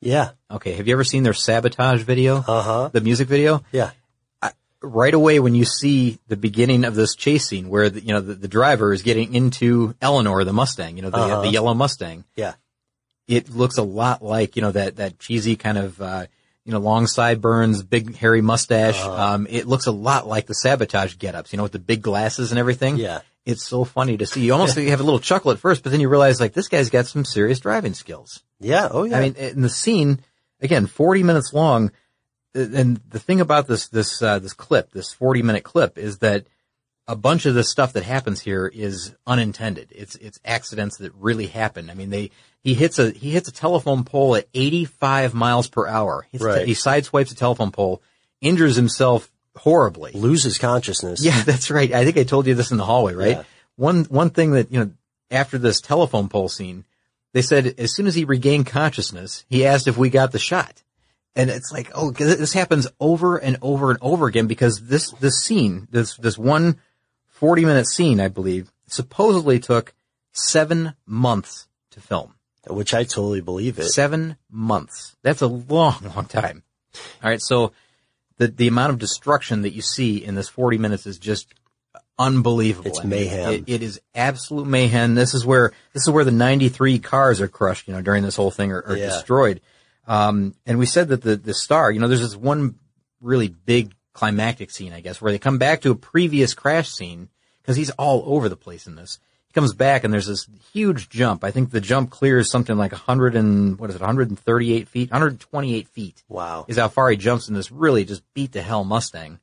Yeah. 0.00 0.30
Okay. 0.50 0.72
Have 0.72 0.86
you 0.88 0.94
ever 0.94 1.04
seen 1.04 1.22
their 1.22 1.34
sabotage 1.34 2.02
video? 2.02 2.36
Uh 2.38 2.62
huh. 2.62 2.90
The 2.92 3.00
music 3.00 3.28
video? 3.28 3.62
Yeah. 3.72 3.90
right 4.82 5.12
away 5.12 5.38
when 5.40 5.54
you 5.54 5.66
see 5.66 6.18
the 6.28 6.36
beginning 6.38 6.84
of 6.86 6.94
this 6.94 7.14
chase 7.14 7.46
scene 7.46 7.68
where 7.68 7.90
the, 7.90 8.00
you 8.00 8.14
know 8.14 8.20
the, 8.22 8.32
the 8.34 8.48
driver 8.48 8.94
is 8.94 9.02
getting 9.02 9.34
into 9.34 9.94
Eleanor 10.00 10.42
the 10.44 10.54
Mustang, 10.54 10.96
you 10.96 11.02
know 11.02 11.10
the 11.10 11.18
Uh-huh. 11.18 11.42
the 11.42 11.48
yellow 11.50 11.74
Mustang. 11.74 12.24
Yeah. 12.34 12.54
It 13.28 13.50
looks 13.50 13.76
a 13.76 13.82
lot 13.82 14.22
like 14.24 14.56
you 14.56 14.62
know 14.62 14.72
that 14.72 14.96
that 14.96 15.18
cheesy 15.18 15.56
kind 15.56 15.76
of 15.76 16.00
uh, 16.00 16.26
you 16.64 16.72
know 16.72 16.78
long 16.78 17.06
sideburns, 17.06 17.82
big 17.82 18.16
hairy 18.16 18.40
mustache. 18.40 18.98
Uh-huh. 18.98 19.34
Um, 19.34 19.46
it 19.50 19.66
looks 19.66 19.86
a 19.86 19.92
lot 19.92 20.26
like 20.26 20.46
the 20.46 20.54
sabotage 20.54 21.18
get-ups, 21.18 21.52
you 21.52 21.58
know, 21.58 21.62
with 21.64 21.72
the 21.72 21.78
big 21.78 22.00
glasses 22.00 22.50
and 22.50 22.58
everything. 22.58 22.96
Yeah. 22.96 23.20
It's 23.44 23.62
so 23.64 23.84
funny 23.84 24.16
to 24.16 24.24
see. 24.26 24.42
You 24.46 24.52
almost 24.54 24.76
you 24.78 24.88
have 24.96 25.00
a 25.00 25.04
little 25.04 25.20
chuckle 25.20 25.50
at 25.50 25.58
first, 25.58 25.82
but 25.82 25.92
then 25.92 26.00
you 26.00 26.08
realize 26.08 26.40
like 26.40 26.54
this 26.54 26.68
guy's 26.68 26.88
got 26.88 27.06
some 27.06 27.24
serious 27.26 27.60
driving 27.60 27.92
skills. 27.92 28.42
Yeah. 28.60 28.88
Oh 28.90 29.04
yeah. 29.04 29.18
I 29.18 29.20
mean, 29.22 29.34
in 29.34 29.62
the 29.62 29.68
scene, 29.68 30.20
again, 30.60 30.86
40 30.86 31.22
minutes 31.22 31.52
long. 31.52 31.90
uh, 32.54 32.60
And 32.60 33.00
the 33.08 33.18
thing 33.18 33.40
about 33.40 33.66
this, 33.66 33.88
this, 33.88 34.20
uh, 34.22 34.38
this 34.38 34.52
clip, 34.52 34.92
this 34.92 35.12
40 35.12 35.42
minute 35.42 35.64
clip 35.64 35.98
is 35.98 36.18
that 36.18 36.46
a 37.08 37.16
bunch 37.16 37.46
of 37.46 37.54
the 37.54 37.64
stuff 37.64 37.94
that 37.94 38.04
happens 38.04 38.40
here 38.40 38.66
is 38.72 39.14
unintended. 39.26 39.88
It's, 39.92 40.14
it's 40.16 40.38
accidents 40.44 40.98
that 40.98 41.12
really 41.14 41.46
happen. 41.48 41.90
I 41.90 41.94
mean, 41.94 42.10
they, 42.10 42.30
he 42.62 42.74
hits 42.74 42.98
a, 43.00 43.10
he 43.10 43.30
hits 43.30 43.48
a 43.48 43.52
telephone 43.52 44.04
pole 44.04 44.36
at 44.36 44.46
85 44.54 45.34
miles 45.34 45.66
per 45.68 45.86
hour. 45.88 46.26
He's- 46.30 46.42
Right. 46.42 46.66
He 46.66 46.74
sideswipes 46.74 47.32
a 47.32 47.34
telephone 47.34 47.72
pole, 47.72 48.00
injures 48.40 48.76
himself 48.76 49.28
horribly. 49.56 50.12
loses 50.12 50.58
consciousness. 50.58 51.24
Yeah, 51.24 51.42
that's 51.44 51.70
right. 51.70 51.92
I 51.92 52.04
think 52.04 52.16
I 52.16 52.22
told 52.24 52.46
you 52.46 52.54
this 52.54 52.70
in 52.70 52.76
the 52.76 52.84
hallway, 52.84 53.14
right? 53.14 53.36
Yeah. 53.38 53.42
One 53.76 54.04
one 54.04 54.30
thing 54.30 54.52
that 54.52 54.70
you 54.70 54.78
know 54.80 54.90
after 55.30 55.56
this 55.58 55.80
telephone 55.80 56.28
pole 56.28 56.48
scene, 56.48 56.84
they 57.32 57.42
said 57.42 57.74
as 57.78 57.94
soon 57.94 58.06
as 58.06 58.14
he 58.14 58.24
regained 58.24 58.66
consciousness, 58.66 59.44
he 59.48 59.66
asked 59.66 59.86
if 59.86 59.96
we 59.96 60.10
got 60.10 60.32
the 60.32 60.38
shot, 60.38 60.82
and 61.36 61.48
it's 61.50 61.72
like, 61.72 61.90
oh, 61.94 62.10
this 62.10 62.52
happens 62.52 62.88
over 62.98 63.36
and 63.36 63.56
over 63.62 63.90
and 63.90 63.98
over 64.02 64.26
again 64.26 64.46
because 64.46 64.80
this 64.82 65.10
this 65.12 65.40
scene, 65.40 65.86
this 65.90 66.16
this 66.16 66.36
one 66.36 66.80
40 67.28 67.64
minute 67.64 67.86
scene, 67.86 68.20
I 68.20 68.28
believe, 68.28 68.70
supposedly 68.86 69.58
took 69.58 69.94
seven 70.32 70.94
months 71.06 71.68
to 71.92 72.00
film. 72.00 72.34
Which 72.68 72.92
I 72.92 73.04
totally 73.04 73.40
believe 73.40 73.78
it. 73.78 73.84
Seven 73.88 74.36
months. 74.50 75.16
That's 75.22 75.40
a 75.40 75.46
long, 75.46 76.12
long 76.14 76.26
time. 76.26 76.62
All 77.22 77.30
right. 77.30 77.40
So 77.40 77.72
the, 78.36 78.48
the 78.48 78.68
amount 78.68 78.92
of 78.92 78.98
destruction 78.98 79.62
that 79.62 79.72
you 79.72 79.80
see 79.80 80.22
in 80.22 80.34
this 80.34 80.50
40 80.50 80.76
minutes 80.76 81.06
is 81.06 81.18
just 81.18 81.54
unbelievable. 82.20 82.88
It's 82.88 83.00
I 83.00 83.02
mean, 83.02 83.10
mayhem. 83.10 83.52
it- 83.54 83.64
it 83.66 83.82
is 83.82 84.00
absolute 84.14 84.66
mayhem. 84.66 85.14
This 85.14 85.34
is 85.34 85.44
where, 85.44 85.72
this 85.92 86.02
is 86.06 86.10
where 86.10 86.24
the 86.24 86.30
93 86.30 86.98
cars 87.00 87.40
are 87.40 87.48
crushed, 87.48 87.88
you 87.88 87.94
know, 87.94 88.02
during 88.02 88.22
this 88.22 88.36
whole 88.36 88.50
thing 88.50 88.70
are, 88.72 88.84
Yeah. 88.96 89.06
destroyed. 89.06 89.60
Um, 90.06 90.54
and 90.66 90.78
we 90.78 90.86
said 90.86 91.08
that 91.08 91.22
the, 91.22 91.36
the 91.36 91.54
star, 91.54 91.90
you 91.90 91.98
know, 92.00 92.08
there's 92.08 92.20
this 92.20 92.36
one 92.36 92.76
really 93.20 93.48
big 93.48 93.92
climactic 94.12 94.70
scene, 94.70 94.92
I 94.92 95.00
guess, 95.00 95.20
where 95.20 95.32
they 95.32 95.38
come 95.38 95.58
back 95.58 95.80
to 95.82 95.90
a 95.90 95.94
previous 95.96 96.54
crash 96.54 96.90
scene 96.90 97.28
because 97.62 97.76
he's 97.76 97.90
all 97.90 98.22
over 98.26 98.48
the 98.48 98.56
place 98.56 98.86
in 98.86 98.96
this. 98.96 99.18
He 99.46 99.52
comes 99.52 99.74
back 99.74 100.04
and 100.04 100.12
there's 100.12 100.26
this 100.28 100.46
huge 100.72 101.08
jump. 101.08 101.42
I 101.42 101.50
think 101.50 101.70
the 101.70 101.80
jump 101.80 102.10
clears 102.10 102.50
something 102.50 102.76
like 102.76 102.92
100 102.92 103.34
and, 103.34 103.78
what 103.78 103.90
is 103.90 103.96
it, 103.96 104.00
138 104.00 104.88
feet, 104.88 105.10
128 105.10 105.88
feet 105.88 106.22
Wow. 106.28 106.64
is 106.68 106.76
how 106.76 106.88
far 106.88 107.10
he 107.10 107.16
jumps 107.16 107.48
in 107.48 107.54
this 107.54 107.72
really 107.72 108.04
just 108.04 108.22
beat 108.34 108.52
the 108.52 108.62
hell 108.62 108.84
Mustang. 108.84 109.38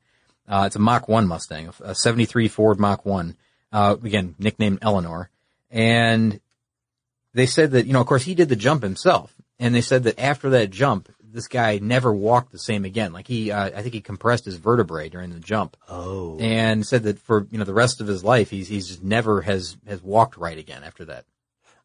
Uh, 0.48 0.64
it's 0.68 0.76
a 0.76 0.80
Mach 0.80 1.08
1 1.08 1.28
Mustang, 1.28 1.72
a 1.82 1.93
73 1.93 2.48
Ford 2.48 2.80
Mach 2.80 3.06
1. 3.06 3.36
Uh, 3.72 3.98
again, 4.02 4.36
nicknamed 4.39 4.80
Eleanor. 4.82 5.30
And 5.70 6.39
they 7.34 7.45
said 7.45 7.72
that, 7.72 7.86
you 7.86 7.93
know, 7.93 8.02
of 8.02 8.08
course 8.08 8.24
he 8.24 8.34
did 8.34 8.50
the 8.50 8.56
jump 8.56 8.84
himself. 8.84 9.34
and 9.60 9.76
they 9.76 9.82
said 9.82 10.04
that 10.04 10.20
after 10.20 10.52
that 10.52 10.70
jump, 10.70 11.10
this 11.22 11.48
guy 11.48 11.80
never 11.80 12.14
walked 12.14 12.52
the 12.52 12.60
same 12.60 12.86
again. 12.86 13.12
Like 13.12 13.28
he, 13.28 13.52
uh, 13.52 13.66
I 13.66 13.82
think 13.82 13.93
he 13.93 14.02
compressed 14.02 14.45
his 14.45 14.56
vertebrae 14.56 15.10
during 15.10 15.32
the 15.32 15.39
jump. 15.39 15.76
Oh. 15.89 16.38
And 16.39 16.86
said 16.86 17.04
that 17.04 17.20
for, 17.20 17.45
you 17.52 17.58
know, 17.58 17.66
the 17.66 17.74
rest 17.74 18.00
of 18.00 18.08
his 18.08 18.24
life, 18.24 18.50
he's, 18.50 18.68
he's 18.68 18.88
just 18.88 19.04
never 19.04 19.41
has, 19.41 19.78
has 19.86 20.02
walked 20.02 20.38
right 20.38 20.58
again 20.58 20.84
after 20.84 21.06
that. 21.06 21.26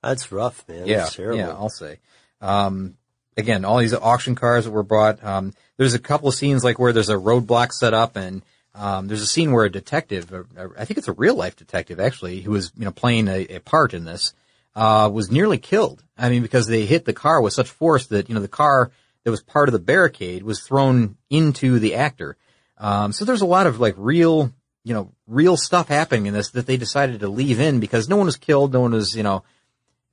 That's 0.02 0.30
rough, 0.32 0.66
man. 0.68 0.86
Yeah. 0.86 0.98
That's 0.98 1.16
terrible. 1.16 1.38
Yeah, 1.38 1.50
I'll 1.50 1.68
say. 1.68 1.98
Um, 2.40 2.96
again, 3.36 3.64
all 3.64 3.78
these 3.78 3.94
auction 3.94 4.34
cars 4.34 4.64
that 4.64 4.70
were 4.70 4.82
bought, 4.82 5.22
um, 5.24 5.52
there's 5.78 5.94
a 5.94 5.98
couple 5.98 6.28
of 6.28 6.34
scenes 6.34 6.64
like 6.64 6.78
where 6.78 6.92
there's 6.92 7.08
a 7.08 7.14
roadblock 7.14 7.72
set 7.72 7.94
up 7.94 8.16
and, 8.16 8.42
um, 8.74 9.08
there's 9.08 9.22
a 9.22 9.26
scene 9.26 9.52
where 9.52 9.64
a 9.64 9.70
detective, 9.70 10.32
I 10.78 10.84
think 10.84 10.98
it's 10.98 11.08
a 11.08 11.12
real 11.12 11.34
life 11.34 11.56
detective 11.56 12.00
actually, 12.00 12.40
who 12.40 12.52
was, 12.52 12.72
you 12.76 12.84
know, 12.84 12.90
playing 12.90 13.28
a, 13.28 13.46
a 13.56 13.58
part 13.60 13.92
in 13.92 14.04
this, 14.04 14.32
uh, 14.74 15.10
was 15.12 15.30
nearly 15.30 15.58
killed. 15.58 16.02
I 16.16 16.30
mean, 16.30 16.42
because 16.42 16.66
they 16.66 16.86
hit 16.86 17.04
the 17.04 17.12
car 17.12 17.42
with 17.42 17.52
such 17.52 17.68
force 17.68 18.06
that, 18.06 18.28
you 18.28 18.34
know, 18.34 18.40
the 18.40 18.48
car 18.48 18.90
that 19.24 19.30
was 19.30 19.42
part 19.42 19.68
of 19.68 19.72
the 19.72 19.78
barricade 19.78 20.42
was 20.42 20.62
thrown 20.62 21.16
into 21.28 21.78
the 21.78 21.94
actor. 21.96 22.36
Um, 22.78 23.12
so 23.12 23.24
there's 23.24 23.42
a 23.42 23.46
lot 23.46 23.66
of 23.66 23.78
like 23.78 23.94
real, 23.96 24.52
you 24.84 24.94
know, 24.94 25.12
real 25.26 25.56
stuff 25.56 25.88
happening 25.88 26.26
in 26.26 26.34
this 26.34 26.50
that 26.50 26.66
they 26.66 26.76
decided 26.76 27.20
to 27.20 27.28
leave 27.28 27.60
in 27.60 27.78
because 27.78 28.08
no 28.08 28.16
one 28.16 28.26
was 28.26 28.36
killed, 28.36 28.72
no 28.72 28.80
one 28.80 28.92
was, 28.92 29.14
you 29.14 29.22
know, 29.22 29.44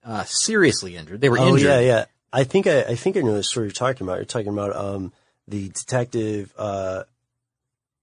uh, 0.03 0.23
seriously 0.25 0.95
injured. 0.95 1.21
They 1.21 1.29
were 1.29 1.39
oh, 1.39 1.47
injured. 1.47 1.67
yeah, 1.67 1.79
yeah. 1.79 2.05
I 2.31 2.43
think 2.43 2.67
I, 2.67 2.81
I 2.81 2.95
think 2.95 3.17
I 3.17 3.21
know 3.21 3.33
the 3.33 3.43
story 3.43 3.67
you're 3.67 3.71
talking 3.71 4.05
about. 4.05 4.17
You're 4.17 4.25
talking 4.25 4.53
about, 4.53 4.75
um, 4.75 5.13
the 5.49 5.69
detective, 5.69 6.53
uh, 6.57 7.03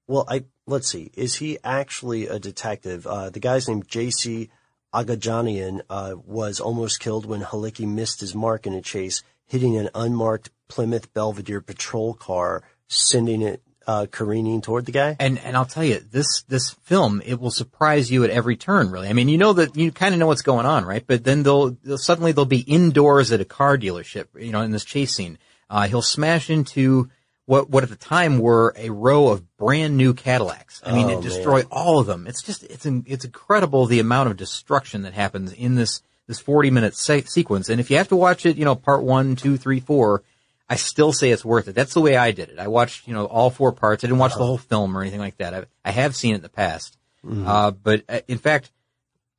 well, 0.07 0.25
I, 0.29 0.45
let's 0.67 0.89
see. 0.89 1.11
Is 1.15 1.37
he 1.37 1.59
actually 1.65 2.27
a 2.27 2.39
detective? 2.39 3.07
Uh, 3.07 3.31
the 3.31 3.41
guy's 3.41 3.69
named 3.69 3.89
JC 3.89 4.49
Agajanian, 4.97 5.83
uh, 5.91 6.15
was 6.25 6.59
almost 6.59 7.01
killed 7.01 7.27
when 7.27 7.43
Halicki 7.43 7.87
missed 7.87 8.21
his 8.21 8.35
mark 8.35 8.67
in 8.67 8.73
a 8.73 8.81
chase, 8.81 9.23
hitting 9.47 9.77
an 9.77 9.91
unmarked 9.95 10.51
Plymouth 10.69 11.13
Belvedere 11.13 11.61
patrol 11.61 12.15
car, 12.15 12.63
sending 12.89 13.43
it, 13.43 13.63
uh, 13.87 14.07
careening 14.11 14.63
toward 14.63 14.87
the 14.87 14.93
guy. 14.93 15.15
And 15.21 15.39
and 15.39 15.57
I'll 15.57 15.67
tell 15.67 15.85
you, 15.85 16.01
this 16.11 16.43
this 16.49 16.71
film 16.83 17.23
it 17.25 17.39
will 17.39 17.51
surprise 17.51 18.11
you 18.11 18.25
at 18.25 18.31
every 18.31 18.57
turn. 18.57 18.91
Really, 18.91 19.09
I 19.09 19.13
mean, 19.13 19.29
you 19.29 19.39
know 19.39 19.53
that 19.53 19.77
you 19.77 19.93
kind 19.93 20.15
of 20.15 20.19
know 20.19 20.27
what's 20.27 20.43
going 20.43 20.67
on, 20.67 20.85
right? 20.85 21.07
But 21.07 21.25
then 21.25 21.43
they'll, 21.43 21.71
they'll 21.85 21.99
suddenly 21.99 22.33
they'll 22.33 22.47
be 22.47 22.61
indoors 22.61 23.31
at 23.33 23.41
a 23.41 23.45
car 23.45 23.77
dealership, 23.77 24.27
you 24.39 24.51
know, 24.51 24.63
in 24.63 24.71
this 24.71 24.85
chase 24.85 25.15
scene. 25.15 25.39
Uh, 25.69 25.89
he'll 25.89 26.03
smash 26.03 26.49
into 26.49 27.11
what 27.47 27.71
what 27.71 27.83
at 27.83 27.89
the 27.89 27.97
time 27.97 28.39
were 28.39 28.75
a 28.77 28.91
row 28.91 29.29
of 29.29 29.57
brand 29.57 29.97
new 29.97 30.13
Cadillacs. 30.15 30.81
I 30.85 30.93
mean, 30.93 31.07
Oh, 31.11 31.19
it 31.19 31.23
destroy 31.23 31.59
man. 31.59 31.67
all 31.71 31.99
of 31.99 32.07
them. 32.07 32.27
It's 32.27 32.43
just 32.43 32.63
it's 32.65 32.85
in, 32.87 33.05
it's 33.07 33.25
incredible 33.25 33.87
the 33.87 34.01
amount 34.01 34.31
of 34.31 34.37
destruction 34.37 35.03
that 35.03 35.15
happens 35.15 35.53
in 35.53 35.75
this 35.77 36.03
this 36.27 36.39
forty 36.41 36.71
minute 36.71 36.95
se- 36.97 37.23
sequence. 37.25 37.69
And 37.69 37.81
if 37.81 37.91
you 37.91 37.97
have 37.97 38.09
to 38.09 38.17
watch 38.17 38.45
it, 38.47 38.57
you 38.57 38.65
know, 38.65 38.75
part 38.75 39.03
one, 39.03 39.37
two, 39.37 39.57
three, 39.57 39.81
four. 39.81 40.23
I 40.69 40.75
still 40.75 41.13
say 41.13 41.31
it's 41.31 41.45
worth 41.45 41.69
it. 41.69 41.77
That's 41.77 41.95
the 41.95 42.01
way 42.01 42.17
I 42.17 42.33
did 42.33 42.49
it. 42.49 42.59
I 42.59 42.67
watched, 42.67 43.07
you 43.07 43.15
know, 43.15 43.27
all 43.27 43.51
four 43.51 43.71
parts. 43.71 44.03
I 44.03 44.09
didn't 44.09 44.19
watch 44.19 44.33
the 44.35 44.45
whole 44.45 44.59
film 44.59 44.99
or 44.99 45.01
anything 45.01 45.21
like 45.21 45.37
that. 45.37 45.55
I, 45.55 45.65
I 45.85 45.93
have 45.93 46.17
seen 46.17 46.33
it 46.33 46.39
in 46.39 46.43
the 46.43 46.49
past. 46.49 46.99
Uh, 47.25 47.71
but 47.71 48.03
uh, 48.09 48.19
in 48.27 48.39
fact, 48.39 48.73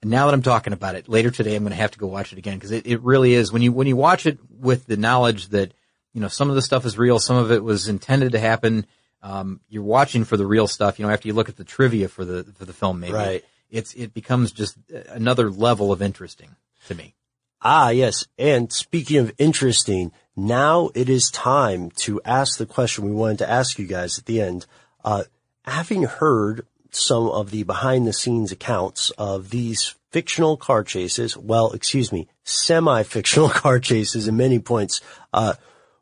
now 0.01 0.28
that 0.28 0.34
I'm 0.34 0.41
talking 0.41 0.72
about 0.72 0.95
it 0.95 1.10
later 1.10 1.30
today, 1.30 1.58
I'm 1.58 1.64
going 1.64 1.72
to 1.72 1.76
have 1.82 1.91
to 1.91 1.99
go 1.99 2.08
watch 2.08 2.32
it 2.32 2.38
again 2.38 2.55
because 2.55 2.72
it, 2.72 2.88
it 2.88 3.01
really 3.01 3.34
is 3.34 3.51
when 3.51 3.62
you, 3.62 3.74
when 3.74 3.88
you 3.88 3.97
watch 3.97 4.26
it 4.26 4.39
with 4.58 4.86
the 4.86 4.95
knowledge 4.95 5.49
that, 5.49 5.74
you 6.14 6.22
know, 6.22 6.28
some 6.28 6.49
of 6.49 6.55
the 6.55 6.62
stuff 6.62 6.86
is 6.86 6.97
real, 6.97 7.20
some 7.20 7.38
of 7.38 7.51
it 7.51 7.64
was 7.64 7.88
intended 7.88 8.32
to 8.34 8.39
happen. 8.39 8.86
Um, 9.22 9.60
you're 9.70 9.84
watching 9.84 10.24
for 10.24 10.38
the 10.38 10.45
real 10.45 10.68
stuff, 10.68 10.99
you 10.99 11.05
know, 11.05 11.12
after 11.12 11.28
you 11.28 11.34
look 11.34 11.49
at 11.49 11.58
the 11.58 11.64
trivia 11.64 12.08
for 12.08 12.24
the, 12.26 12.43
for 12.58 12.66
the 12.66 12.74
film, 12.74 12.99
maybe 12.99 13.14
Right. 13.14 13.45
it's, 13.70 13.93
it 13.93 14.14
becomes 14.14 14.51
just 14.51 14.78
another 15.10 15.49
level 15.49 15.91
of 15.91 16.01
interesting 16.01 16.55
to 16.88 16.95
me. 16.95 17.16
Ah, 17.62 17.89
yes. 17.89 18.28
And 18.38 18.72
speaking 18.72 19.18
of 19.18 19.34
interesting, 19.39 20.12
now 20.36 20.91
it 20.93 21.10
is 21.10 21.32
time 21.32 21.89
to 21.97 22.22
ask 22.24 22.58
the 22.60 22.68
question 22.68 23.05
we 23.05 23.12
wanted 23.12 23.39
to 23.39 23.49
ask 23.49 23.80
you 23.80 23.88
guys 23.88 24.20
at 24.20 24.26
the 24.28 24.39
end. 24.41 24.68
Uh, 25.03 25.24
having 25.66 26.03
heard 26.03 26.68
some 26.91 27.28
of 27.28 27.49
the 27.51 27.64
behind 27.64 28.05
the 28.08 28.14
scenes 28.14 28.51
accounts 28.51 29.10
of 29.18 29.49
these 29.49 29.95
fictional 30.12 30.55
car 30.55 30.84
chases, 30.84 31.36
well, 31.36 31.72
excuse 31.74 32.12
me, 32.12 32.28
semi-fictional 32.43 33.49
car 33.64 33.80
chases 33.80 34.28
in 34.28 34.38
many 34.38 34.60
points, 34.60 35.01
uh, 35.34 35.53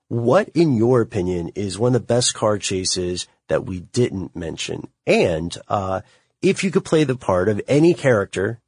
what 0.08 0.50
in 0.50 0.76
your 0.76 1.02
opinion 1.02 1.52
is 1.56 1.80
one 1.80 1.96
of 1.96 2.02
the 2.02 2.08
best 2.08 2.34
car 2.34 2.58
chases 2.58 3.28
that 3.48 3.66
we 3.66 3.80
didn't 3.82 4.36
mention? 4.36 4.88
And, 5.06 5.56
uh, 5.68 6.02
if 6.42 6.64
you 6.64 6.72
could 6.72 6.86
play 6.86 7.04
the 7.04 7.16
part 7.16 7.50
of 7.50 7.62
any 7.68 7.94
character 7.94 8.60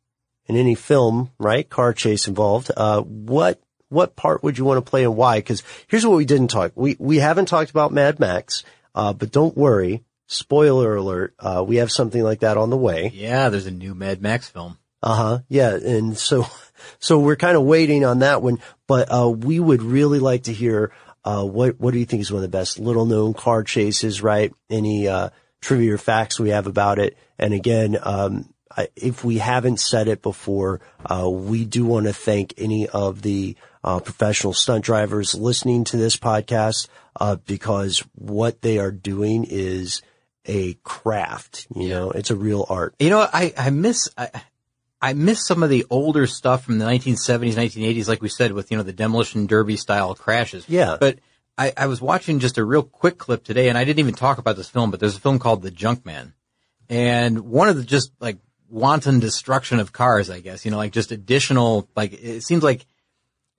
in 0.48 0.56
any 0.56 0.76
film, 0.76 1.32
right? 1.38 1.70
Car 1.70 1.94
chase 1.94 2.28
involved. 2.28 2.72
Uh, 2.76 3.02
what, 3.02 3.62
what 3.90 4.16
part 4.16 4.44
would 4.44 4.58
you 4.58 4.66
want 4.66 4.84
to 4.84 4.90
play 4.90 5.04
and 5.04 5.16
why? 5.16 5.42
Cause 5.42 5.62
here's 5.88 6.06
what 6.06 6.18
we 6.18 6.26
didn't 6.26 6.48
talk. 6.48 6.72
We, 6.76 6.96
we 7.00 7.18
haven't 7.18 7.48
talked 7.48 7.70
about 7.70 7.94
Mad 7.94 8.20
Max. 8.20 8.64
Uh, 8.96 9.14
but 9.14 9.32
don't 9.32 9.56
worry. 9.56 10.04
Spoiler 10.26 10.96
alert. 10.96 11.36
Uh, 11.40 11.64
we 11.66 11.78
have 11.78 11.92
something 11.92 12.22
like 12.24 12.40
that 12.40 12.58
on 12.58 12.70
the 12.70 12.78
way. 12.78 13.12
Yeah, 13.14 13.50
there's 13.50 13.68
a 13.68 13.72
new 13.72 13.94
Mad 13.94 14.22
Max 14.22 14.50
film. 14.50 14.78
Uh 15.04 15.16
huh. 15.16 15.40
Yeah. 15.48 15.76
And 15.76 16.18
so, 16.18 16.48
so 17.00 17.20
we're 17.20 17.36
kind 17.36 17.56
of 17.56 17.64
waiting 17.64 18.04
on 18.04 18.20
that 18.20 18.42
one, 18.42 18.60
but, 18.88 19.12
uh, 19.12 19.30
we 19.30 19.60
would 19.60 19.84
really 19.84 20.20
like 20.20 20.44
to 20.44 20.54
hear, 20.54 20.92
uh, 21.28 21.44
what, 21.44 21.78
what 21.78 21.92
do 21.92 22.00
you 22.00 22.06
think 22.06 22.22
is 22.22 22.32
one 22.32 22.42
of 22.42 22.50
the 22.50 22.58
best 22.58 22.80
little 22.80 23.06
known 23.06 23.34
car 23.34 23.62
chases, 23.62 24.24
right? 24.24 24.54
Any, 24.70 25.10
uh, 25.10 25.30
trivia 25.60 25.96
or 25.96 25.98
facts 25.98 26.40
we 26.40 26.52
have 26.52 26.68
about 26.68 27.00
it. 27.00 27.18
And 27.38 27.54
again, 27.54 27.98
um, 28.02 28.54
I, 28.72 28.88
if 28.96 29.26
we 29.26 29.40
haven't 29.40 29.82
said 29.82 30.08
it 30.08 30.22
before, 30.22 30.80
uh, 31.06 31.30
we 31.30 31.66
do 31.66 31.84
want 31.84 32.06
to 32.06 32.14
thank 32.14 32.54
any 32.58 32.88
of 32.88 33.22
the, 33.24 33.58
uh, 33.84 34.00
professional 34.00 34.54
stunt 34.54 34.86
drivers 34.86 35.36
listening 35.36 35.84
to 35.86 35.98
this 35.98 36.16
podcast, 36.16 36.88
uh, 37.20 37.36
because 37.46 38.00
what 38.16 38.62
they 38.62 38.80
are 38.80 38.92
doing 38.92 39.46
is 39.50 40.02
a 40.46 40.76
craft, 40.76 41.68
you 41.76 41.90
know, 41.90 42.12
it's 42.12 42.32
a 42.32 42.38
real 42.38 42.66
art. 42.70 42.96
You 43.00 43.10
know, 43.10 43.20
I, 43.20 43.54
I 43.58 43.70
miss, 43.70 44.08
I, 44.18 44.30
I 45.02 45.14
miss 45.14 45.46
some 45.46 45.64
of 45.64 45.70
the 45.70 45.86
older 45.90 46.26
stuff 46.26 46.64
from 46.64 46.80
the 46.80 46.86
1970s, 46.86 47.54
1980s, 47.54 48.08
like 48.08 48.22
we 48.22 48.30
said, 48.30 48.54
with, 48.54 48.72
you 48.72 48.78
know, 48.78 48.84
the 48.84 48.94
demolition 48.94 49.46
derby 49.46 49.78
style 49.78 50.16
crashes. 50.16 50.68
Yeah. 50.68 50.98
But 51.00 51.20
I, 51.58 51.74
I 51.76 51.88
was 51.88 52.02
watching 52.02 52.40
just 52.40 52.58
a 52.58 52.66
real 52.66 52.84
quick 52.84 53.18
clip 53.18 53.44
today 53.44 53.70
and 53.70 53.78
I 53.78 53.84
didn't 53.84 54.00
even 54.00 54.16
talk 54.16 54.38
about 54.38 54.56
this 54.56 54.70
film, 54.70 54.92
but 54.92 55.00
there's 55.00 55.16
a 55.16 55.22
film 55.22 55.40
called 55.40 55.62
The 55.62 55.72
Junkman. 55.72 56.34
And 56.90 57.42
one 57.42 57.70
of 57.70 57.76
the 57.76 57.84
just 57.84 58.12
like 58.20 58.38
wanton 58.70 59.20
destruction 59.20 59.80
of 59.80 59.92
cars, 59.92 60.30
I 60.30 60.40
guess, 60.40 60.66
you 60.66 60.72
know, 60.72 60.78
like 60.78 60.94
just 60.94 61.12
additional, 61.12 61.88
like 61.96 62.14
it 62.14 62.44
seems 62.44 62.64
like 62.64 62.82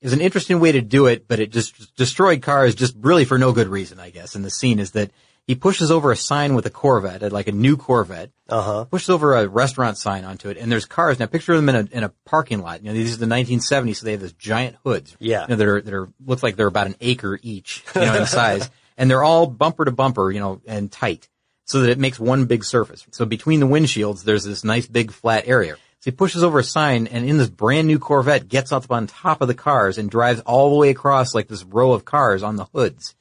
it 0.01 0.07
was 0.07 0.13
an 0.13 0.21
interesting 0.21 0.61
way 0.61 0.73
to 0.73 0.81
do 0.81 1.07
it, 1.07 1.27
but 1.29 1.41
it 1.41 1.51
just 1.51 1.95
destroyed 1.97 2.43
cars 2.43 2.75
just 2.75 2.95
really 3.01 3.25
for 3.25 3.39
no 3.39 3.53
good 3.53 3.69
reason, 3.69 3.99
I 4.01 4.11
guess. 4.11 4.35
And 4.35 4.45
the 4.45 4.51
scene 4.51 4.79
is 4.79 4.93
that 4.93 5.11
he 5.49 5.55
pushes 5.57 5.91
over 5.91 6.13
a 6.13 6.17
sign 6.17 6.55
with 6.55 6.67
a 6.67 6.71
Corvette, 6.71 7.33
like 7.33 7.49
a 7.49 7.53
new 7.53 7.77
Corvette, 7.77 8.31
Uh 8.49 8.63
huh. 8.63 8.85
pushes 8.85 9.09
over 9.09 9.35
a 9.35 9.49
restaurant 9.49 9.99
sign 9.99 10.25
onto 10.25 10.49
it, 10.51 10.57
and 10.59 10.71
there's 10.71 10.85
cars. 10.85 11.19
Now 11.19 11.27
picture 11.27 11.57
them 11.57 11.69
in 11.71 11.75
a 11.75 11.89
in 11.91 12.05
a 12.05 12.11
parking 12.25 12.61
lot. 12.63 12.83
You 12.85 12.89
know, 12.91 12.95
these 12.95 13.15
are 13.15 13.17
the 13.17 13.27
1970s, 13.35 13.97
so 13.97 14.05
they 14.05 14.13
have 14.13 14.21
those 14.21 14.35
giant 14.35 14.77
hoods. 14.85 15.17
Yeah. 15.19 15.43
you 15.43 15.49
know, 15.49 15.57
that 15.57 15.67
are 15.69 15.81
that 15.81 15.95
are 15.95 16.09
looks 16.25 16.45
like 16.45 16.55
they're 16.55 16.67
about 16.69 16.87
an 16.87 16.95
acre 17.01 17.41
each, 17.43 17.83
you 17.97 18.03
know, 18.03 18.15
in 18.15 18.27
size, 18.41 18.71
and 18.97 19.11
they're 19.11 19.25
all 19.25 19.47
bumper 19.49 19.85
to 19.87 19.91
bumper, 19.91 20.31
you 20.31 20.39
know, 20.39 20.61
and 20.69 20.93
tight, 20.93 21.29
so 21.65 21.81
that 21.81 21.91
it 21.91 21.99
makes 21.99 22.21
one 22.21 22.45
big 22.45 22.63
surface. 22.63 23.05
So 23.11 23.25
between 23.25 23.59
the 23.59 23.67
windshields, 23.67 24.23
there's 24.25 24.45
this 24.45 24.63
nice 24.65 24.87
big 24.87 25.11
flat 25.11 25.45
area. 25.49 25.75
So 26.01 26.11
he 26.13 26.17
pushes 26.17 26.45
over 26.45 26.61
a 26.61 26.65
sign, 26.65 27.09
and 27.09 27.29
in 27.29 27.39
this 27.39 27.49
brand 27.49 27.89
new 27.89 27.99
Corvette, 27.99 28.49
gets 28.49 28.71
up 28.71 28.89
on 28.93 29.09
top 29.09 29.41
of 29.41 29.49
the 29.49 29.55
cars 29.55 29.99
and 29.99 30.09
drives 30.09 30.41
all 30.43 30.71
the 30.71 30.77
way 30.77 30.91
across 30.91 31.35
like 31.35 31.49
this 31.49 31.65
row 31.65 31.91
of 31.93 32.05
cars 32.05 32.45
on 32.45 32.55
the 32.57 32.67
hoods. 32.67 33.17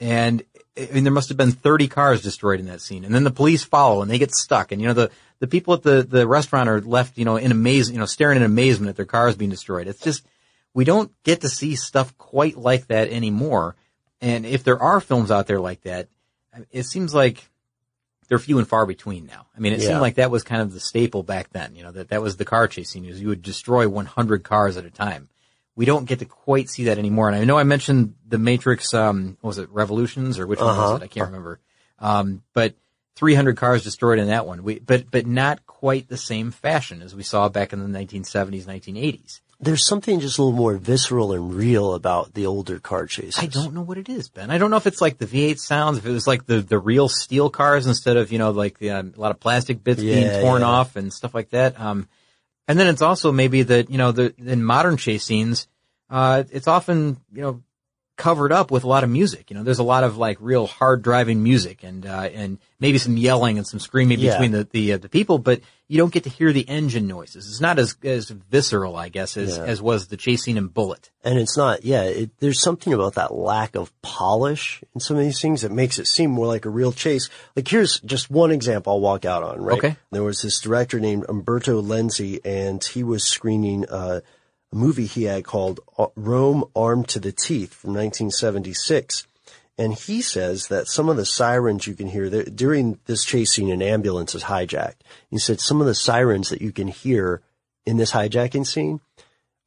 And 0.00 0.42
I 0.78 0.88
mean, 0.92 1.04
there 1.04 1.12
must 1.12 1.28
have 1.28 1.38
been 1.38 1.52
30 1.52 1.88
cars 1.88 2.22
destroyed 2.22 2.60
in 2.60 2.66
that 2.66 2.80
scene. 2.82 3.04
And 3.04 3.14
then 3.14 3.24
the 3.24 3.30
police 3.30 3.64
follow 3.64 4.02
and 4.02 4.10
they 4.10 4.18
get 4.18 4.34
stuck. 4.34 4.72
And, 4.72 4.80
you 4.80 4.88
know, 4.88 4.94
the, 4.94 5.10
the 5.38 5.46
people 5.46 5.74
at 5.74 5.82
the, 5.82 6.02
the 6.02 6.26
restaurant 6.26 6.68
are 6.68 6.80
left, 6.80 7.16
you 7.16 7.24
know, 7.24 7.36
in 7.36 7.50
amaze, 7.50 7.90
you 7.90 7.98
know, 7.98 8.04
staring 8.06 8.36
in 8.36 8.42
amazement 8.42 8.90
at 8.90 8.96
their 8.96 9.06
cars 9.06 9.36
being 9.36 9.50
destroyed. 9.50 9.88
It's 9.88 10.02
just, 10.02 10.26
we 10.74 10.84
don't 10.84 11.10
get 11.24 11.40
to 11.40 11.48
see 11.48 11.76
stuff 11.76 12.16
quite 12.18 12.56
like 12.56 12.88
that 12.88 13.08
anymore. 13.08 13.74
And 14.20 14.44
if 14.44 14.64
there 14.64 14.80
are 14.80 15.00
films 15.00 15.30
out 15.30 15.46
there 15.46 15.60
like 15.60 15.82
that, 15.82 16.08
it 16.70 16.84
seems 16.84 17.14
like 17.14 17.48
they're 18.28 18.38
few 18.38 18.58
and 18.58 18.66
far 18.68 18.86
between 18.86 19.26
now. 19.26 19.46
I 19.56 19.60
mean, 19.60 19.72
it 19.72 19.80
Yeah. 19.80 19.88
seemed 19.88 20.00
like 20.00 20.16
that 20.16 20.30
was 20.30 20.42
kind 20.42 20.60
of 20.60 20.72
the 20.72 20.80
staple 20.80 21.22
back 21.22 21.50
then, 21.50 21.74
you 21.76 21.82
know, 21.84 21.92
that 21.92 22.08
that 22.08 22.22
was 22.22 22.36
the 22.36 22.44
car 22.44 22.66
chasing 22.68 23.04
is 23.04 23.20
you 23.20 23.28
would 23.28 23.42
destroy 23.42 23.88
100 23.88 24.42
cars 24.42 24.76
at 24.76 24.84
a 24.84 24.90
time. 24.90 25.28
We 25.76 25.84
don't 25.84 26.06
get 26.06 26.18
to 26.20 26.24
quite 26.24 26.68
see 26.68 26.84
that 26.84 26.98
anymore. 26.98 27.28
And 27.28 27.36
I 27.36 27.44
know 27.44 27.58
I 27.58 27.64
mentioned 27.64 28.14
the 28.26 28.38
Matrix, 28.38 28.92
um, 28.94 29.36
what 29.42 29.48
was 29.48 29.58
it 29.58 29.68
Revolutions 29.70 30.38
or 30.38 30.46
which 30.46 30.58
one 30.58 30.70
Uh-huh. 30.70 30.92
was 30.92 31.02
it? 31.02 31.04
I 31.04 31.06
can't 31.06 31.26
remember. 31.26 31.60
Um, 31.98 32.42
but 32.54 32.74
300 33.16 33.56
cars 33.56 33.84
destroyed 33.84 34.18
in 34.18 34.28
that 34.28 34.46
one. 34.46 34.62
We, 34.62 34.78
but, 34.78 35.10
but 35.10 35.26
not 35.26 35.66
quite 35.66 36.08
the 36.08 36.16
same 36.16 36.50
fashion 36.50 37.02
as 37.02 37.14
we 37.14 37.22
saw 37.22 37.48
back 37.48 37.72
in 37.72 37.80
the 37.80 37.98
1970s, 37.98 38.64
1980s. 38.64 39.40
There's 39.58 39.86
something 39.86 40.20
just 40.20 40.36
a 40.36 40.42
little 40.42 40.56
more 40.56 40.76
visceral 40.76 41.32
and 41.32 41.54
real 41.54 41.94
about 41.94 42.34
the 42.34 42.44
older 42.44 42.78
car 42.78 43.06
chases. 43.06 43.38
I 43.38 43.46
don't 43.46 43.72
know 43.72 43.80
what 43.80 43.96
it 43.96 44.08
is, 44.10 44.28
Ben. 44.28 44.50
I 44.50 44.58
don't 44.58 44.70
know 44.70 44.76
if 44.76 44.86
it's 44.86 45.00
like 45.00 45.16
the 45.16 45.24
V8 45.26 45.58
sounds, 45.58 45.96
if 45.96 46.04
it 46.04 46.10
was 46.10 46.26
like 46.26 46.44
the, 46.44 46.60
the 46.60 46.78
real 46.78 47.08
steel 47.08 47.48
cars 47.48 47.86
instead 47.86 48.18
of, 48.18 48.30
you 48.32 48.38
know, 48.38 48.50
like 48.50 48.78
the, 48.78 48.90
um, 48.90 49.14
a 49.16 49.20
lot 49.20 49.30
of 49.30 49.40
plastic 49.40 49.82
bits 49.82 50.02
being 50.02 50.42
torn 50.42 50.60
yeah. 50.60 50.68
off 50.68 50.96
and 50.96 51.10
stuff 51.10 51.34
like 51.34 51.50
that. 51.50 51.80
Um, 51.80 52.06
and 52.68 52.78
then 52.78 52.88
it's 52.88 53.02
also 53.02 53.32
maybe 53.32 53.62
that, 53.62 53.90
you 53.90 53.98
know, 53.98 54.12
the, 54.12 54.34
in 54.38 54.64
modern 54.64 54.96
chase 54.96 55.24
scenes, 55.24 55.68
uh, 56.10 56.44
it's 56.50 56.68
often, 56.68 57.18
you 57.32 57.42
know, 57.42 57.62
covered 58.16 58.50
up 58.52 58.70
with 58.70 58.84
a 58.84 58.88
lot 58.88 59.04
of 59.04 59.10
music. 59.10 59.50
You 59.50 59.56
know, 59.56 59.62
there's 59.62 59.78
a 59.78 59.82
lot 59.84 60.02
of 60.04 60.16
like 60.16 60.38
real 60.40 60.66
hard 60.66 61.02
driving 61.02 61.42
music 61.42 61.82
and 61.82 62.04
uh, 62.06 62.28
and 62.32 62.58
maybe 62.80 62.98
some 62.98 63.16
yelling 63.16 63.58
and 63.58 63.66
some 63.66 63.80
screaming 63.80 64.18
Yeah. 64.20 64.32
between 64.32 64.52
the 64.52 64.64
the, 64.70 64.92
uh, 64.94 64.98
the 64.98 65.08
people, 65.08 65.38
but 65.38 65.60
you 65.88 65.98
don't 65.98 66.12
get 66.12 66.24
to 66.24 66.30
hear 66.30 66.52
the 66.52 66.68
engine 66.68 67.06
noises. 67.06 67.46
It's 67.48 67.60
not 67.60 67.78
as 67.78 67.96
as 68.02 68.30
visceral, 68.30 68.96
I 68.96 69.08
guess, 69.10 69.36
as 69.36 69.56
Yeah. 69.58 69.64
as 69.64 69.80
was 69.82 70.08
the 70.08 70.16
chasing 70.16 70.56
in 70.56 70.68
Bullitt. 70.68 71.10
And 71.22 71.38
it's 71.38 71.56
not, 71.56 71.84
yeah, 71.84 72.02
it, 72.04 72.30
there's 72.38 72.60
something 72.60 72.92
about 72.92 73.14
that 73.14 73.34
lack 73.34 73.74
of 73.76 73.92
polish 74.00 74.82
in 74.94 75.00
some 75.00 75.16
of 75.16 75.22
these 75.24 75.40
things 75.40 75.62
that 75.62 75.72
makes 75.72 75.98
it 75.98 76.06
seem 76.06 76.30
more 76.30 76.46
like 76.46 76.64
a 76.64 76.70
real 76.70 76.92
chase. 76.92 77.28
Like 77.54 77.68
here's 77.68 78.00
just 78.00 78.30
one 78.30 78.50
example 78.50 78.92
I'll 78.94 79.00
walk 79.00 79.24
out 79.24 79.42
on, 79.42 79.60
right? 79.60 79.78
Okay. 79.78 79.96
There 80.10 80.22
was 80.22 80.40
this 80.42 80.60
director 80.60 80.98
named 81.00 81.26
Umberto 81.28 81.82
Lenzi 81.82 82.40
and 82.44 82.82
he 82.82 83.02
was 83.02 83.24
screening, 83.24 83.86
uh, 83.88 84.20
movie 84.76 85.06
he 85.06 85.24
had 85.24 85.44
called 85.44 85.80
uh, 85.98 86.06
Rome 86.14 86.64
Armed 86.76 87.08
to 87.08 87.20
the 87.20 87.32
Teeth 87.32 87.74
from 87.74 87.90
1976. 87.94 89.26
And 89.78 89.92
he 89.94 90.22
says 90.22 90.68
that 90.68 90.86
some 90.88 91.08
of 91.10 91.16
the 91.18 91.26
sirens 91.26 91.86
you 91.86 91.94
can 91.94 92.06
hear 92.08 92.30
there, 92.30 92.44
during 92.44 92.98
this 93.04 93.24
chase 93.24 93.52
scene, 93.52 93.70
an 93.70 93.82
ambulance 93.82 94.34
is 94.34 94.44
hijacked. 94.44 95.00
He 95.30 95.38
said 95.38 95.60
some 95.60 95.80
of 95.80 95.86
the 95.86 95.94
sirens 95.94 96.48
that 96.48 96.62
you 96.62 96.72
can 96.72 96.88
hear 96.88 97.42
in 97.84 97.98
this 97.98 98.12
hijacking 98.12 98.66
scene 98.66 99.00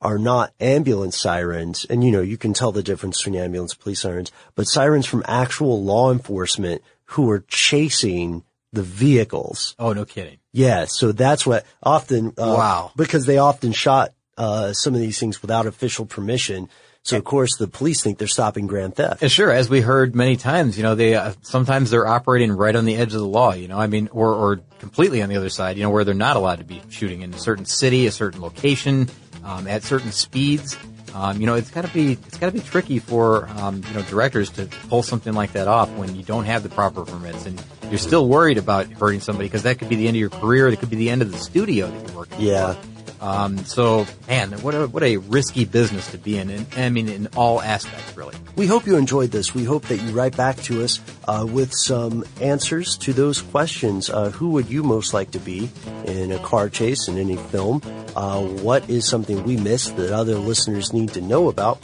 are 0.01 0.17
not 0.17 0.51
ambulance 0.59 1.15
sirens. 1.17 1.85
And 1.89 2.03
you 2.03 2.11
know, 2.11 2.21
you 2.21 2.37
can 2.37 2.53
tell 2.53 2.71
the 2.71 2.81
difference 2.81 3.17
between 3.21 3.39
ambulance 3.39 3.75
police 3.75 3.99
sirens, 4.01 4.31
but 4.55 4.67
sirens 4.67 5.05
from 5.05 5.23
actual 5.27 5.83
law 5.83 6.11
enforcement 6.11 6.81
who 7.05 7.29
are 7.29 7.43
chasing 7.47 8.43
the 8.73 8.81
vehicles. 8.83 9.75
Oh, 9.77 9.93
no 9.93 10.05
kidding. 10.05 10.37
Yeah. 10.53 10.85
So 10.85 11.11
that's 11.11 11.45
what 11.45 11.65
often, 11.83 12.29
uh, 12.37 12.55
Wow. 12.57 12.91
because 12.95 13.25
they 13.25 13.37
often 13.37 13.73
shot, 13.73 14.11
uh, 14.39 14.73
some 14.73 14.95
of 14.95 15.01
these 15.01 15.19
things 15.19 15.41
without 15.41 15.67
official 15.67 16.05
permission. 16.05 16.69
So 17.03 17.17
of 17.17 17.23
course 17.23 17.57
the 17.57 17.67
police 17.67 18.01
think 18.01 18.17
they're 18.17 18.27
stopping 18.27 18.67
grand 18.67 18.95
theft. 18.95 19.21
And 19.21 19.31
sure, 19.31 19.51
as 19.51 19.69
we 19.69 19.81
heard 19.81 20.15
many 20.15 20.37
times, 20.37 20.77
you 20.77 20.83
know, 20.83 20.95
they 20.95 21.15
uh, 21.15 21.33
sometimes 21.41 21.91
they're 21.91 22.07
operating 22.07 22.51
right 22.51 22.75
on 22.75 22.85
the 22.85 22.95
edge 22.95 23.13
of 23.13 23.19
the 23.19 23.27
law. 23.27 23.53
You 23.53 23.67
know, 23.67 23.77
I 23.77 23.87
mean, 23.87 24.09
or 24.11 24.33
or 24.33 24.61
completely 24.79 25.21
on 25.21 25.29
the 25.29 25.35
other 25.35 25.49
side. 25.49 25.77
You 25.77 25.83
know, 25.83 25.89
where 25.89 26.03
they're 26.03 26.13
not 26.13 26.35
allowed 26.35 26.59
to 26.59 26.65
be 26.65 26.81
shooting 26.89 27.21
in 27.21 27.33
a 27.33 27.37
certain 27.37 27.65
city, 27.65 28.07
a 28.07 28.11
certain 28.11 28.41
location, 28.41 29.09
um, 29.43 29.67
at 29.67 29.83
certain 29.83 30.11
speeds. 30.11 30.77
Um, 31.13 31.41
you 31.41 31.47
know, 31.47 31.55
it's 31.55 31.71
got 31.71 31.85
to 31.85 31.93
be 31.93 32.13
it's 32.13 32.37
got 32.37 32.47
to 32.47 32.51
be 32.51 32.61
tricky 32.61 32.99
for 32.99 33.47
um, 33.57 33.81
you 33.87 33.93
know 33.93 34.01
directors 34.03 34.49
to 34.51 34.67
pull 34.89 35.03
something 35.03 35.33
like 35.33 35.53
that 35.53 35.67
off 35.67 35.89
when 35.91 36.15
you 36.15 36.23
don't 36.23 36.45
have 36.45 36.63
the 36.63 36.69
proper 36.69 37.03
permits 37.03 37.45
and 37.45 37.61
you're 37.89 37.97
still 37.97 38.27
worried 38.27 38.59
about 38.59 38.85
hurting 38.87 39.19
somebody 39.19 39.47
because 39.47 39.63
that 39.63 39.79
could 39.79 39.89
be 39.89 39.95
the 39.95 40.07
end 40.07 40.15
of 40.15 40.21
your 40.21 40.29
career. 40.29 40.67
It 40.67 40.79
could 40.79 40.91
be 40.91 40.97
the 40.97 41.09
end 41.09 41.21
of 41.21 41.31
the 41.31 41.39
studio 41.39 41.89
that 41.89 42.07
you're 42.07 42.17
working. 42.17 42.41
Yeah. 42.41 42.73
For. 42.73 42.88
Um, 43.21 43.57
so 43.59 44.05
man, 44.27 44.51
what 44.61 44.75
a 44.75 44.87
what 44.87 45.03
a 45.03 45.17
risky 45.17 45.65
business 45.65 46.09
to 46.11 46.17
be 46.17 46.37
in. 46.37 46.49
And 46.49 46.67
I 46.77 46.89
mean, 46.89 47.09
in 47.09 47.27
all 47.35 47.61
aspects, 47.61 48.15
really. 48.15 48.35
We 48.55 48.67
hope 48.67 48.85
you 48.85 48.97
enjoyed 48.97 49.31
this. 49.31 49.53
We 49.53 49.63
hope 49.63 49.85
that 49.85 49.97
you 49.97 50.11
write 50.11 50.35
back 50.35 50.57
to 50.63 50.83
us 50.83 50.99
uh, 51.27 51.45
with 51.49 51.73
some 51.73 52.25
answers 52.41 52.97
to 52.99 53.13
those 53.13 53.41
questions. 53.41 54.09
Uh, 54.09 54.29
who 54.31 54.51
would 54.51 54.69
you 54.69 54.83
most 54.83 55.13
like 55.13 55.31
to 55.31 55.39
be 55.39 55.69
in 56.05 56.31
a 56.31 56.39
car 56.39 56.69
chase 56.69 57.07
in 57.07 57.17
any 57.17 57.37
film? 57.37 57.81
Uh, 58.15 58.41
what 58.41 58.89
is 58.89 59.07
something 59.07 59.43
we 59.43 59.55
missed 59.57 59.95
that 59.97 60.11
other 60.11 60.35
listeners 60.35 60.93
need 60.93 61.09
to 61.13 61.21
know 61.21 61.49
about? 61.49 61.79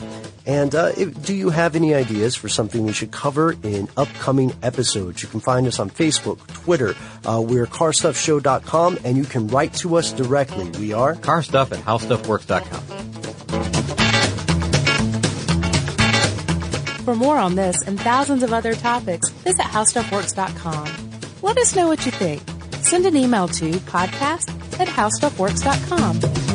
And 0.46 0.76
uh, 0.76 0.92
if, 0.98 1.26
do 1.26 1.34
you 1.34 1.50
have 1.50 1.76
any 1.76 1.94
ideas 1.94 2.36
for 2.36 2.50
something 2.50 2.86
we 2.86 2.94
should 2.94 3.12
cover 3.12 3.56
in 3.64 3.88
upcoming 3.98 4.54
episodes? 4.62 5.24
You 5.24 5.30
can 5.30 5.40
find 5.40 5.66
us 5.68 5.80
on 5.80 5.90
Facebook, 5.90 6.46
Twitter. 6.48 6.96
Uh, 7.26 7.42
we're 7.42 7.66
carstuffshow.com, 7.66 9.00
and 9.04 9.18
you 9.18 9.24
can 9.24 9.48
write 9.48 9.74
to 9.76 9.96
us 9.96 10.12
directly. 10.12 10.70
We 10.80 10.94
are 10.94 11.16
car 11.16 11.42
stuff 11.42 11.72
at 11.72 11.80
howstuffworks.com. 11.80 12.82
For 17.06 17.16
more 17.16 17.38
on 17.38 17.54
this 17.54 17.84
and 17.84 18.00
thousands 18.00 18.42
of 18.42 18.52
other 18.52 18.74
topics, 18.74 19.30
visit 19.30 19.62
howstuffworks.com. 19.62 21.12
Let 21.44 21.58
us 21.58 21.76
know 21.76 21.88
what 21.88 22.06
you 22.06 22.12
think. 22.12 22.42
Send 22.82 23.06
an 23.06 23.16
email 23.16 23.48
to 23.48 23.72
podcast 23.74 24.50
at 24.80 24.88
howstuffworks.com. 24.88 26.55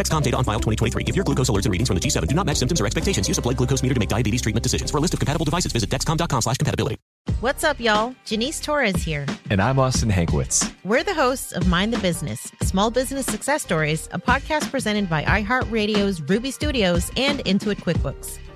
Dexcom 0.00 0.22
data 0.22 0.36
on 0.36 0.44
file 0.44 0.60
2023. 0.60 1.04
If 1.06 1.14
your 1.14 1.24
glucose 1.24 1.50
alerts 1.50 1.66
and 1.66 1.72
readings 1.72 1.88
from 1.88 1.96
the 1.96 2.00
G7 2.00 2.26
do 2.26 2.34
not 2.34 2.46
match 2.46 2.56
symptoms 2.56 2.80
or 2.80 2.86
expectations, 2.86 3.28
use 3.28 3.36
a 3.36 3.42
blood 3.42 3.58
glucose 3.58 3.82
meter 3.82 3.92
to 3.92 4.00
make 4.00 4.08
diabetes 4.08 4.40
treatment 4.40 4.62
decisions. 4.62 4.90
For 4.90 4.96
a 4.96 5.00
list 5.00 5.12
of 5.12 5.20
compatible 5.20 5.44
devices, 5.44 5.72
visit 5.72 5.90
dexcom.com 5.90 6.40
slash 6.40 6.56
compatibility. 6.56 6.96
What's 7.40 7.64
up, 7.64 7.78
y'all? 7.78 8.14
Janice 8.24 8.60
Torres 8.60 9.02
here. 9.02 9.26
And 9.50 9.60
I'm 9.60 9.78
Austin 9.78 10.10
Hankwitz. 10.10 10.72
We're 10.84 11.04
the 11.04 11.12
hosts 11.12 11.52
of 11.52 11.68
Mind 11.68 11.92
the 11.92 11.98
Business, 11.98 12.50
Small 12.62 12.90
Business 12.90 13.26
Success 13.26 13.62
Stories, 13.62 14.08
a 14.12 14.18
podcast 14.18 14.70
presented 14.70 15.10
by 15.10 15.22
iHeartRadio's 15.24 16.22
Ruby 16.22 16.50
Studios 16.50 17.10
and 17.18 17.40
Intuit 17.40 17.76
QuickBooks. 17.76 18.38